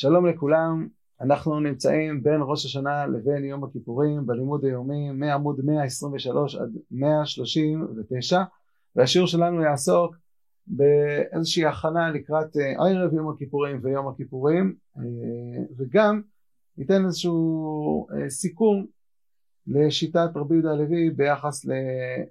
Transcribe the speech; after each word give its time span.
שלום 0.00 0.26
לכולם, 0.26 0.88
אנחנו 1.20 1.60
נמצאים 1.60 2.22
בין 2.22 2.40
ראש 2.42 2.64
השנה 2.64 3.06
לבין 3.06 3.44
יום 3.44 3.64
הכיפורים 3.64 4.26
בלימוד 4.26 4.64
היומי 4.64 5.10
מעמוד 5.10 5.60
123 5.64 6.54
עד 6.54 6.76
139 6.90 8.42
והשיעור 8.96 9.26
שלנו 9.26 9.62
יעסוק 9.62 10.16
באיזושהי 10.66 11.66
הכנה 11.66 12.10
לקראת 12.10 12.56
אה, 12.56 12.86
ערב 12.86 13.12
יום 13.12 13.28
הכיפורים 13.28 13.80
ויום 13.82 14.08
הכיפורים 14.08 14.74
אה, 14.98 15.02
וגם 15.76 16.22
ניתן 16.76 17.04
איזשהו 17.04 18.06
אה, 18.10 18.30
סיכום 18.30 18.86
לשיטת 19.66 20.30
רבי 20.34 20.54
יהודה 20.54 20.72
הלוי 20.72 21.10
ביחס 21.10 21.66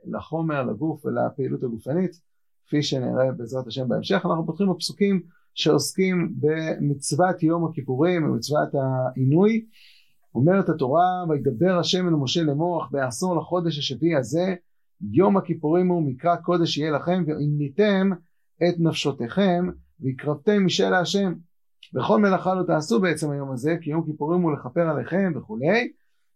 לחומר, 0.05 0.63
לגוף 0.63 1.05
ולפעילות 1.05 1.63
הגופנית 1.63 2.22
כפי 2.67 2.84
שנראה 2.84 3.31
בעזרת 3.31 3.67
השם 3.67 3.88
בהמשך. 3.88 4.25
אנחנו 4.25 4.45
פותחים 4.45 4.73
בפסוקים 4.73 5.36
שעוסקים 5.57 6.34
במצוות 6.39 7.43
יום 7.43 7.66
הכיפורים, 7.66 8.23
במצוות 8.23 8.70
העינוי. 8.73 9.66
אומרת 10.35 10.70
התורה, 10.70 11.23
וידבר 11.30 11.80
השם 11.80 12.07
אל 12.07 12.13
משה 12.13 12.43
לאמור, 12.43 12.83
בעשור 12.91 13.35
לחודש 13.35 13.77
השביעי 13.77 14.16
הזה, 14.16 14.55
יום 15.11 15.38
הכיפורים 15.38 15.88
הוא 15.88 16.03
מקרא 16.09 16.35
קודש 16.35 16.77
יהיה 16.77 16.91
לכם, 16.91 17.23
ועיניתם 17.27 18.09
את 18.57 18.80
נפשותיכם, 18.80 19.69
והקרבתם 20.00 20.66
משל 20.66 20.94
השם. 20.94 21.33
בכל 21.94 22.19
מלאכה 22.19 22.55
לא 22.55 22.63
תעשו 22.63 23.00
בעצם 23.00 23.31
היום 23.31 23.52
הזה, 23.52 23.75
כי 23.81 23.89
יום 23.89 24.05
כיפורים 24.05 24.41
הוא 24.41 24.52
לכפר 24.52 24.89
עליכם 24.89 25.33
וכולי. 25.35 25.91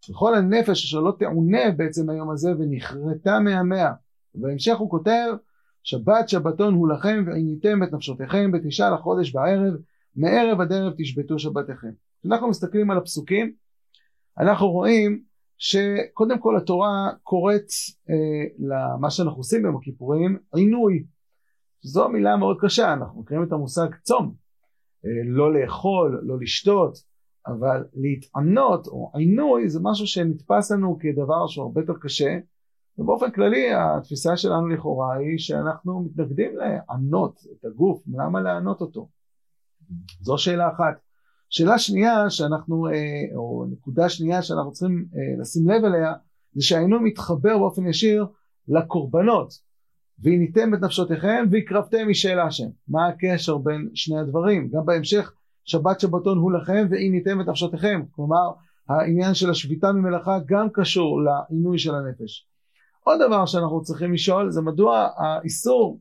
וכל 0.10 0.36
הנפש 0.36 0.86
אשר 0.86 1.00
לא 1.00 1.14
תעונה 1.20 1.72
בעצם 1.78 2.10
היום 2.10 2.30
הזה, 2.30 2.52
ונכרתה 2.60 3.40
מהמאה. 3.40 3.92
ובהמשך 4.36 4.78
הוא 4.78 4.90
כותב, 4.90 5.28
שבת 5.84 6.30
שבתון 6.30 6.74
הוא 6.74 6.90
לכם 6.90 7.24
ועיניתם 7.28 7.84
את 7.84 7.94
נפשותיכם 7.94 8.52
בתשעה 8.52 8.90
לחודש 8.90 9.32
בערב 9.32 9.74
מערב 10.16 10.62
עד 10.62 10.74
ערב 10.74 10.94
תשבתו 10.98 11.40
שבתיכם. 11.40 11.92
כשאנחנו 12.22 12.50
מסתכלים 12.50 12.92
על 12.92 12.98
הפסוקים 12.98 13.54
אנחנו 14.40 14.72
רואים 14.72 15.24
שקודם 15.58 16.40
כל 16.40 16.58
התורה 16.58 17.10
קוראת 17.24 17.66
אה, 18.10 18.16
למה 18.60 19.10
שאנחנו 19.10 19.38
עושים 19.38 19.62
ביום 19.62 19.78
הכיפורים 19.78 20.38
עינוי. 20.56 21.04
זו 21.82 22.10
מילה 22.10 22.38
מאוד 22.38 22.58
קשה 22.62 22.94
אנחנו 22.94 23.22
מכירים 23.22 23.44
את 23.44 23.52
המושג 23.52 23.88
צום 24.04 24.34
אה, 25.06 25.10
לא 25.26 25.54
לאכול 25.54 26.22
לא 26.24 26.40
לשתות 26.40 26.98
אבל 27.48 27.84
להתענות 27.94 28.88
או 28.88 29.12
עינוי 29.16 29.70
זה 29.70 29.80
משהו 29.84 30.08
שנתפס 30.08 30.72
לנו 30.72 30.98
כדבר 31.00 31.48
שהוא 31.48 31.66
הרבה 31.66 31.82
יותר 31.82 31.94
קשה 32.02 32.38
ובאופן 32.98 33.32
כללי 33.32 33.74
התפיסה 33.74 34.38
שלנו 34.38 34.68
לכאורה 34.68 35.16
היא 35.16 35.38
שאנחנו 35.38 36.02
מתנגדים 36.02 36.52
לענות 36.58 37.40
את 37.52 37.66
הגוף, 37.66 38.04
למה 38.08 38.42
לענות 38.42 38.82
אותו? 38.82 39.10
זו 40.22 40.38
שאלה 40.38 40.70
אחת. 40.70 41.00
שאלה 41.50 41.80
שנייה 41.80 42.30
שאנחנו, 42.30 42.88
אה, 42.88 43.36
או 43.36 43.66
נקודה 43.72 44.10
שנייה 44.10 44.42
שאנחנו 44.42 44.72
צריכים 44.72 45.06
אה, 45.16 45.42
לשים 45.42 45.70
לב 45.70 45.86
אליה, 45.86 46.14
זה 46.54 46.64
שהעינוי 46.64 47.00
מתחבר 47.04 47.58
באופן 47.58 47.88
ישיר 47.88 48.26
לקורבנות. 48.68 49.72
והניתם 50.20 50.74
את 50.74 50.80
נפשותיכם 50.80 51.46
והקרבתם 51.52 52.10
משל 52.10 52.40
השם. 52.40 52.68
מה 52.88 53.08
הקשר 53.08 53.58
בין 53.58 53.90
שני 53.94 54.20
הדברים? 54.20 54.70
גם 54.70 54.86
בהמשך 54.86 55.34
שבת 55.66 56.00
שבתון 56.00 56.38
הוא 56.38 56.52
לכם 56.52 56.88
ועיניתם 56.90 57.42
את 57.42 57.48
נפשותיכם. 57.48 58.02
כלומר 58.12 58.52
העניין 58.90 59.34
של 59.34 59.50
השביתה 59.50 59.92
ממלאכה 59.92 60.40
גם 60.46 60.68
קשור 60.74 61.22
לעינוי 61.22 61.80
של 61.80 61.96
הנפש. 61.96 62.51
עוד 63.04 63.20
דבר 63.28 63.46
שאנחנו 63.46 63.82
צריכים 63.82 64.14
לשאול 64.14 64.52
זה 64.52 64.62
מדוע 64.62 65.10
האיסור 65.18 66.00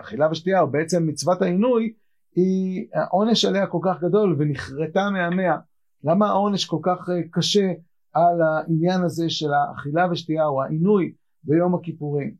אכילה 0.00 0.28
ושתייה 0.30 0.60
או 0.60 0.70
בעצם 0.70 1.06
מצוות 1.06 1.42
העינוי 1.42 1.92
היא 2.34 2.86
העונש 2.94 3.44
עליה 3.44 3.66
כל 3.66 3.78
כך 3.82 4.02
גדול 4.02 4.36
ונחרטה 4.38 5.10
מהמאה 5.10 5.56
למה 6.04 6.28
העונש 6.28 6.64
כל 6.64 6.78
כך 6.82 7.08
אה, 7.08 7.20
קשה 7.30 7.72
על 8.12 8.42
העניין 8.42 9.02
הזה 9.02 9.30
של 9.30 9.48
האכילה 9.52 10.06
ושתייה 10.10 10.46
או 10.46 10.62
העינוי 10.62 11.12
ביום 11.42 11.74
הכיפורים? 11.74 12.34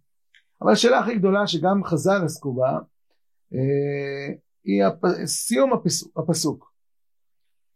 אבל 0.63 0.73
השאלה 0.73 0.99
הכי 0.99 1.19
גדולה 1.19 1.47
שגם 1.47 1.85
חז"ל 1.85 2.25
עסקו 2.25 2.55
בה 2.55 2.79
אה, 3.55 4.35
היא 4.65 4.83
סיום 5.25 5.73
הפסוק, 5.73 6.19
הפסוק. 6.19 6.73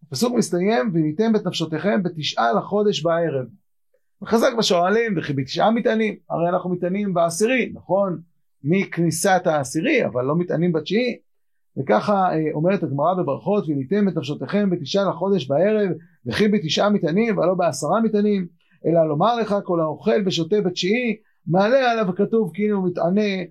הפסוק 0.06 0.34
מסתיים 0.37 0.91
וניתן 0.94 1.37
את 1.37 1.47
נפשותיכם 1.47 2.03
בתשעה 2.03 2.53
לחודש 2.53 3.03
בערב 3.03 3.47
וחזק 4.22 4.52
בשואלים 4.58 5.14
וכי 5.16 5.32
בתשעה 5.32 5.70
מטענים. 5.70 6.16
הרי 6.30 6.48
אנחנו 6.48 6.70
מטענים 6.70 7.14
בעשירי 7.14 7.72
נכון? 7.74 8.20
מכניסת 8.64 9.42
העשירי 9.44 10.06
אבל 10.06 10.24
לא 10.24 10.36
מטענים 10.36 10.72
בתשיעי. 10.72 11.18
וככה 11.78 12.12
אה, 12.12 12.52
אומרת 12.52 12.82
הגמרא 12.82 13.14
בברכות 13.14 13.68
וניתם 13.68 14.08
את 14.08 14.16
נפשותיכם 14.16 14.70
בתשעה 14.70 15.04
לחודש 15.08 15.46
בערב 15.46 15.90
וכי 16.26 16.48
בתשעה 16.48 16.90
מטענים 16.90 17.38
ולא 17.38 17.54
בעשרה 17.54 18.00
מטענים 18.00 18.46
אלא 18.86 19.08
לומר 19.08 19.36
לך 19.36 19.54
כל 19.64 19.80
האוכל 19.80 20.22
ושותה 20.26 20.60
בתשיעי 20.60 21.16
מעלה 21.46 21.90
עליו 21.92 22.14
כתוב 22.16 22.50
כאילו 22.54 22.78
הוא 22.78 22.88
מתענה 22.88 23.44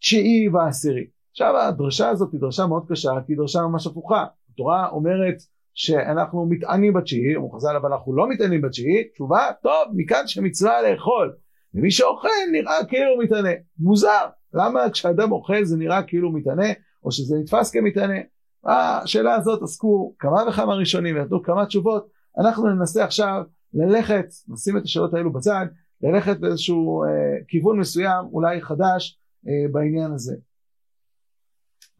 תשיעי 0.00 0.48
ועשירי. 0.48 1.04
עכשיו 1.30 1.56
הדרשה 1.56 2.08
הזאת 2.08 2.32
היא 2.32 2.40
דרשה 2.40 2.66
מאוד 2.66 2.84
קשה 2.88 3.12
כי 3.26 3.32
היא 3.32 3.36
דרשה 3.36 3.60
ממש 3.62 3.86
הפוכה. 3.86 4.24
התורה 4.54 4.88
אומרת 4.88 5.36
שאנחנו 5.74 6.46
מתענים 6.46 6.92
בתשיעי, 6.92 7.36
אמרו 7.36 7.50
חז"ל 7.50 7.76
אבל 7.76 7.92
אנחנו 7.92 8.16
לא 8.16 8.28
מתענים 8.28 8.60
בתשיעי, 8.62 9.04
תשובה, 9.08 9.50
טוב, 9.62 9.92
מכאן 9.94 10.22
שמצווה 10.26 10.82
לאכול, 10.82 11.34
ומי 11.74 11.90
שאוכל 11.90 12.28
נראה 12.52 12.84
כאילו 12.88 13.10
הוא 13.10 13.24
מתענה, 13.24 13.50
מוזר, 13.78 14.26
למה 14.54 14.90
כשאדם 14.90 15.32
אוכל 15.32 15.64
זה 15.64 15.76
נראה 15.76 16.02
כאילו 16.02 16.28
הוא 16.28 16.38
מתענה, 16.38 16.68
או 17.04 17.12
שזה 17.12 17.36
נתפס 17.38 17.70
כמתענה, 17.70 18.18
השאלה 18.64 19.34
הזאת 19.34 19.62
עסקו 19.62 20.14
כמה 20.18 20.48
וכמה 20.48 20.74
ראשונים 20.74 21.16
ונתנו 21.16 21.42
כמה 21.42 21.66
תשובות, 21.66 22.06
אנחנו 22.38 22.68
ננסה 22.68 23.04
עכשיו 23.04 23.42
ללכת, 23.74 24.26
נשים 24.48 24.76
את 24.76 24.82
השאלות 24.82 25.14
האלו 25.14 25.32
בצד, 25.32 25.66
ללכת 26.02 26.40
באיזשהו 26.40 27.04
אה, 27.04 27.08
כיוון 27.48 27.78
מסוים, 27.78 28.26
אולי 28.32 28.60
חדש, 28.62 29.18
אה, 29.48 29.68
בעניין 29.72 30.12
הזה. 30.12 30.36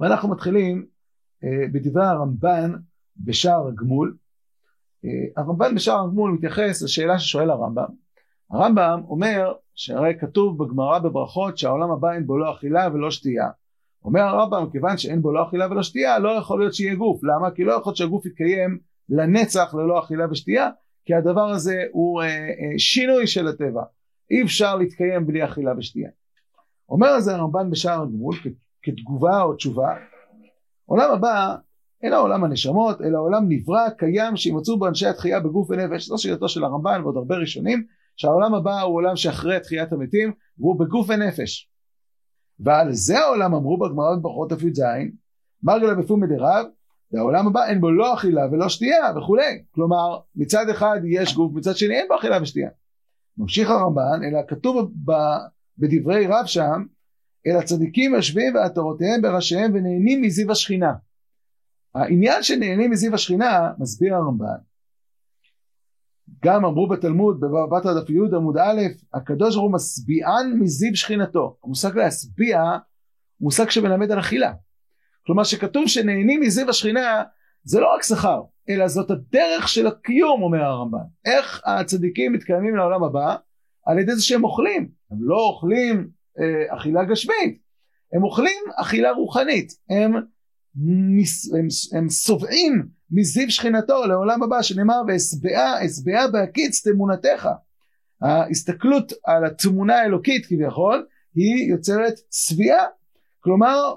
ואנחנו 0.01 0.29
מתחילים 0.29 0.87
אה, 1.45 1.69
בדברי 1.73 2.07
הרמב"ן 2.07 2.73
בשער 3.17 3.69
הגמול. 3.69 4.17
אה, 5.05 5.11
הרמב"ן 5.37 5.75
בשער 5.75 6.05
הגמול 6.05 6.31
מתייחס 6.31 6.83
לשאלה 6.83 7.19
ששואל 7.19 7.51
הרמב"ם. 7.51 7.87
הרמב"ם 8.51 9.01
אומר 9.09 9.53
שהרי 9.75 10.15
כתוב 10.21 10.65
בגמרא 10.65 10.99
בברכות 10.99 11.59
שהעולם 11.59 11.91
הבא 11.91 12.13
אין 12.13 12.27
בו 12.27 12.39
לא 12.39 12.53
אכילה 12.53 12.89
ולא 12.95 13.11
שתייה. 13.11 13.49
אומר 14.05 14.21
הרמב"ם 14.21 14.71
כיוון 14.73 14.99
שאין 14.99 15.23
בו 15.23 15.33
לא 15.33 15.49
אכילה 15.49 15.67
ולא 15.71 15.83
שתייה 15.83 16.19
לא 16.19 16.29
יכול 16.29 16.61
להיות 16.61 16.75
שיהיה 16.75 16.95
גוף. 16.95 17.25
למה? 17.25 17.51
כי 17.51 17.65
לא 17.65 17.73
יכול 17.73 17.91
להיות 17.91 17.97
שהגוף 17.97 18.27
יתקיים 18.27 18.79
לנצח 19.09 19.75
ללא 19.75 19.99
אכילה 19.99 20.31
ושתייה 20.31 20.71
כי 21.05 21.15
הדבר 21.15 21.51
הזה 21.51 21.85
הוא 21.93 22.23
אה, 22.23 22.27
אה, 22.27 22.79
שינוי 22.79 23.27
של 23.27 23.49
הטבע. 23.49 23.83
אי 24.31 24.43
אפשר 24.43 24.77
להתקיים 24.77 25.27
בלי 25.27 25.45
אכילה 25.45 25.73
ושתייה. 25.79 26.11
אומר 26.89 27.09
על 27.09 27.21
זה 27.21 27.35
הרמב"ן 27.35 27.71
בשער 27.71 28.03
הגמול 28.03 28.35
כתגובה 28.83 29.43
או 29.43 29.55
תשובה 29.55 29.95
עולם 30.87 31.11
הבא 31.11 31.57
אינו 32.05 32.17
עולם 32.17 32.45
הנשמות, 32.45 33.01
אלא 33.03 33.19
עולם 33.19 33.45
נברא, 33.49 33.91
קיים, 33.91 34.37
שימצאו 34.37 34.79
בו 34.79 34.89
אנשי 34.89 35.07
התחייה 35.07 35.41
בגוף 35.41 35.71
ונפש. 35.71 36.09
זו 36.09 36.19
שיטתו 36.19 36.49
של 36.49 36.65
הרמב"ן 36.65 37.01
ועוד 37.03 37.17
הרבה 37.17 37.37
ראשונים, 37.37 37.85
שהעולם 38.17 38.55
הבא 38.55 38.81
הוא 38.81 38.95
עולם 38.95 39.17
שאחרי 39.17 39.61
תחיית 39.61 39.93
המתים, 39.93 40.33
והוא 40.59 40.81
בגוף 40.81 41.07
ונפש. 41.09 41.71
ועל 42.61 42.93
זה 42.93 43.19
העולם 43.19 43.55
אמרו 43.55 43.79
בגמרא 43.79 44.17
בברכות 44.17 44.53
י"ז, 44.53 44.83
מרגלה 45.63 45.95
בפומי 45.95 46.27
דרב, 46.27 46.67
והעולם 47.13 47.47
הבא 47.47 47.67
אין 47.67 47.81
בו 47.81 47.91
לא 47.91 48.15
אכילה 48.15 48.43
ולא 48.53 48.69
שתייה 48.69 49.13
וכולי. 49.17 49.63
כלומר, 49.75 50.19
מצד 50.37 50.69
אחד 50.69 51.01
יש 51.05 51.35
גוף, 51.35 51.53
מצד 51.55 51.77
שני 51.77 51.95
אין 51.95 52.07
בו 52.09 52.17
אכילה 52.17 52.43
ושתייה. 52.43 52.71
ממשיך 53.39 53.71
הרמב"ן, 53.71 54.21
אלא 54.25 54.41
כתוב 54.49 54.93
ב, 55.05 55.13
בדברי 55.79 56.27
רב 56.27 56.47
שם, 56.47 56.85
אלא 57.47 57.61
צדיקים 57.61 58.15
יושבים 58.15 58.55
ועטרותיהם 58.55 59.23
בראשיהם 59.23 59.71
ונהנים 59.75 60.23
מזיו 60.23 60.51
השכינה. 60.51 60.93
העניין 61.95 62.43
שנהנים 62.43 62.91
מזיו 62.91 63.15
השכינה, 63.15 63.71
מסביר 63.79 64.15
הרמב"ן, 64.15 64.57
גם 66.45 66.65
אמרו 66.65 66.89
בתלמוד 66.89 67.41
בבבא 67.41 67.79
בתרא 67.79 68.01
דף 68.01 68.11
י' 68.11 68.37
עמוד 68.37 68.57
א', 68.59 68.81
הקדוש 69.15 69.55
ברוך 69.55 69.67
הוא 69.67 69.75
משביען 69.75 70.53
מזיו 70.61 70.97
שכינתו. 70.97 71.57
המושג 71.65 71.97
להשביע 71.97 72.63
מושג 73.41 73.71
שמלמד 73.71 74.13
על 74.13 74.21
אכילה. 74.21 74.53
כלומר 75.27 75.45
שכתוב 75.45 75.87
שנהנים 75.87 76.41
מזיו 76.41 76.69
השכינה 76.71 77.23
זה 77.63 77.81
לא 77.81 77.95
רק 77.95 78.03
שכר, 78.03 78.43
אלא 78.69 78.89
זאת 78.89 79.11
הדרך 79.11 79.69
של 79.69 79.87
הקיום 79.87 80.43
אומר 80.43 80.63
הרמב"ן. 80.63 80.99
איך 81.25 81.63
הצדיקים 81.67 82.33
מתקיימים 82.33 82.77
לעולם 82.77 83.05
הבא? 83.05 83.37
על 83.87 83.99
ידי 83.99 84.15
זה 84.15 84.23
שהם 84.23 84.45
אוכלים. 84.45 84.89
הם 85.11 85.19
לא 85.21 85.37
אוכלים 85.37 86.09
אה, 86.41 86.77
אכילה 86.77 87.05
גשמית, 87.05 87.63
הם 88.13 88.23
אוכלים 88.25 88.63
אכילה 88.77 89.13
רוחנית. 89.13 89.73
הם 89.91 90.13
הם, 91.97 92.09
סובעים 92.09 92.87
מזיו 93.11 93.51
שכינתו 93.51 94.07
לעולם 94.07 94.43
הבא 94.43 94.63
שנאמר 94.63 95.03
ואשבעה 95.09 95.87
אשבעה 95.87 96.29
בהקיץ 96.29 96.89
תמונתך 96.89 97.49
ההסתכלות 98.23 99.13
על 99.25 99.45
התמונה 99.45 99.95
האלוקית 99.95 100.47
כביכול 100.47 101.07
היא 101.35 101.71
יוצרת 101.71 102.15
שביעה 102.31 102.85
כלומר 103.41 103.95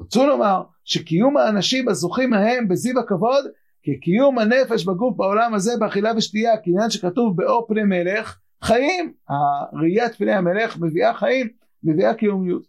רצו 0.00 0.26
לומר 0.26 0.62
שקיום 0.84 1.36
האנשים 1.36 1.88
הזוכים 1.88 2.30
מהם 2.30 2.68
בזיו 2.68 3.00
הכבוד 3.00 3.44
כקיום 3.86 4.38
הנפש 4.38 4.84
בגוף 4.84 5.16
בעולם 5.16 5.54
הזה 5.54 5.72
באכילה 5.80 6.12
ושתייה, 6.16 6.52
כעניין 6.64 6.90
שכתוב 6.90 7.36
באור 7.36 7.66
פני 7.68 7.84
מלך, 7.84 8.38
חיים. 8.62 9.12
הראיית 9.28 10.14
פני 10.14 10.32
המלך 10.32 10.78
מביאה 10.80 11.14
חיים, 11.14 11.48
מביאה 11.84 12.14
קיומיות. 12.14 12.62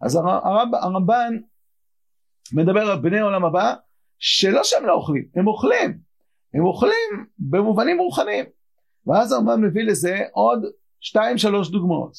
אז 0.00 0.16
הרמב, 0.16 0.74
הרמב"ן 0.74 1.36
מדבר 2.52 2.90
על 2.90 2.98
בני 2.98 3.20
עולם 3.20 3.44
הבא, 3.44 3.74
שלא 4.18 4.60
שהם 4.64 4.86
לא 4.86 4.92
אוכלים, 4.92 5.24
הם 5.34 5.46
אוכלים. 5.46 5.98
הם 6.54 6.64
אוכלים 6.64 7.26
במובנים 7.38 7.98
רוחניים. 7.98 8.44
ואז 9.06 9.32
הרמב"ן 9.32 9.60
מביא 9.60 9.84
לזה 9.84 10.18
עוד 10.32 10.64
שתיים 11.00 11.38
שלוש 11.38 11.70
דוגמאות. 11.70 12.12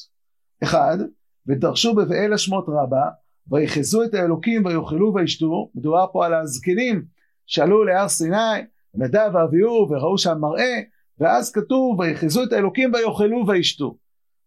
אחד, 0.62 0.98
ודרשו 1.46 1.94
בבעל 1.94 2.32
השמות 2.32 2.64
רבה, 2.68 3.08
ויחזו 3.50 4.04
את 4.04 4.14
האלוקים 4.14 4.64
ויאכלו 4.64 5.14
וישתו, 5.14 5.70
מדובר 5.74 6.06
פה 6.12 6.26
על 6.26 6.34
הזקנים 6.34 7.04
שעלו 7.46 7.84
להר 7.84 8.08
סיני, 8.08 8.62
נדב 8.94 9.30
ואביהו 9.34 9.88
וראו 9.90 10.18
שם 10.18 10.38
מראה, 10.40 10.80
ואז 11.18 11.52
כתוב 11.52 12.00
ויחזו 12.00 12.44
את 12.44 12.52
האלוקים 12.52 12.92
ויאכלו 12.94 13.44
וישתו. 13.48 13.96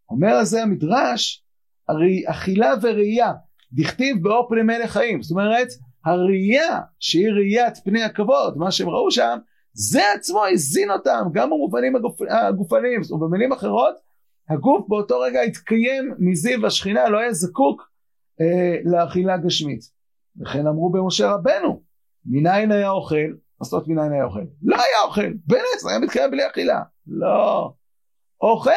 אומר 0.09 0.30
על 0.30 0.45
זה 0.45 0.63
המדרש, 0.63 1.44
הרי 1.88 2.23
אכילה 2.25 2.73
וראייה, 2.81 3.33
דכתיב 3.73 4.23
באור 4.23 4.49
פני 4.49 4.61
מלך 4.61 4.91
חיים, 4.91 5.21
זאת 5.21 5.31
אומרת 5.31 5.67
הראייה 6.05 6.79
שהיא 6.99 7.29
ראיית 7.31 7.77
פני 7.83 8.03
הכבוד, 8.03 8.57
מה 8.57 8.71
שהם 8.71 8.89
ראו 8.89 9.11
שם, 9.11 9.37
זה 9.73 10.13
עצמו 10.13 10.45
הזין 10.45 10.91
אותם 10.91 11.27
גם 11.33 11.49
במובנים 11.49 11.95
הגופ... 11.95 12.21
הגופניים, 12.29 13.03
זאת 13.03 13.11
אומרת 13.11 13.29
במילים 13.29 13.51
אחרות, 13.51 13.95
הגוף 14.49 14.85
באותו 14.87 15.19
רגע 15.19 15.41
התקיים 15.41 16.13
מזיו 16.19 16.65
השכינה, 16.65 17.09
לא 17.09 17.17
היה 17.17 17.33
זקוק 17.33 17.89
אה, 18.41 18.77
לאכילה 18.85 19.37
גשמית. 19.37 19.81
וכן 20.41 20.67
אמרו 20.67 20.91
במשה 20.91 21.31
רבנו, 21.31 21.81
מניין 22.25 22.71
היה 22.71 22.89
אוכל? 22.89 23.15
אומרת 23.73 23.87
מניין 23.87 24.11
היה 24.11 24.23
אוכל? 24.23 24.43
לא 24.61 24.75
היה 24.75 25.01
אוכל, 25.05 25.33
בנץ 25.45 25.85
היה 25.89 25.99
מתקיים 25.99 26.31
בלי 26.31 26.47
אכילה. 26.47 26.81
לא, 27.07 27.73
אוכל, 28.41 28.71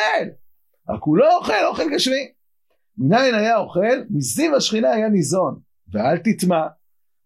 רק 0.88 1.02
הוא 1.02 1.16
לא 1.16 1.36
אוכל, 1.36 1.66
אוכל 1.66 1.90
גשמי. 1.90 2.39
מניין 3.00 3.34
היה 3.34 3.58
אוכל? 3.58 3.96
מזיו 4.10 4.56
השכינה 4.56 4.90
היה 4.90 5.08
ניזון. 5.08 5.58
ואל 5.92 6.18
תטמע, 6.18 6.66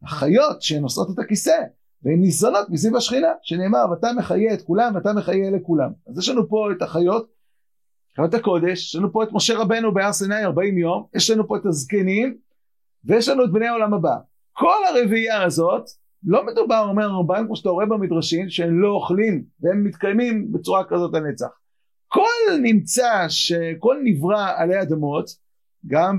החיות 0.02 0.62
שנושאות 0.62 1.08
את 1.14 1.18
הכיסא, 1.18 1.62
והן 2.02 2.20
ניזונות 2.20 2.70
מזיו 2.70 2.96
השכינה, 2.96 3.28
שנאמר, 3.42 3.84
ואתה 3.90 4.08
מחיה 4.16 4.54
את 4.54 4.62
כולם 4.62 4.94
ואתה 4.94 5.12
מחיה 5.12 5.50
לכולם. 5.50 5.90
אז 6.10 6.18
יש 6.18 6.28
לנו 6.28 6.48
פה 6.48 6.68
את 6.76 6.82
החיות, 6.82 7.30
חיות 8.16 8.34
הקודש, 8.34 8.88
יש 8.88 8.96
לנו 8.96 9.12
פה 9.12 9.22
את 9.22 9.28
משה 9.32 9.58
רבנו 9.58 9.94
בהר 9.94 10.12
סיני 10.12 10.44
40 10.44 10.78
יום, 10.78 11.06
יש 11.14 11.30
לנו 11.30 11.48
פה 11.48 11.56
את 11.56 11.66
הזקנים, 11.66 12.36
ויש 13.04 13.28
לנו 13.28 13.44
את 13.44 13.52
בני 13.52 13.66
העולם 13.66 13.94
הבא. 13.94 14.14
כל 14.52 14.84
הרביעייה 14.88 15.42
הזאת, 15.42 15.84
לא 16.24 16.46
מדובר, 16.46 16.86
אומר 16.88 17.04
הרמב"ן, 17.04 17.44
כמו 17.46 17.56
שאתה 17.56 17.68
רואה 17.68 17.86
במדרשים, 17.86 18.48
שהם 18.48 18.80
לא 18.80 18.88
אוכלים, 18.88 19.44
והם 19.60 19.84
מתקיימים 19.84 20.52
בצורה 20.52 20.84
כזאת 20.84 21.14
לנצח. 21.14 21.48
כל 22.08 22.58
נמצא, 22.62 23.24
שכל 23.28 23.96
נברא 24.04 24.52
עלי 24.56 24.82
אדמות, 24.82 25.44
גם 25.86 26.18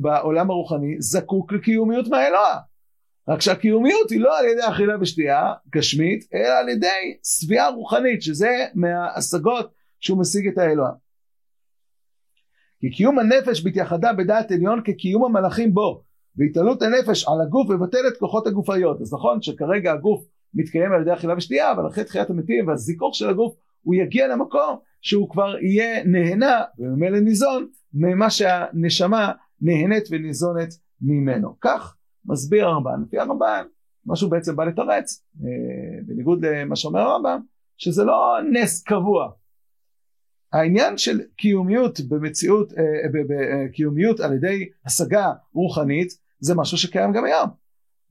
בעולם 0.00 0.50
הרוחני, 0.50 0.96
זקוק 0.98 1.52
לקיומיות 1.52 2.08
מהאלוה. 2.08 2.58
רק 3.28 3.40
שהקיומיות 3.40 4.10
היא 4.10 4.20
לא 4.20 4.38
על 4.38 4.44
ידי 4.44 4.68
אכילה 4.68 4.94
ושתייה 5.00 5.52
גשמית, 5.74 6.24
אלא 6.34 6.58
על 6.60 6.68
ידי 6.68 7.16
שביעה 7.24 7.68
רוחנית, 7.68 8.22
שזה 8.22 8.66
מההשגות 8.74 9.72
שהוא 10.00 10.20
משיג 10.20 10.48
את 10.48 10.58
האלוה. 10.58 10.90
כי 12.80 12.90
קיום 12.90 13.18
הנפש 13.18 13.64
בהתייחדה 13.64 14.12
בדעת 14.12 14.50
עליון 14.50 14.80
כקיום 14.84 15.24
המלאכים 15.24 15.74
בו, 15.74 16.02
והתעלות 16.36 16.82
הנפש 16.82 17.28
על 17.28 17.40
הגוף 17.46 17.70
מבטל 17.70 18.08
את 18.08 18.16
כוחות 18.16 18.46
הגופאיות. 18.46 19.00
אז 19.00 19.14
נכון 19.14 19.42
שכרגע 19.42 19.92
הגוף 19.92 20.24
מתקיים 20.54 20.92
על 20.92 21.02
ידי 21.02 21.12
אכילה 21.12 21.34
ושתייה, 21.36 21.72
אבל 21.72 21.86
אחרי 21.86 22.04
תחיית 22.04 22.30
המתים 22.30 22.68
והזיכוך 22.68 23.14
של 23.14 23.28
הגוף, 23.28 23.54
הוא 23.82 23.94
יגיע 23.94 24.28
למקום 24.28 24.76
שהוא 25.00 25.30
כבר 25.30 25.56
יהיה 25.58 26.04
נהנה 26.04 26.62
וממילא 26.78 27.20
ניזון 27.20 27.66
ממה 27.94 28.30
שהנשמה 28.30 29.32
נהנית 29.60 30.04
וניזונת 30.10 30.68
ממנו. 31.00 31.56
כך 31.60 31.96
מסביר 32.24 32.66
הרמב"ן. 32.66 33.02
לפי 33.06 33.18
הרמב"ן, 33.18 33.64
מה 34.06 34.16
שהוא 34.16 34.30
בעצם 34.30 34.56
בא 34.56 34.64
לתרץ, 34.64 35.24
אה, 35.44 36.02
בניגוד 36.06 36.44
למה 36.44 36.76
שאומר 36.76 37.00
הרמב"ם, 37.00 37.40
שזה 37.76 38.04
לא 38.04 38.38
נס 38.52 38.82
קבוע. 38.82 39.30
העניין 40.52 40.98
של 40.98 41.20
קיומיות 41.36 42.00
במציאות, 42.00 42.72
בקיומיות 43.12 44.20
אה, 44.20 44.26
על 44.26 44.34
ידי 44.34 44.68
השגה 44.86 45.32
רוחנית, 45.52 46.08
זה 46.40 46.54
משהו 46.54 46.78
שקיים 46.78 47.12
גם 47.12 47.24
היום. 47.24 47.48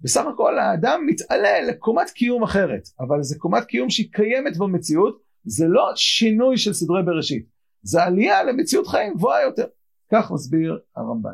בסך 0.02 0.26
הכל 0.34 0.60
האדם 0.60 1.06
מתעלה 1.06 1.62
לקומת 1.62 2.10
קיום 2.10 2.44
אחרת, 2.44 2.88
אבל 3.00 3.24
זה 3.24 3.36
קומת 3.40 3.66
קיום 3.66 3.90
שהיא 3.90 4.10
קיימת 4.12 4.58
במציאות, 4.58 5.22
זה 5.44 5.66
לא 5.68 5.92
שינוי 5.96 6.58
של 6.58 6.74
סדרי 6.74 7.04
בראשית, 7.04 7.46
זה 7.82 8.04
עלייה 8.04 8.44
למציאות 8.44 8.88
חיים 8.88 9.14
גבוהה 9.14 9.42
יותר. 9.42 9.66
כך 10.12 10.32
מסביר 10.32 10.80
הרמב"ן. 10.96 11.32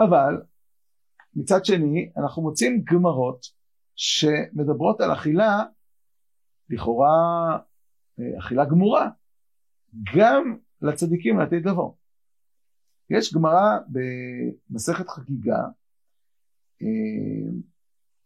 אבל 0.00 0.42
מצד 1.34 1.64
שני 1.64 2.10
אנחנו 2.16 2.42
מוצאים 2.42 2.82
גמרות 2.92 3.46
שמדברות 3.96 5.00
על 5.00 5.12
אכילה 5.12 5.62
לכאורה 6.70 7.58
אה, 8.18 8.38
אכילה 8.38 8.64
גמורה 8.64 9.08
גם 10.16 10.56
לצדיקים 10.82 11.38
לעתיד 11.38 11.66
לבוא. 11.66 11.94
יש 13.10 13.34
גמרא 13.34 13.78
במסכת 13.88 15.08
חגיגה 15.08 15.62
אה, 16.82 17.52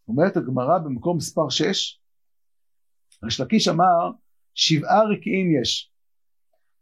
אומרת 0.08 0.36
הגמרא 0.36 0.78
במקום 0.78 1.16
מספר 1.16 1.48
6 1.48 2.00
ריש 3.24 3.40
לקיש 3.40 3.68
אמר 3.68 4.10
שבעה 4.54 5.04
רקיעים 5.04 5.62
יש 5.62 5.92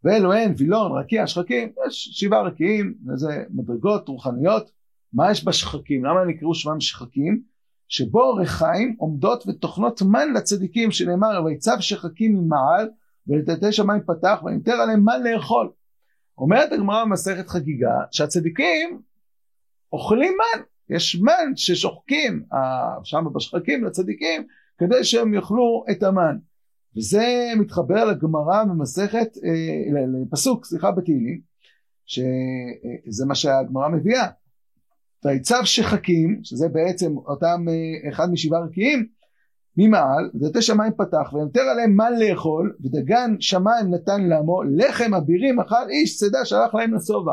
ואלוהן, 0.06 0.53
וילון, 0.56 0.99
רקיע, 0.99 1.26
שחקים, 1.26 1.73
יש 1.87 2.08
שבעה 2.12 2.43
רקיעים, 2.43 2.94
וזה 3.06 3.44
מדרגות 3.50 4.08
רוחניות 4.08 4.70
מה 5.12 5.31
יש 5.31 5.45
בשחקים? 5.45 6.04
למה 6.04 6.25
נקראו 6.25 6.54
שמם 6.54 6.81
שחקים? 6.81 7.42
שבו 7.88 8.35
ריחיים 8.35 8.95
עומדות 8.99 9.45
וטוחנות 9.47 10.02
מן 10.02 10.33
לצדיקים 10.33 10.90
שנאמר 10.90 11.45
ויצב 11.45 11.76
שחקים 11.81 12.35
ממעל 12.35 12.88
ולתתי 13.26 13.73
שמיים 13.73 14.02
פתח 14.07 14.42
וימטר 14.45 14.73
עליהם 14.73 15.04
מן 15.04 15.23
לאכול. 15.23 15.71
אומרת 16.38 16.73
הגמרא 16.73 17.04
במסכת 17.04 17.49
חגיגה 17.49 17.95
שהצדיקים 18.11 19.00
אוכלים 19.92 20.33
מן, 20.33 20.62
יש 20.97 21.16
מן 21.16 21.57
ששוחקים 21.57 22.45
שם 23.04 23.25
בשחקים 23.35 23.85
לצדיקים 23.85 24.47
כדי 24.78 25.04
שהם 25.04 25.35
יאכלו 25.35 25.85
את 25.90 26.02
המן. 26.02 26.37
וזה 26.97 27.53
מתחבר 27.59 28.05
לגמרא 28.05 28.65
במסכת, 28.65 29.29
אה, 29.45 30.05
לפסוק, 30.23 30.65
סליחה, 30.65 30.91
בתהילים, 30.91 31.41
שזה 32.07 33.26
מה 33.26 33.35
שהגמרא 33.35 33.88
מביאה. 33.88 34.26
ויצב 35.25 35.61
שחקים, 35.65 36.41
שזה 36.43 36.69
בעצם 36.69 37.17
אותם 37.17 37.67
אה, 37.69 38.09
אחד 38.11 38.31
משבעה 38.31 38.61
רקיעים, 38.61 39.07
ממעל, 39.76 40.31
ודתי 40.35 40.62
שמיים 40.62 40.93
פתח, 40.97 41.33
וימטר 41.33 41.61
עליהם 41.61 41.97
מה 41.97 42.11
לאכול, 42.11 42.76
ודגן 42.85 43.37
שמיים 43.41 43.95
נתן 43.95 44.29
לעמו, 44.29 44.62
לחם 44.62 45.15
אבירים 45.15 45.61
אכל 45.61 45.88
איש 45.91 46.17
צידה 46.19 46.45
שלח 46.45 46.75
להם 46.75 46.95
לשובע. 46.95 47.33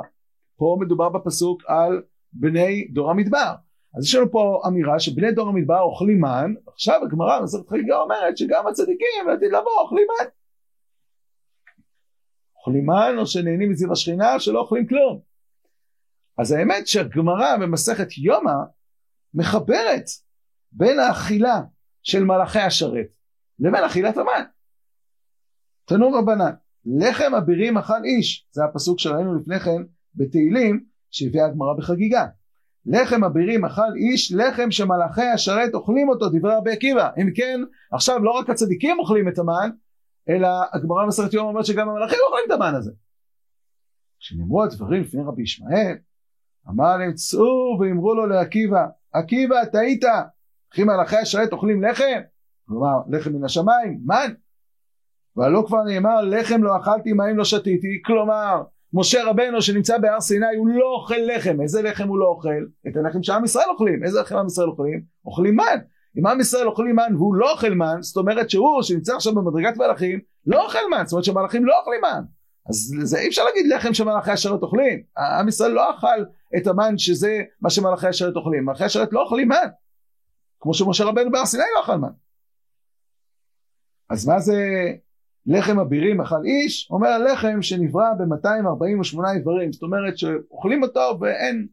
פה 0.57 0.77
מדובר 0.81 1.09
בפסוק 1.09 1.61
על 1.67 2.01
בני 2.33 2.87
דור 2.93 3.11
המדבר. 3.11 3.53
אז 3.97 4.05
יש 4.05 4.15
לנו 4.15 4.31
פה 4.31 4.61
אמירה 4.67 4.99
שבני 4.99 5.31
דור 5.31 5.49
המדבר 5.49 5.79
אוכלים 5.79 6.21
מן, 6.21 6.53
עכשיו 6.67 7.01
הגמרא 7.03 7.39
במסכת 7.39 7.69
חגיגה 7.69 7.97
אומרת 7.97 8.37
שגם 8.37 8.67
הצדיקים 8.67 9.27
לעתיד 9.27 9.51
לבוא 9.51 9.81
אוכלים 9.81 10.07
מן. 10.09 10.27
אוכלים 12.57 12.85
מן 12.85 13.15
או 13.17 13.27
שנהנים 13.27 13.71
מזיו 13.71 13.91
השכינה 13.91 14.39
שלא 14.39 14.59
אוכלים 14.59 14.87
כלום. 14.87 15.19
אז 16.37 16.51
האמת 16.51 16.87
שהגמרא 16.87 17.57
במסכת 17.57 18.17
יומא 18.17 18.53
מחברת 19.33 20.05
בין 20.71 20.99
האכילה 20.99 21.61
של 22.03 22.23
מלאכי 22.23 22.59
השרת 22.59 23.15
לבין 23.59 23.83
אכילת 23.83 24.17
המן. 24.17 24.43
תנו 25.85 26.11
רבנן, 26.11 26.53
לחם 26.85 27.35
אבירים 27.35 27.77
אכל 27.77 28.03
איש, 28.03 28.47
זה 28.51 28.63
הפסוק 28.65 28.99
שראינו 28.99 29.35
לפני 29.35 29.59
כן 29.59 29.83
בתהילים 30.15 30.85
שהביאה 31.09 31.45
הגמרא 31.45 31.73
בחגיגה. 31.77 32.25
לחם 32.85 33.23
אבירים 33.23 33.65
אכל 33.65 33.95
איש, 33.95 34.33
לחם 34.33 34.71
שמלאכי 34.71 35.25
השרת 35.25 35.73
אוכלים 35.73 36.09
אותו, 36.09 36.29
דברי 36.29 36.55
רבי 36.55 36.71
עקיבא. 36.71 37.09
אם 37.21 37.29
כן, 37.35 37.61
עכשיו 37.91 38.23
לא 38.23 38.31
רק 38.31 38.49
הצדיקים 38.49 38.99
אוכלים 38.99 39.27
את 39.27 39.39
המן, 39.39 39.69
אלא 40.29 40.47
הגמרא 40.73 41.03
במסכת 41.03 41.33
יום 41.33 41.47
אומרת 41.47 41.65
שגם 41.65 41.89
המלאכים 41.89 42.19
אוכלים 42.27 42.43
את 42.47 42.51
המן 42.51 42.75
הזה. 42.75 42.91
כשנאמרו 44.19 44.63
הדברים 44.63 45.01
לפני 45.01 45.21
רבי 45.23 45.43
ישמעאל, 45.43 45.95
אמר 46.69 46.97
להם 46.97 47.13
צאו 47.13 47.77
ואמרו 47.79 48.13
לו 48.13 48.25
לעקיבא 48.25 48.85
עקיבא 49.13 49.65
טעית 49.65 50.05
אחי 50.73 50.83
מלאכי 50.83 51.17
השרת 51.17 51.53
אוכלים 51.53 51.83
לחם 51.83 52.21
כלומר 52.67 52.97
לחם 53.09 53.33
מן 53.33 53.43
השמיים 53.43 53.99
מן 54.05 54.33
והלא 55.35 55.63
כבר 55.67 55.83
נאמר 55.83 56.21
לחם 56.21 56.63
לא 56.63 56.77
אכלתי 56.77 57.13
מים 57.13 57.37
לא 57.37 57.43
שתיתי 57.43 58.01
כלומר 58.05 58.63
משה 58.93 59.23
רבנו 59.25 59.61
שנמצא 59.61 59.97
בהר 59.97 60.21
סיני 60.21 60.55
הוא 60.57 60.67
לא 60.67 60.85
אוכל 60.85 61.15
לחם 61.35 61.61
איזה 61.61 61.81
לחם 61.81 62.07
הוא 62.07 62.19
לא 62.19 62.25
אוכל? 62.25 62.65
את 62.87 62.95
הלחם 62.95 63.23
שעם 63.23 63.45
ישראל 63.45 63.69
אוכלים 63.69 64.03
איזה 64.03 64.21
לחם 64.21 64.37
עם 64.37 64.47
ישראל 64.47 64.67
אוכלים? 64.67 65.03
אוכלים 65.25 65.55
מן 65.55 65.79
אם 66.19 66.27
עם 66.27 66.41
ישראל 66.41 66.67
אוכלים 66.67 66.95
מן 66.95 67.15
והוא 67.15 67.35
לא 67.35 67.51
אוכל 67.51 67.73
מן, 67.73 68.01
זאת 68.01 68.17
אומרת 68.17 68.49
שהוא 68.49 68.81
שנמצא 68.81 69.15
עכשיו 69.15 69.35
במדרגת 69.35 69.77
מלאכים, 69.77 70.19
לא 70.45 70.65
אוכל 70.65 70.79
מן, 70.91 71.03
זאת 71.05 71.13
אומרת 71.13 71.25
שמלאכים 71.25 71.65
לא 71.65 71.79
אוכלים 71.79 72.01
מן. 72.01 72.23
אז 72.69 72.95
זה 73.03 73.19
אי 73.19 73.27
אפשר 73.27 73.43
להגיד 73.43 73.67
לחם 73.67 73.93
שמלאכי 73.93 74.31
השרת 74.31 74.61
אוכלים. 74.61 75.03
עם 75.39 75.47
ישראל 75.47 75.71
לא 75.71 75.91
אכל 75.91 76.23
את 76.57 76.67
המן 76.67 76.97
שזה 76.97 77.41
מה 77.61 77.69
שמלאכי 77.69 78.07
השרת 78.07 78.35
אוכלים. 78.35 78.65
מלאכי 78.65 78.83
השרת 78.83 79.13
לא 79.13 79.21
אוכלים 79.21 79.47
מן. 79.47 79.69
כמו 80.59 80.73
שמשה 80.73 81.03
רבנו 81.03 81.31
בהר 81.31 81.45
סיני 81.45 81.63
לא 81.75 81.83
אכל 81.83 81.95
מן. 81.95 82.07
אז 84.09 84.27
מה 84.27 84.39
זה 84.39 84.57
לחם 85.45 85.79
אבירים 85.79 86.21
אכל 86.21 86.45
איש? 86.45 86.87
אומר 86.91 87.07
הלחם 87.07 87.61
שנברא 87.61 88.13
ב-248 88.13 89.19
איברים. 89.35 89.71
זאת 89.71 89.83
אומרת 89.83 90.17
שאוכלים 90.17 90.83
אותו 90.83 91.17
ואין 91.21 91.67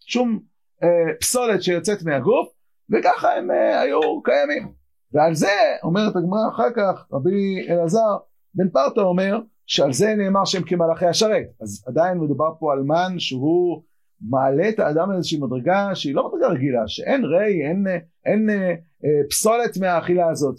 שום 0.00 0.40
אה, 0.82 1.14
פסולת 1.20 1.62
שיוצאת 1.62 2.02
מהגוף, 2.02 2.48
וככה 2.90 3.34
הם 3.34 3.50
אה, 3.50 3.80
היו 3.80 4.22
קיימים. 4.22 4.72
ועל 5.12 5.34
זה 5.34 5.76
אומרת 5.82 6.16
הגמרא 6.16 6.48
אחר 6.48 6.70
כך, 6.76 7.06
רבי 7.12 7.68
אלעזר 7.68 8.16
בן 8.54 8.68
פרטה 8.68 9.00
אומר, 9.00 9.40
שעל 9.66 9.92
זה 9.92 10.14
נאמר 10.14 10.44
שהם 10.44 10.62
כמלאכי 10.62 11.06
השרת. 11.06 11.46
אז 11.62 11.84
עדיין 11.88 12.18
מדובר 12.18 12.50
פה 12.58 12.72
על 12.72 12.82
מן 12.82 13.18
שהוא 13.18 13.82
מעלה 14.30 14.68
את 14.68 14.78
האדם 14.78 15.10
לאיזושהי 15.12 15.38
מדרגה 15.40 15.94
שהיא 15.94 16.14
לא 16.14 16.28
מדרגה 16.28 16.48
רגילה, 16.48 16.82
שאין 16.86 17.24
ריי, 17.24 17.68
אין, 17.68 17.86
אין, 17.86 18.00
אין 18.26 18.50
אה, 18.50 18.68
אה, 19.04 19.28
פסולת 19.30 19.76
מהאכילה 19.80 20.28
הזאת. 20.30 20.56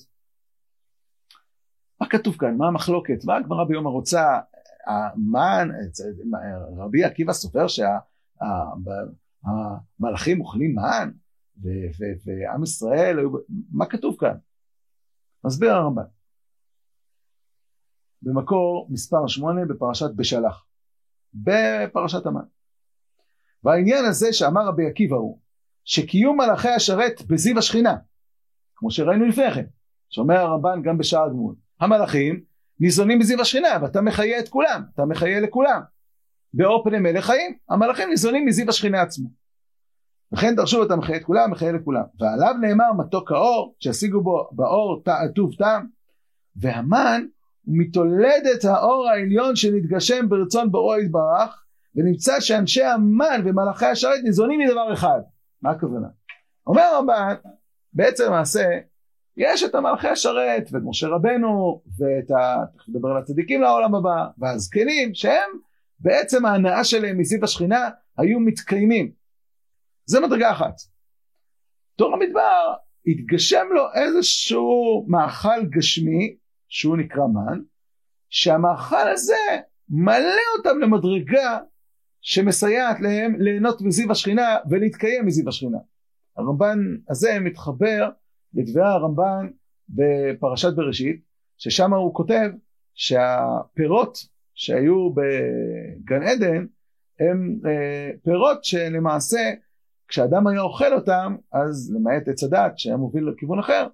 מה 2.03 2.09
כתוב 2.09 2.37
כאן? 2.37 2.57
מה 2.57 2.67
המחלוקת? 2.67 3.25
מה 3.25 3.35
הגמרא 3.35 3.63
ביום 3.63 3.87
הרוצה? 3.87 4.39
המן, 4.87 5.69
רבי 6.77 7.03
עקיבא 7.03 7.33
סובר 7.33 7.65
שהמלאכים 10.07 10.41
אוכלים 10.41 10.75
מן? 10.75 11.11
ועם 12.25 12.63
ישראל, 12.63 13.19
מה 13.71 13.85
כתוב 13.85 14.15
כאן? 14.19 14.37
מסביר 15.45 15.71
הרמב"ן. 15.71 16.03
במקור 18.21 18.87
מספר 18.89 19.27
8 19.27 19.65
בפרשת 19.65 20.09
בשלח, 20.15 20.65
בפרשת 21.33 22.25
המן. 22.25 22.45
והעניין 23.63 24.05
הזה 24.05 24.33
שאמר 24.33 24.67
רבי 24.67 24.87
עקיבא 24.87 25.15
הוא 25.15 25.39
שקיום 25.83 26.37
מלאכי 26.37 26.69
השרת 26.69 27.21
בזיו 27.27 27.57
השכינה, 27.57 27.95
כמו 28.75 28.91
שראינו 28.91 29.25
לפני 29.25 29.51
כן, 29.55 29.65
שאומר 30.09 30.35
הרמב"ן 30.35 30.81
גם 30.83 30.97
בשער 30.97 31.23
הגמול, 31.23 31.55
המלאכים 31.83 32.39
ניזונים 32.79 33.19
בזיו 33.19 33.41
השכינה 33.41 33.77
ואתה 33.81 34.01
מחיה 34.01 34.39
את 34.39 34.49
כולם, 34.49 34.83
אתה 34.93 35.05
מחיה 35.05 35.39
לכולם. 35.39 35.81
באור 36.53 36.83
פני 36.83 36.99
מלך 36.99 37.25
חיים, 37.25 37.57
המלאכים 37.69 38.09
ניזונים 38.09 38.45
מזיו 38.45 38.69
השכינה 38.69 39.01
עצמו. 39.01 39.29
לכן 40.31 40.55
דרשו 40.55 40.83
אותם 40.83 40.99
מחיה 40.99 41.17
את 41.17 41.23
כולם, 41.23 41.51
מחיה 41.51 41.71
לכולם. 41.71 42.03
ועליו 42.19 42.53
נאמר 42.61 42.93
מתוק 42.93 43.31
האור, 43.31 43.75
שישיגו 43.79 44.21
בו 44.21 44.49
באור 44.51 45.03
טוב 45.35 45.53
טעם, 45.57 45.87
והמן 46.55 47.25
הוא 47.65 47.75
מתולדת 47.77 48.65
האור 48.65 49.09
העליון 49.09 49.55
שנתגשם 49.55 50.29
ברצון 50.29 50.71
בוראו 50.71 50.99
יתברך, 50.99 51.63
ונמצא 51.95 52.39
שאנשי 52.39 52.83
המן 52.83 53.41
ומלאכי 53.45 53.85
השרת 53.85 54.23
ניזונים 54.23 54.59
מדבר 54.59 54.93
אחד. 54.93 55.19
מה 55.61 55.71
הכוונה? 55.71 56.07
אומר 56.67 56.81
הרמב"ן, 56.81 57.35
בעצם 57.93 58.23
למעשה, 58.25 58.65
יש 59.37 59.63
את 59.63 59.75
המלאכי 59.75 60.07
השרת, 60.07 60.63
ואת 60.71 60.81
משה 60.85 61.07
רבנו, 61.07 61.81
ואת 61.99 62.31
ה... 62.31 62.65
תכף 62.77 62.89
נדבר 62.89 63.09
על 63.09 63.17
הצדיקים 63.17 63.61
לעולם 63.61 63.95
הבא, 63.95 64.27
והזקנים, 64.37 65.13
שהם 65.13 65.49
בעצם 65.99 66.45
ההנאה 66.45 66.83
שלהם 66.83 67.17
מזיו 67.17 67.43
השכינה, 67.43 67.89
היו 68.17 68.39
מתקיימים. 68.39 69.11
זה 70.05 70.19
מדרגה 70.19 70.51
אחת. 70.51 70.73
תור 71.95 72.13
המדבר, 72.13 72.73
התגשם 73.07 73.65
לו 73.71 73.83
איזשהו 73.93 75.05
מאכל 75.07 75.65
גשמי, 75.69 76.35
שהוא 76.67 76.97
נקרא 76.97 77.23
מן, 77.33 77.59
שהמאכל 78.29 79.09
הזה 79.11 79.61
מלא 79.89 80.41
אותם 80.57 80.79
למדרגה 80.79 81.59
שמסייעת 82.21 82.99
להם 82.99 83.35
ליהנות 83.39 83.81
מזיו 83.81 84.11
השכינה 84.11 84.57
ולהתקיים 84.69 85.25
מזיו 85.25 85.49
השכינה. 85.49 85.77
הרמב"ן 86.37 86.79
הזה 87.09 87.39
מתחבר 87.39 88.09
לדברי 88.53 88.83
הרמב"ן 88.83 89.47
בפרשת 89.89 90.73
בראשית, 90.75 91.21
ששם 91.57 91.93
הוא 91.93 92.13
כותב 92.13 92.49
שהפירות 92.93 94.17
שהיו 94.55 95.09
בגן 95.13 96.23
עדן 96.23 96.65
הם 97.19 97.59
אה, 97.65 98.09
פירות 98.23 98.63
שלמעשה 98.63 99.51
כשאדם 100.07 100.47
היה 100.47 100.61
אוכל 100.61 100.93
אותם, 100.93 101.35
אז 101.51 101.93
למעט 101.95 102.27
עץ 102.27 102.43
הדת 102.43 102.79
שהיה 102.79 102.97
מוביל 102.97 103.29
לכיוון 103.29 103.59
אחר, 103.59 103.87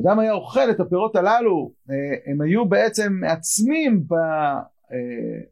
אדם 0.00 0.18
היה 0.18 0.32
אוכל 0.32 0.70
את 0.70 0.80
הפירות 0.80 1.16
הללו, 1.16 1.72
אה, 1.90 1.94
הם 2.26 2.40
היו 2.40 2.68
בעצם 2.68 3.12
מעצמים 3.12 4.04
אה, 4.12 4.60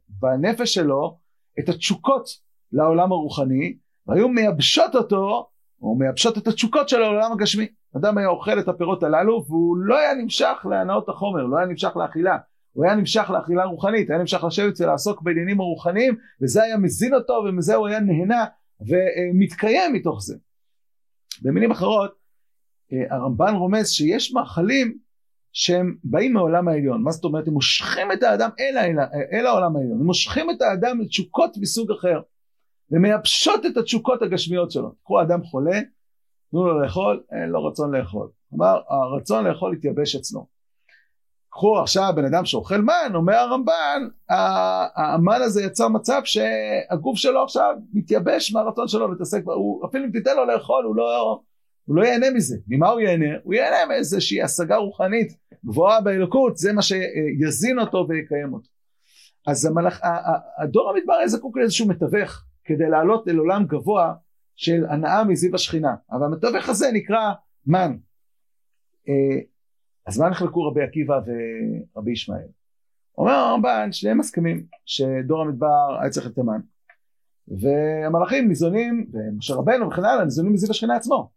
בנפש 0.09 0.73
שלו 0.73 1.17
את 1.59 1.69
התשוקות 1.69 2.25
לעולם 2.71 3.11
הרוחני, 3.11 3.77
והיו 4.07 4.29
מייבשות 4.29 4.95
אותו, 4.95 5.47
או 5.81 5.95
מייבשות 5.95 6.37
את 6.37 6.47
התשוקות 6.47 6.89
שלו 6.89 6.99
לעולם 6.99 7.31
הגשמי. 7.31 7.67
אדם 7.97 8.17
היה 8.17 8.27
אוכל 8.27 8.59
את 8.59 8.67
הפירות 8.67 9.03
הללו, 9.03 9.45
והוא 9.47 9.77
לא 9.77 9.97
היה 9.97 10.13
נמשך 10.13 10.65
להנאות 10.69 11.09
החומר, 11.09 11.45
לא 11.45 11.57
היה 11.57 11.67
נמשך 11.67 11.95
לאכילה. 11.95 12.37
הוא 12.73 12.85
היה 12.85 12.95
נמשך 12.95 13.29
לאכילה 13.29 13.65
רוחנית, 13.65 14.09
היה 14.09 14.19
נמשך 14.19 14.43
לשבת 14.43 14.81
ולעסוק 14.81 15.21
בעניינים 15.21 15.59
הרוחניים, 15.59 16.15
וזה 16.41 16.63
היה 16.63 16.77
מזין 16.77 17.13
אותו, 17.13 17.33
ומזה 17.33 17.75
הוא 17.75 17.87
היה 17.87 17.99
נהנה 17.99 18.45
ומתקיים 18.81 19.93
מתוך 19.93 20.21
זה. 20.21 20.35
במילים 21.41 21.71
אחרות, 21.71 22.15
אה, 22.93 23.15
הרמב"ן 23.15 23.55
רומז 23.55 23.89
שיש 23.89 24.33
מאכלים 24.33 24.97
שהם 25.53 25.95
באים 26.03 26.33
מהעולם 26.33 26.67
העליון. 26.67 27.03
מה 27.03 27.11
זאת 27.11 27.23
אומרת? 27.23 27.47
הם 27.47 27.53
מושכים 27.53 28.11
את 28.11 28.23
האדם 28.23 28.49
אל, 28.59 28.77
אל, 28.77 28.99
אל 29.33 29.45
העולם 29.45 29.75
העליון. 29.75 29.99
הם 29.99 30.05
מושכים 30.05 30.49
את 30.49 30.61
האדם 30.61 31.01
לתשוקות 31.01 31.57
מסוג 31.57 31.91
אחר. 31.91 32.21
ומייבשות 32.91 33.65
את 33.65 33.77
התשוקות 33.77 34.21
הגשמיות 34.21 34.71
שלו. 34.71 34.93
קחו 35.03 35.21
אדם 35.21 35.43
חולה, 35.43 35.79
תנו 36.51 36.65
לו 36.65 36.81
לאכול, 36.81 37.23
אין 37.31 37.49
לו 37.49 37.65
רצון 37.65 37.95
לאכול. 37.95 38.29
כלומר, 38.49 38.81
הרצון 38.89 39.47
לאכול 39.47 39.73
התייבש 39.73 40.15
אצלו. 40.15 40.45
קחו 41.49 41.79
עכשיו 41.79 42.13
בן 42.15 42.25
אדם 42.25 42.45
שאוכל 42.45 42.81
מן, 42.81 43.15
אומר 43.15 43.35
הרמב"ן, 43.35 44.07
המן 44.95 45.41
הזה 45.41 45.63
יצר 45.63 45.87
מצב 45.87 46.21
שהגוף 46.23 47.17
שלו 47.17 47.43
עכשיו 47.43 47.75
מתייבש 47.93 48.53
מהרצון 48.53 48.87
שלו 48.87 49.11
להתעסק, 49.11 49.43
אפילו 49.85 50.05
אם 50.05 50.11
תיתן 50.11 50.35
לו 50.35 50.45
לאכול 50.45 50.85
הוא 50.85 50.95
לא, 50.95 51.39
הוא 51.85 51.95
לא 51.95 52.03
ייהנה 52.03 52.29
מזה. 52.29 52.57
ממה 52.67 52.89
הוא 52.89 52.99
ייהנה? 52.99 53.35
הוא 53.43 53.53
ייהנה 53.53 53.85
מאיזושהי 53.87 54.41
השגה 54.41 54.75
רוחנית 54.75 55.37
גבוהה 55.65 56.01
באלוקות, 56.01 56.57
זה 56.57 56.73
מה 56.73 56.81
שיזין 56.81 57.79
אותו 57.79 58.05
ויקיים 58.09 58.53
אותו. 58.53 58.69
אז 59.47 59.65
המלאך, 59.65 60.01
הדור 60.57 60.89
המדבר 60.89 61.13
היה 61.13 61.27
זקוק 61.27 61.57
לאיזשהו 61.57 61.87
מתווך 61.87 62.43
כדי 62.65 62.89
לעלות 62.89 63.27
אל 63.27 63.37
עולם 63.37 63.65
גבוה 63.65 64.13
של 64.55 64.85
הנאה 64.89 65.23
מזיו 65.23 65.55
השכינה, 65.55 65.95
אבל 66.11 66.25
המתווך 66.25 66.69
הזה 66.69 66.85
נקרא 66.93 67.33
מן. 67.65 67.97
אה, 69.09 69.41
אז 70.07 70.19
מה 70.19 70.29
נחלקו 70.29 70.67
רבי 70.67 70.83
עקיבא 70.83 71.19
ורבי 71.95 72.11
ישמעאל? 72.11 72.47
אומר 73.17 73.31
הרמב"ן 73.31 73.91
שניהם 73.91 74.17
מסכימים 74.17 74.65
שדור 74.85 75.41
המדבר 75.41 75.97
היה 76.01 76.09
צריך 76.09 76.27
את 76.27 76.37
המן 76.37 76.59
והמלאכים 77.47 78.47
ניזונים 78.47 79.07
ומשה 79.13 79.55
רבנו 79.55 79.87
וכן 79.87 80.05
הלאה 80.05 80.23
ניזונים 80.23 80.53
מזיו 80.53 80.71
השכינה 80.71 80.95
עצמו 80.95 81.31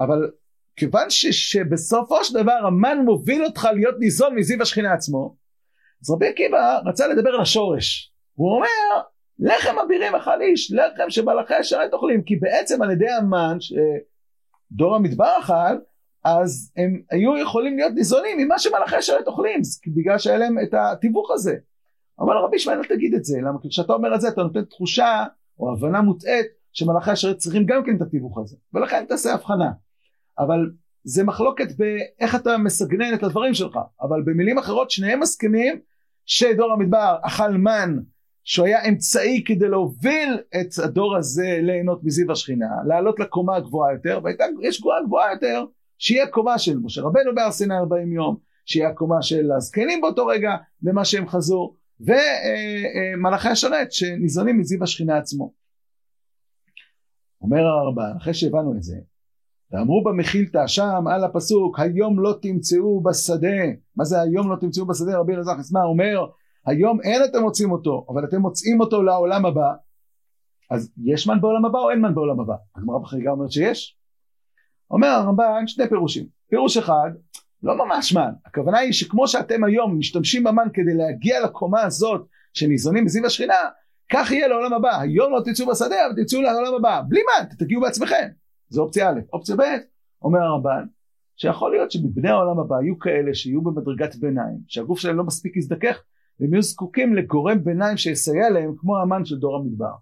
אבל 0.00 0.30
כיוון 0.76 1.10
ש, 1.10 1.26
שבסופו 1.26 2.24
של 2.24 2.42
דבר 2.42 2.66
המן 2.66 2.98
מוביל 3.04 3.44
אותך 3.44 3.68
להיות 3.74 3.94
ניזון 3.98 4.34
מזיו 4.34 4.62
השכינה 4.62 4.92
עצמו 4.92 5.36
אז 6.02 6.10
רבי 6.10 6.28
עקיבא 6.28 6.78
רצה 6.86 7.08
לדבר 7.08 7.30
על 7.30 7.40
השורש 7.40 8.12
הוא 8.34 8.54
אומר 8.54 9.02
לחם 9.42 9.78
אבירים 9.84 10.14
אכל 10.14 10.40
איש 10.40 10.72
לחם 10.72 11.10
שמלאכי 11.10 11.54
השרת 11.54 11.92
אוכלים 11.92 12.22
כי 12.22 12.36
בעצם 12.36 12.82
על 12.82 12.90
ידי 12.90 13.10
המן 13.10 13.56
שדור 13.60 14.96
המדבר 14.96 15.38
אכל 15.40 15.76
אז 16.24 16.72
הם 16.76 17.02
היו 17.10 17.36
יכולים 17.36 17.76
להיות 17.76 17.92
ניזונים 17.94 18.38
ממה 18.38 18.58
שמלאכי 18.58 18.96
השרת 18.96 19.26
אוכלים 19.26 19.60
בגלל 19.86 20.18
שהיה 20.18 20.38
להם 20.38 20.56
את 20.62 20.74
התיווך 20.74 21.30
הזה. 21.30 21.56
אבל 22.20 22.36
רבי 22.36 22.56
ישמעאל 22.56 22.78
אל 22.78 22.84
תגיד 22.84 23.14
את 23.14 23.24
זה 23.24 23.38
למה? 23.40 23.58
כשאתה 23.70 23.92
אומר 23.92 24.14
את 24.14 24.20
זה 24.20 24.28
אתה 24.28 24.42
נותן 24.42 24.64
תחושה 24.64 25.24
או 25.58 25.72
הבנה 25.72 26.00
מוטעית 26.00 26.46
שמלאכי 26.72 27.10
השרת 27.10 27.36
צריכים 27.36 27.66
גם 27.66 27.84
כן 27.84 27.96
את 27.96 28.02
התיווך 28.02 28.38
הזה 28.38 28.56
ולכן 28.74 29.04
תעשה 29.08 29.34
הבחנה. 29.34 29.70
אבל 30.38 30.70
זה 31.04 31.24
מחלוקת 31.24 31.76
באיך 31.76 32.34
אתה 32.34 32.58
מסגנן 32.58 33.14
את 33.14 33.22
הדברים 33.22 33.54
שלך 33.54 33.78
אבל 34.00 34.22
במילים 34.22 34.58
אחרות 34.58 34.90
שניהם 34.90 35.20
מסכימים 35.20 35.80
שדור 36.26 36.72
המדבר 36.72 37.16
אכל 37.22 37.50
מן 37.50 37.98
שהוא 38.44 38.66
היה 38.66 38.84
אמצעי 38.88 39.44
כדי 39.46 39.68
להוביל 39.68 40.40
את 40.60 40.84
הדור 40.84 41.16
הזה 41.16 41.58
ליהנות 41.62 42.04
מזיו 42.04 42.32
השכינה 42.32 42.66
לעלות 42.88 43.20
לקומה 43.20 43.56
הגבוהה 43.56 43.92
יותר 43.92 44.20
ויש 44.58 44.80
גבוהה 44.80 45.02
גבוהה 45.06 45.32
יותר 45.32 45.64
שיהיה 46.02 46.26
קומה 46.26 46.58
של 46.58 46.78
משה 46.78 47.02
רבנו 47.02 47.34
בהר 47.34 47.50
סיני 47.50 47.76
40 47.76 48.12
יום, 48.12 48.36
שיהיה 48.66 48.94
קומה 48.94 49.22
של 49.22 49.52
הזקנים 49.56 50.00
באותו 50.00 50.26
רגע 50.26 50.50
במה 50.82 51.04
שהם 51.04 51.28
חזו, 51.28 51.74
ומלאכי 52.00 53.48
השרת 53.48 53.92
שניזונים 53.92 54.58
מזיו 54.58 54.82
השכינה 54.82 55.18
עצמו. 55.18 55.52
אומר 57.40 57.60
הרמב"ן, 57.60 58.16
אחרי 58.16 58.34
שהבנו 58.34 58.74
את 58.76 58.82
זה, 58.82 58.96
ואמרו 59.70 60.04
במחילתא 60.04 60.66
שם 60.66 61.04
על 61.10 61.24
הפסוק 61.24 61.80
היום 61.80 62.20
לא 62.20 62.34
תמצאו 62.42 63.02
בשדה 63.02 63.62
מה 63.96 64.04
זה 64.04 64.20
היום 64.20 64.50
לא 64.50 64.56
תמצאו 64.60 64.86
בשדה 64.86 65.18
רבי 65.18 65.34
אלעזר 65.34 65.58
חסמה 65.58 65.82
אומר 65.82 66.26
היום 66.66 67.00
אין 67.00 67.24
אתם 67.24 67.40
מוצאים 67.40 67.72
אותו 67.72 68.06
אבל 68.08 68.24
אתם 68.24 68.40
מוצאים 68.40 68.80
אותו 68.80 69.02
לעולם 69.02 69.46
הבא. 69.46 69.72
אז 70.70 70.92
יש 71.04 71.26
מן 71.26 71.40
בעולם 71.40 71.64
הבא 71.64 71.78
או 71.78 71.90
אין 71.90 72.00
מן 72.00 72.14
בעולם 72.14 72.40
הבא? 72.40 72.54
הגמרא 72.76 72.98
בחריגה 72.98 73.30
אומרת 73.30 73.52
שיש. 73.52 73.96
אומר 74.90 75.08
הרמב"ן 75.08 75.66
שני 75.66 75.88
פירושים. 75.88 76.26
פירוש 76.50 76.76
אחד 76.76 77.10
לא 77.62 77.86
ממש 77.86 78.12
מן. 78.12 78.32
הכוונה 78.46 78.78
היא 78.78 78.92
שכמו 78.92 79.28
שאתם 79.28 79.64
היום 79.64 79.98
משתמשים 79.98 80.44
במן 80.44 80.68
כדי 80.74 80.94
להגיע 80.94 81.40
לקומה 81.44 81.82
הזאת 81.82 82.26
שניזונים 82.52 83.04
בזיו 83.04 83.26
השכינה 83.26 83.54
כך 84.12 84.30
יהיה 84.30 84.48
לעולם 84.48 84.72
הבא. 84.72 85.00
היום 85.00 85.32
לא 85.32 85.40
תצאו 85.44 85.66
בשדה 85.66 86.06
אבל 86.06 86.22
תצאו 86.22 86.42
לעולם 86.42 86.74
הבא. 86.74 87.02
בלי 87.08 87.20
מן 87.20 87.48
תגיעו 87.58 87.82
בעצמכם. 87.82 88.28
זו 88.68 88.82
אופציה 88.82 89.10
א'. 89.10 89.20
אופציה 89.32 89.56
ב', 89.56 89.62
אומר 90.22 90.40
הרמב"ן, 90.40 90.86
שיכול 91.36 91.70
להיות 91.70 91.90
שמבני 91.90 92.28
העולם 92.28 92.58
הבא 92.58 92.82
יהיו 92.82 92.98
כאלה 92.98 93.34
שיהיו 93.34 93.62
במדרגת 93.62 94.16
ביניים, 94.16 94.58
שהגוף 94.66 94.98
שלהם 94.98 95.16
לא 95.16 95.24
מספיק 95.24 95.56
יזדכך, 95.56 96.02
והם 96.40 96.52
יהיו 96.52 96.62
זקוקים 96.62 97.14
לגורם 97.14 97.64
ביניים 97.64 97.96
שיסייע 97.96 98.50
להם 98.50 98.74
כמו 98.76 98.98
המן 98.98 99.24
של 99.24 99.38
דור 99.38 99.56
המדבר. 99.56 99.92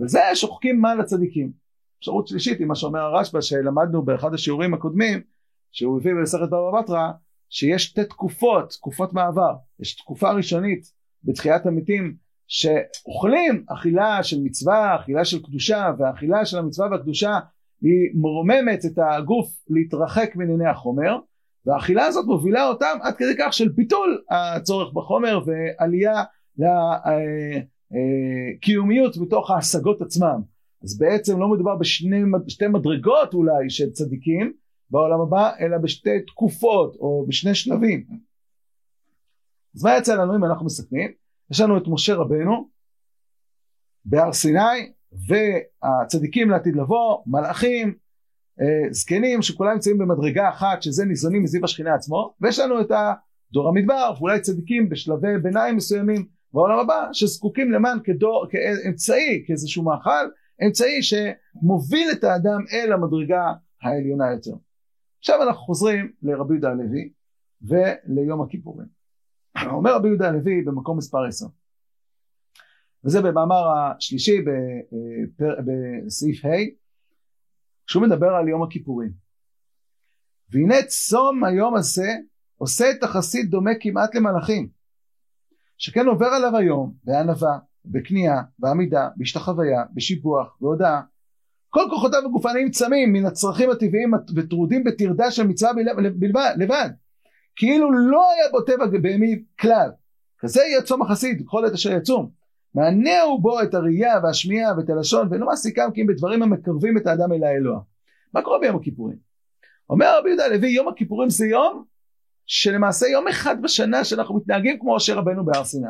וזה 0.00 0.20
שוחקים 0.34 0.80
מן 0.80 0.98
לצדיקים. 0.98 1.52
אפשרות 1.98 2.28
שלישית 2.28 2.58
היא 2.58 2.66
מה 2.66 2.74
שאומר 2.74 3.00
הרשב"א 3.00 3.40
שלמדנו 3.40 4.02
באחד 4.02 4.34
השיעורים 4.34 4.74
הקודמים, 4.74 5.20
שהוא 5.72 5.98
הביא 6.00 6.12
במסכת 6.12 6.46
בבא 6.46 6.80
בתרא, 6.80 7.10
שיש 7.48 7.84
שתי 7.84 8.04
תקופות, 8.04 8.70
תקופות 8.70 9.12
מעבר. 9.12 9.54
יש 9.80 9.96
תקופה 9.96 10.32
ראשונית 10.32 10.92
בתחיית 11.24 11.66
המתים 11.66 12.16
שאוכלים 12.46 13.64
אכילה 13.68 14.22
של 14.22 14.40
מצווה, 14.42 14.96
אכילה 14.96 15.24
של 15.24 15.42
קדושה, 15.42 15.90
והאכילה 15.98 16.44
של 16.44 16.58
המצווה 16.58 16.88
והקדושה 16.90 17.38
היא 17.82 18.10
מרוממת 18.14 18.84
את 18.84 18.98
הגוף 18.98 19.48
להתרחק 19.68 20.36
מענייני 20.36 20.66
החומר 20.66 21.18
והאכילה 21.66 22.06
הזאת 22.06 22.26
מובילה 22.26 22.68
אותם 22.68 22.98
עד 23.02 23.16
כדי 23.16 23.34
כך 23.38 23.52
של 23.52 23.68
ביטול 23.68 24.22
הצורך 24.30 24.92
בחומר 24.92 25.40
ועלייה 25.46 26.22
לקיומיות 27.90 29.16
בתוך 29.18 29.50
ההשגות 29.50 30.02
עצמם 30.02 30.40
אז 30.84 30.98
בעצם 30.98 31.40
לא 31.40 31.48
מדובר 31.48 31.76
בשתי 31.76 32.66
מדרגות 32.68 33.34
אולי 33.34 33.70
של 33.70 33.90
צדיקים 33.90 34.52
בעולם 34.90 35.20
הבא 35.20 35.50
אלא 35.60 35.78
בשתי 35.78 36.20
תקופות 36.26 36.96
או 36.96 37.24
בשני 37.28 37.54
שלבים 37.54 38.04
אז 39.76 39.84
מה 39.84 39.96
יצא 39.96 40.14
לנו 40.14 40.36
אם 40.36 40.44
אנחנו 40.44 40.66
מסכמים? 40.66 41.12
יש 41.50 41.60
לנו 41.60 41.78
את 41.78 41.82
משה 41.86 42.14
רבנו 42.14 42.68
בהר 44.04 44.32
סיני 44.32 44.92
והצדיקים 45.12 46.50
לעתיד 46.50 46.76
לבוא, 46.76 47.22
מלאכים, 47.26 47.88
אה, 47.88 47.94
זקנים 48.90 49.42
שכולם 49.42 49.72
נמצאים 49.72 49.98
במדרגה 49.98 50.48
אחת 50.48 50.82
שזה 50.82 51.04
ניזונים 51.04 51.42
מזיו 51.42 51.64
השכינה 51.64 51.94
עצמו 51.94 52.34
ויש 52.40 52.58
לנו 52.58 52.80
את 52.80 52.90
דור 53.52 53.68
המדבר 53.68 54.12
ואולי 54.18 54.40
צדיקים 54.40 54.88
בשלבי 54.88 55.38
ביניים 55.42 55.76
מסוימים 55.76 56.26
בעולם 56.52 56.78
הבא 56.78 57.08
שזקוקים 57.12 57.72
למען 57.72 57.98
כדור, 58.04 58.46
כאמצעי 58.50 59.44
כאיזשהו 59.46 59.84
מאכל 59.84 60.26
אמצעי 60.66 61.02
שמוביל 61.02 62.08
את 62.12 62.24
האדם 62.24 62.64
אל 62.72 62.92
המדרגה 62.92 63.52
העליונה 63.82 64.30
יותר. 64.32 64.54
עכשיו 65.18 65.42
אנחנו 65.42 65.60
חוזרים 65.60 66.12
לרבי 66.22 66.54
יהודה 66.54 66.70
הלוי 66.70 67.12
וליום 67.62 68.42
הכיפורים. 68.42 68.86
אומר 69.76 69.94
רבי 69.94 70.08
יהודה 70.08 70.28
הלוי 70.28 70.62
במקום 70.64 70.98
מספר 70.98 71.24
10 71.28 71.46
וזה 73.04 73.22
במאמר 73.22 73.64
השלישי 73.76 74.40
בפר, 74.40 75.54
בסעיף 75.66 76.44
ה' 76.44 76.48
כשהוא 77.90 78.02
מדבר 78.02 78.28
על 78.28 78.48
יום 78.48 78.62
הכיפורים. 78.62 79.10
והנה 80.50 80.82
צום 80.86 81.44
היום 81.44 81.76
הזה 81.76 82.14
עושה 82.56 82.90
את 82.90 83.02
החסיד 83.02 83.50
דומה 83.50 83.70
כמעט 83.80 84.14
למלאכים 84.14 84.68
שכן 85.78 86.06
עובר 86.06 86.26
עליו 86.26 86.56
היום 86.56 86.94
בענווה, 87.04 87.58
בכניעה, 87.84 88.42
בעמידה, 88.58 89.08
בהשתחוויה, 89.16 89.84
בשיפוח, 89.94 90.56
בהודעה. 90.60 91.02
כל 91.68 91.84
כוחותיו 91.90 92.20
הגופניים 92.26 92.70
צמים 92.70 93.12
מן 93.12 93.26
הצרכים 93.26 93.70
הטבעיים 93.70 94.10
וטרודים 94.36 94.84
בטרדה 94.84 95.30
של 95.30 95.46
מצווה 95.46 95.72
בלבד, 96.18 96.54
לבד. 96.56 96.90
כאילו 97.56 97.92
לא 97.92 98.30
היה 98.32 98.50
בו 98.52 98.60
טבע 98.60 98.86
בהמי 98.86 99.44
כלל. 99.60 99.90
כזה 100.38 100.60
יהיה 100.60 100.82
צום 100.82 101.02
החסיד 101.02 101.42
כל 101.46 101.64
עת 101.64 101.72
אשר 101.72 101.92
יצום 101.92 102.30
מענהו 102.74 103.40
בו 103.40 103.62
את 103.62 103.74
הראייה 103.74 104.20
והשמיעה 104.22 104.76
ואת 104.76 104.90
הלשון 104.90 105.28
ואינו 105.30 105.46
מעסיקם 105.46 105.90
כי 105.94 106.02
אם 106.02 106.06
בדברים 106.06 106.42
המקרבים 106.42 106.98
את 106.98 107.06
האדם 107.06 107.32
אל 107.32 107.44
האלוה. 107.44 107.80
מה 108.34 108.42
קורה 108.42 108.58
ביום 108.58 108.76
הכיפורים? 108.76 109.16
אומר 109.90 110.18
רבי 110.18 110.28
יהודה 110.28 110.44
הלוי 110.44 110.70
יום 110.70 110.88
הכיפורים 110.88 111.30
זה 111.30 111.46
יום 111.46 111.84
שלמעשה 112.46 113.06
יום 113.06 113.28
אחד 113.28 113.62
בשנה 113.62 114.04
שאנחנו 114.04 114.36
מתנהגים 114.36 114.78
כמו 114.78 114.96
אשר 114.96 115.18
רבנו 115.18 115.44
בהר 115.44 115.64
סיני. 115.64 115.86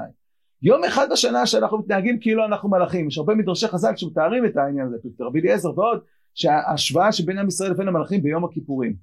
יום 0.62 0.84
אחד 0.84 1.06
בשנה 1.12 1.46
שאנחנו 1.46 1.78
מתנהגים 1.78 2.20
כאילו 2.20 2.44
אנחנו 2.44 2.68
מלאכים. 2.68 3.08
יש 3.08 3.18
הרבה 3.18 3.34
מדרשי 3.34 3.68
חז"ל 3.68 3.96
שמתארים 3.96 4.46
את 4.46 4.56
העניין 4.56 4.86
הזה, 4.86 4.96
רבי 5.20 5.40
אליעזר 5.40 5.78
ועוד, 5.78 6.00
שההשוואה 6.34 7.12
שבין 7.12 7.38
עם 7.38 7.48
ישראל 7.48 7.70
לבין 7.70 7.88
המלאכים 7.88 8.22
ביום 8.22 8.44
הכיפורים. 8.44 8.94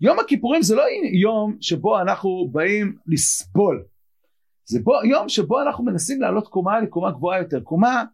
יום 0.00 0.18
הכיפורים 0.18 0.62
זה 0.62 0.74
לא 0.74 0.82
יום 1.12 1.56
שבו 1.60 2.00
אנחנו 2.00 2.48
באים 2.52 2.96
לסבול 3.06 3.84
זה 4.66 4.80
בו, 4.82 4.92
יום 5.04 5.28
שבו 5.28 5.60
אנחנו 5.60 5.84
מנסים 5.84 6.20
לעלות 6.20 6.48
קומה 6.48 6.80
לקומה 6.80 7.10
גבוהה 7.10 7.38
יותר, 7.38 7.60
קומה 7.60 8.04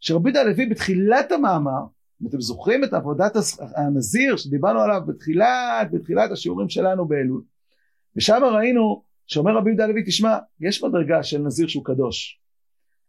שרבי 0.00 0.30
יהודה 0.30 0.40
הלוי 0.40 0.66
בתחילת 0.66 1.32
המאמר, 1.32 1.80
אם 2.22 2.26
אתם 2.26 2.40
זוכרים 2.40 2.84
את 2.84 2.92
עבודת 2.92 3.32
הנזיר 3.76 4.36
שדיברנו 4.36 4.80
עליו 4.80 5.00
בתחילת, 5.06 5.90
בתחילת 5.92 6.30
השיעורים 6.30 6.68
שלנו 6.68 7.08
באלול, 7.08 7.42
ושם 8.16 8.40
ראינו 8.44 9.02
שאומר 9.26 9.56
רבי 9.56 9.70
יהודה 9.70 9.84
הלוי 9.84 10.02
תשמע 10.06 10.38
יש 10.60 10.84
מדרגה 10.84 11.22
של 11.22 11.38
נזיר 11.38 11.68
שהוא 11.68 11.84
קדוש, 11.84 12.40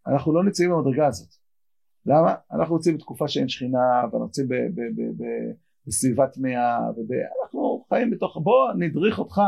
אנחנו 0.07 0.33
לא 0.33 0.43
נמצאים 0.43 0.71
במדרגה 0.71 1.07
הזאת, 1.07 1.29
למה? 2.05 2.35
אנחנו 2.51 2.75
רוצים 2.75 2.95
בתקופה 2.97 3.27
שאין 3.27 3.49
שכינה 3.49 4.01
ואנחנו 4.01 4.19
רוצים 4.19 4.47
בסביבה 5.87 6.27
טמאה 6.27 6.79
ואנחנו 6.79 7.85
חיים 7.89 8.11
בתוך 8.11 8.37
בוא 8.43 8.73
נדריך 8.77 9.19
אותך 9.19 9.41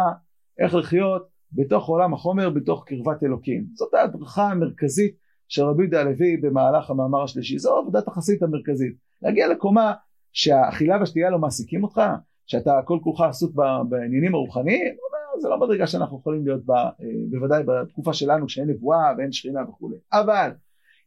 איך 0.60 0.76
לחיות 0.76 1.31
בתוך 1.54 1.88
עולם 1.88 2.14
החומר 2.14 2.50
בתוך 2.50 2.84
קרבת 2.88 3.24
אלוקים. 3.24 3.66
זאת 3.74 3.94
ההדרכה 3.94 4.44
המרכזית 4.44 5.16
של 5.48 5.64
רבי 5.64 5.84
יהודה 5.84 6.02
הלוי 6.02 6.38
במהלך 6.38 6.90
המאמר 6.90 7.24
השלישי. 7.24 7.60
זו 7.60 7.78
עבודת 7.78 8.08
החסית 8.08 8.44
המרכזית. 8.44 8.96
להגיע 9.22 9.48
לקומה 9.48 9.94
שהאכילה 10.32 10.98
והשתייה 11.00 11.30
לא 11.30 11.40
מעסיקים 11.40 11.84
אותך 11.84 12.02
שאתה 12.46 12.80
כל 12.86 13.00
כולך 13.04 13.22
עסוק 13.22 13.56
בעניינים 13.90 14.36
הרוחניים 14.36 14.96
זה 15.42 15.50
לא 15.50 15.60
מדרגה 15.60 15.88
שאנחנו 15.88 16.20
יכולים 16.20 16.46
להיות 16.46 16.66
בה 16.66 16.76
אה, 16.76 16.90
בוודאי 17.30 17.64
בתקופה 17.64 18.14
שלנו 18.14 18.48
כשאין 18.48 18.70
נבואה 18.70 19.14
ואין 19.18 19.32
שכינה 19.32 19.60
וכולי. 19.70 19.96
אבל 20.14 20.52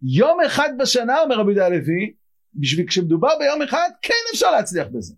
יום 0.02 0.38
אחד 0.46 0.68
בשנה 0.78 1.22
אומר 1.22 1.38
רבי 1.38 1.50
יהודה 1.50 1.66
הלוי 1.66 2.12
בשביל 2.54 2.86
כשמדובר 2.86 3.28
ביום 3.38 3.62
אחד 3.62 3.88
כן 4.02 4.14
אפשר 4.32 4.50
להצליח 4.50 4.88
בזה. 4.92 5.14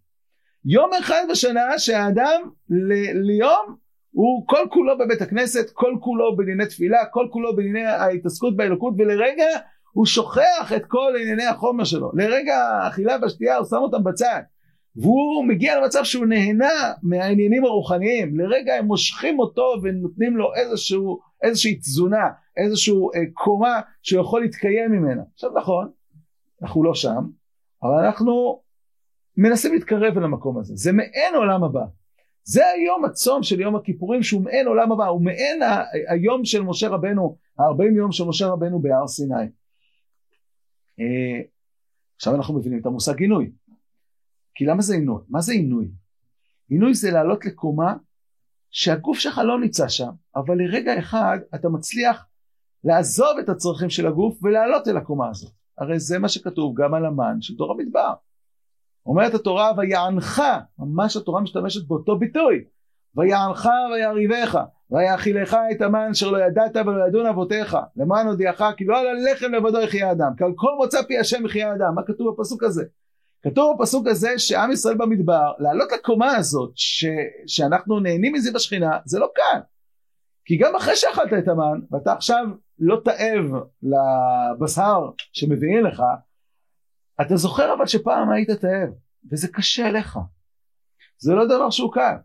יום 0.64 0.90
אחד 1.00 1.22
בשנה 1.30 1.78
שהאדם 1.78 2.40
ל- 2.70 3.26
ליום 3.26 3.76
הוא 4.16 4.46
כל 4.46 4.66
כולו 4.70 4.98
בבית 4.98 5.22
הכנסת, 5.22 5.70
כל 5.70 5.94
כולו 6.00 6.36
בענייני 6.36 6.66
תפילה, 6.66 7.04
כל 7.10 7.26
כולו 7.30 7.56
בענייני 7.56 7.84
ההתעסקות 7.84 8.56
באלוקות 8.56 8.94
ולרגע 8.98 9.44
הוא 9.92 10.06
שוכח 10.06 10.72
את 10.76 10.86
כל 10.86 11.12
ענייני 11.20 11.44
החומר 11.44 11.84
שלו. 11.84 12.10
לרגע 12.14 12.56
האכילה 12.56 13.16
והשתייה 13.22 13.56
הוא 13.56 13.66
שם 13.66 13.76
אותם 13.76 14.04
בצד. 14.04 14.40
והוא 14.96 15.44
מגיע 15.44 15.80
למצב 15.80 16.04
שהוא 16.04 16.26
נהנה 16.26 16.92
מהעניינים 17.02 17.64
הרוחניים. 17.64 18.40
לרגע 18.40 18.74
הם 18.74 18.84
מושכים 18.84 19.38
אותו 19.38 19.74
ונותנים 19.82 20.36
לו 20.36 20.54
איזשהו, 20.54 21.18
איזושהי 21.42 21.76
תזונה, 21.76 22.26
איזושהי 22.56 22.94
אה, 22.94 23.20
קומה 23.32 23.80
שהוא 24.02 24.20
יכול 24.20 24.40
להתקיים 24.40 24.92
ממנה. 24.92 25.22
עכשיו 25.34 25.50
נכון, 25.56 25.90
אנחנו 26.62 26.84
לא 26.84 26.94
שם, 26.94 27.24
אבל 27.82 28.04
אנחנו 28.04 28.62
מנסים 29.36 29.72
להתקרב 29.72 30.18
אל 30.18 30.24
המקום 30.24 30.58
הזה. 30.58 30.72
זה 30.76 30.92
מעין 30.92 31.34
עולם 31.34 31.64
הבא. 31.64 31.84
זה 32.48 32.66
היום 32.66 33.04
הצום 33.04 33.42
של 33.42 33.60
יום 33.60 33.76
הכיפורים 33.76 34.22
שהוא 34.22 34.42
מעין 34.42 34.66
עולם 34.66 34.92
הבא, 34.92 35.06
הוא 35.06 35.24
מעין 35.24 35.60
היום 36.08 36.44
של 36.44 36.62
משה 36.62 36.88
רבנו, 36.88 37.36
ה-40 37.58 37.96
יום 37.96 38.12
של 38.12 38.24
משה 38.24 38.46
רבנו 38.46 38.82
בהר 38.82 39.06
סיני. 39.06 39.34
אה, 41.00 41.40
עכשיו 42.16 42.34
אנחנו 42.34 42.54
מבינים 42.54 42.80
את 42.80 42.86
המושג 42.86 43.20
עינוי. 43.20 43.52
כי 44.54 44.64
למה 44.64 44.82
זה 44.82 44.94
עינוי? 44.94 45.22
מה 45.28 45.40
זה 45.40 45.52
עינוי? 45.52 45.90
עינוי 46.68 46.94
זה 46.94 47.10
לעלות 47.10 47.44
לקומה 47.44 47.94
שהגוף 48.70 49.18
שלך 49.18 49.38
לא 49.38 49.60
נמצא 49.60 49.88
שם, 49.88 50.10
אבל 50.36 50.58
לרגע 50.58 50.98
אחד 50.98 51.38
אתה 51.54 51.68
מצליח 51.68 52.26
לעזוב 52.84 53.38
את 53.38 53.48
הצרכים 53.48 53.90
של 53.90 54.06
הגוף 54.06 54.42
ולעלות 54.42 54.88
אל 54.88 54.96
הקומה 54.96 55.28
הזאת. 55.28 55.52
הרי 55.78 55.98
זה 56.00 56.18
מה 56.18 56.28
שכתוב 56.28 56.74
גם 56.82 56.94
על 56.94 57.06
המן 57.06 57.36
של 57.40 57.54
דור 57.54 57.72
המדבר. 57.72 58.14
אומרת 59.06 59.34
התורה 59.34 59.72
ויענך, 59.76 60.42
ממש 60.78 61.16
התורה 61.16 61.40
משתמשת 61.40 61.86
באותו 61.86 62.18
ביטוי, 62.18 62.64
ויענך 63.16 63.68
ויריבך, 63.92 64.58
ויאכילך 64.90 65.56
את 65.72 65.82
המן 65.82 66.08
אשר 66.10 66.30
לא 66.30 66.38
ידעת 66.38 66.76
ולא 66.76 67.08
ידון 67.08 67.26
אבותיך, 67.26 67.76
למען 67.96 68.26
הודיעך 68.26 68.62
כי 68.76 68.84
לא 68.84 68.98
על 68.98 69.06
הלחם 69.06 69.52
לבדו 69.52 69.80
יחיה 69.80 70.12
אדם, 70.12 70.32
כי 70.36 70.44
על 70.44 70.52
כל 70.56 70.74
מוצא 70.76 71.02
פי 71.02 71.18
השם 71.18 71.46
יחיה 71.46 71.74
אדם, 71.74 71.94
מה 71.94 72.02
כתוב 72.06 72.34
בפסוק 72.34 72.62
הזה? 72.62 72.84
כתוב 73.42 73.76
בפסוק 73.78 74.06
הזה 74.06 74.38
שעם 74.38 74.72
ישראל 74.72 74.96
במדבר, 74.96 75.52
לעלות 75.58 75.92
לקומה 75.92 76.36
הזאת 76.36 76.72
ש, 76.74 77.04
שאנחנו 77.46 78.00
נהנים 78.00 78.32
מזה 78.32 78.52
בשכינה, 78.52 78.98
זה 79.04 79.18
לא 79.18 79.28
קל. 79.34 79.60
כי 80.44 80.56
גם 80.56 80.76
אחרי 80.76 80.96
שאכלת 80.96 81.32
את 81.38 81.48
המן, 81.48 81.80
ואתה 81.90 82.12
עכשיו 82.12 82.46
לא 82.78 83.00
תאב 83.04 83.44
לבשר 83.82 85.00
שמביאים 85.32 85.84
לך, 85.84 86.02
אתה 87.20 87.36
זוכר 87.36 87.74
אבל 87.74 87.86
שפעם 87.86 88.30
היית 88.30 88.50
תאב, 88.50 88.88
וזה 89.32 89.48
קשה 89.48 89.90
לך. 89.90 90.18
זה 91.18 91.34
לא 91.34 91.44
דבר 91.44 91.70
שהוא 91.70 91.92
קל. 91.92 92.16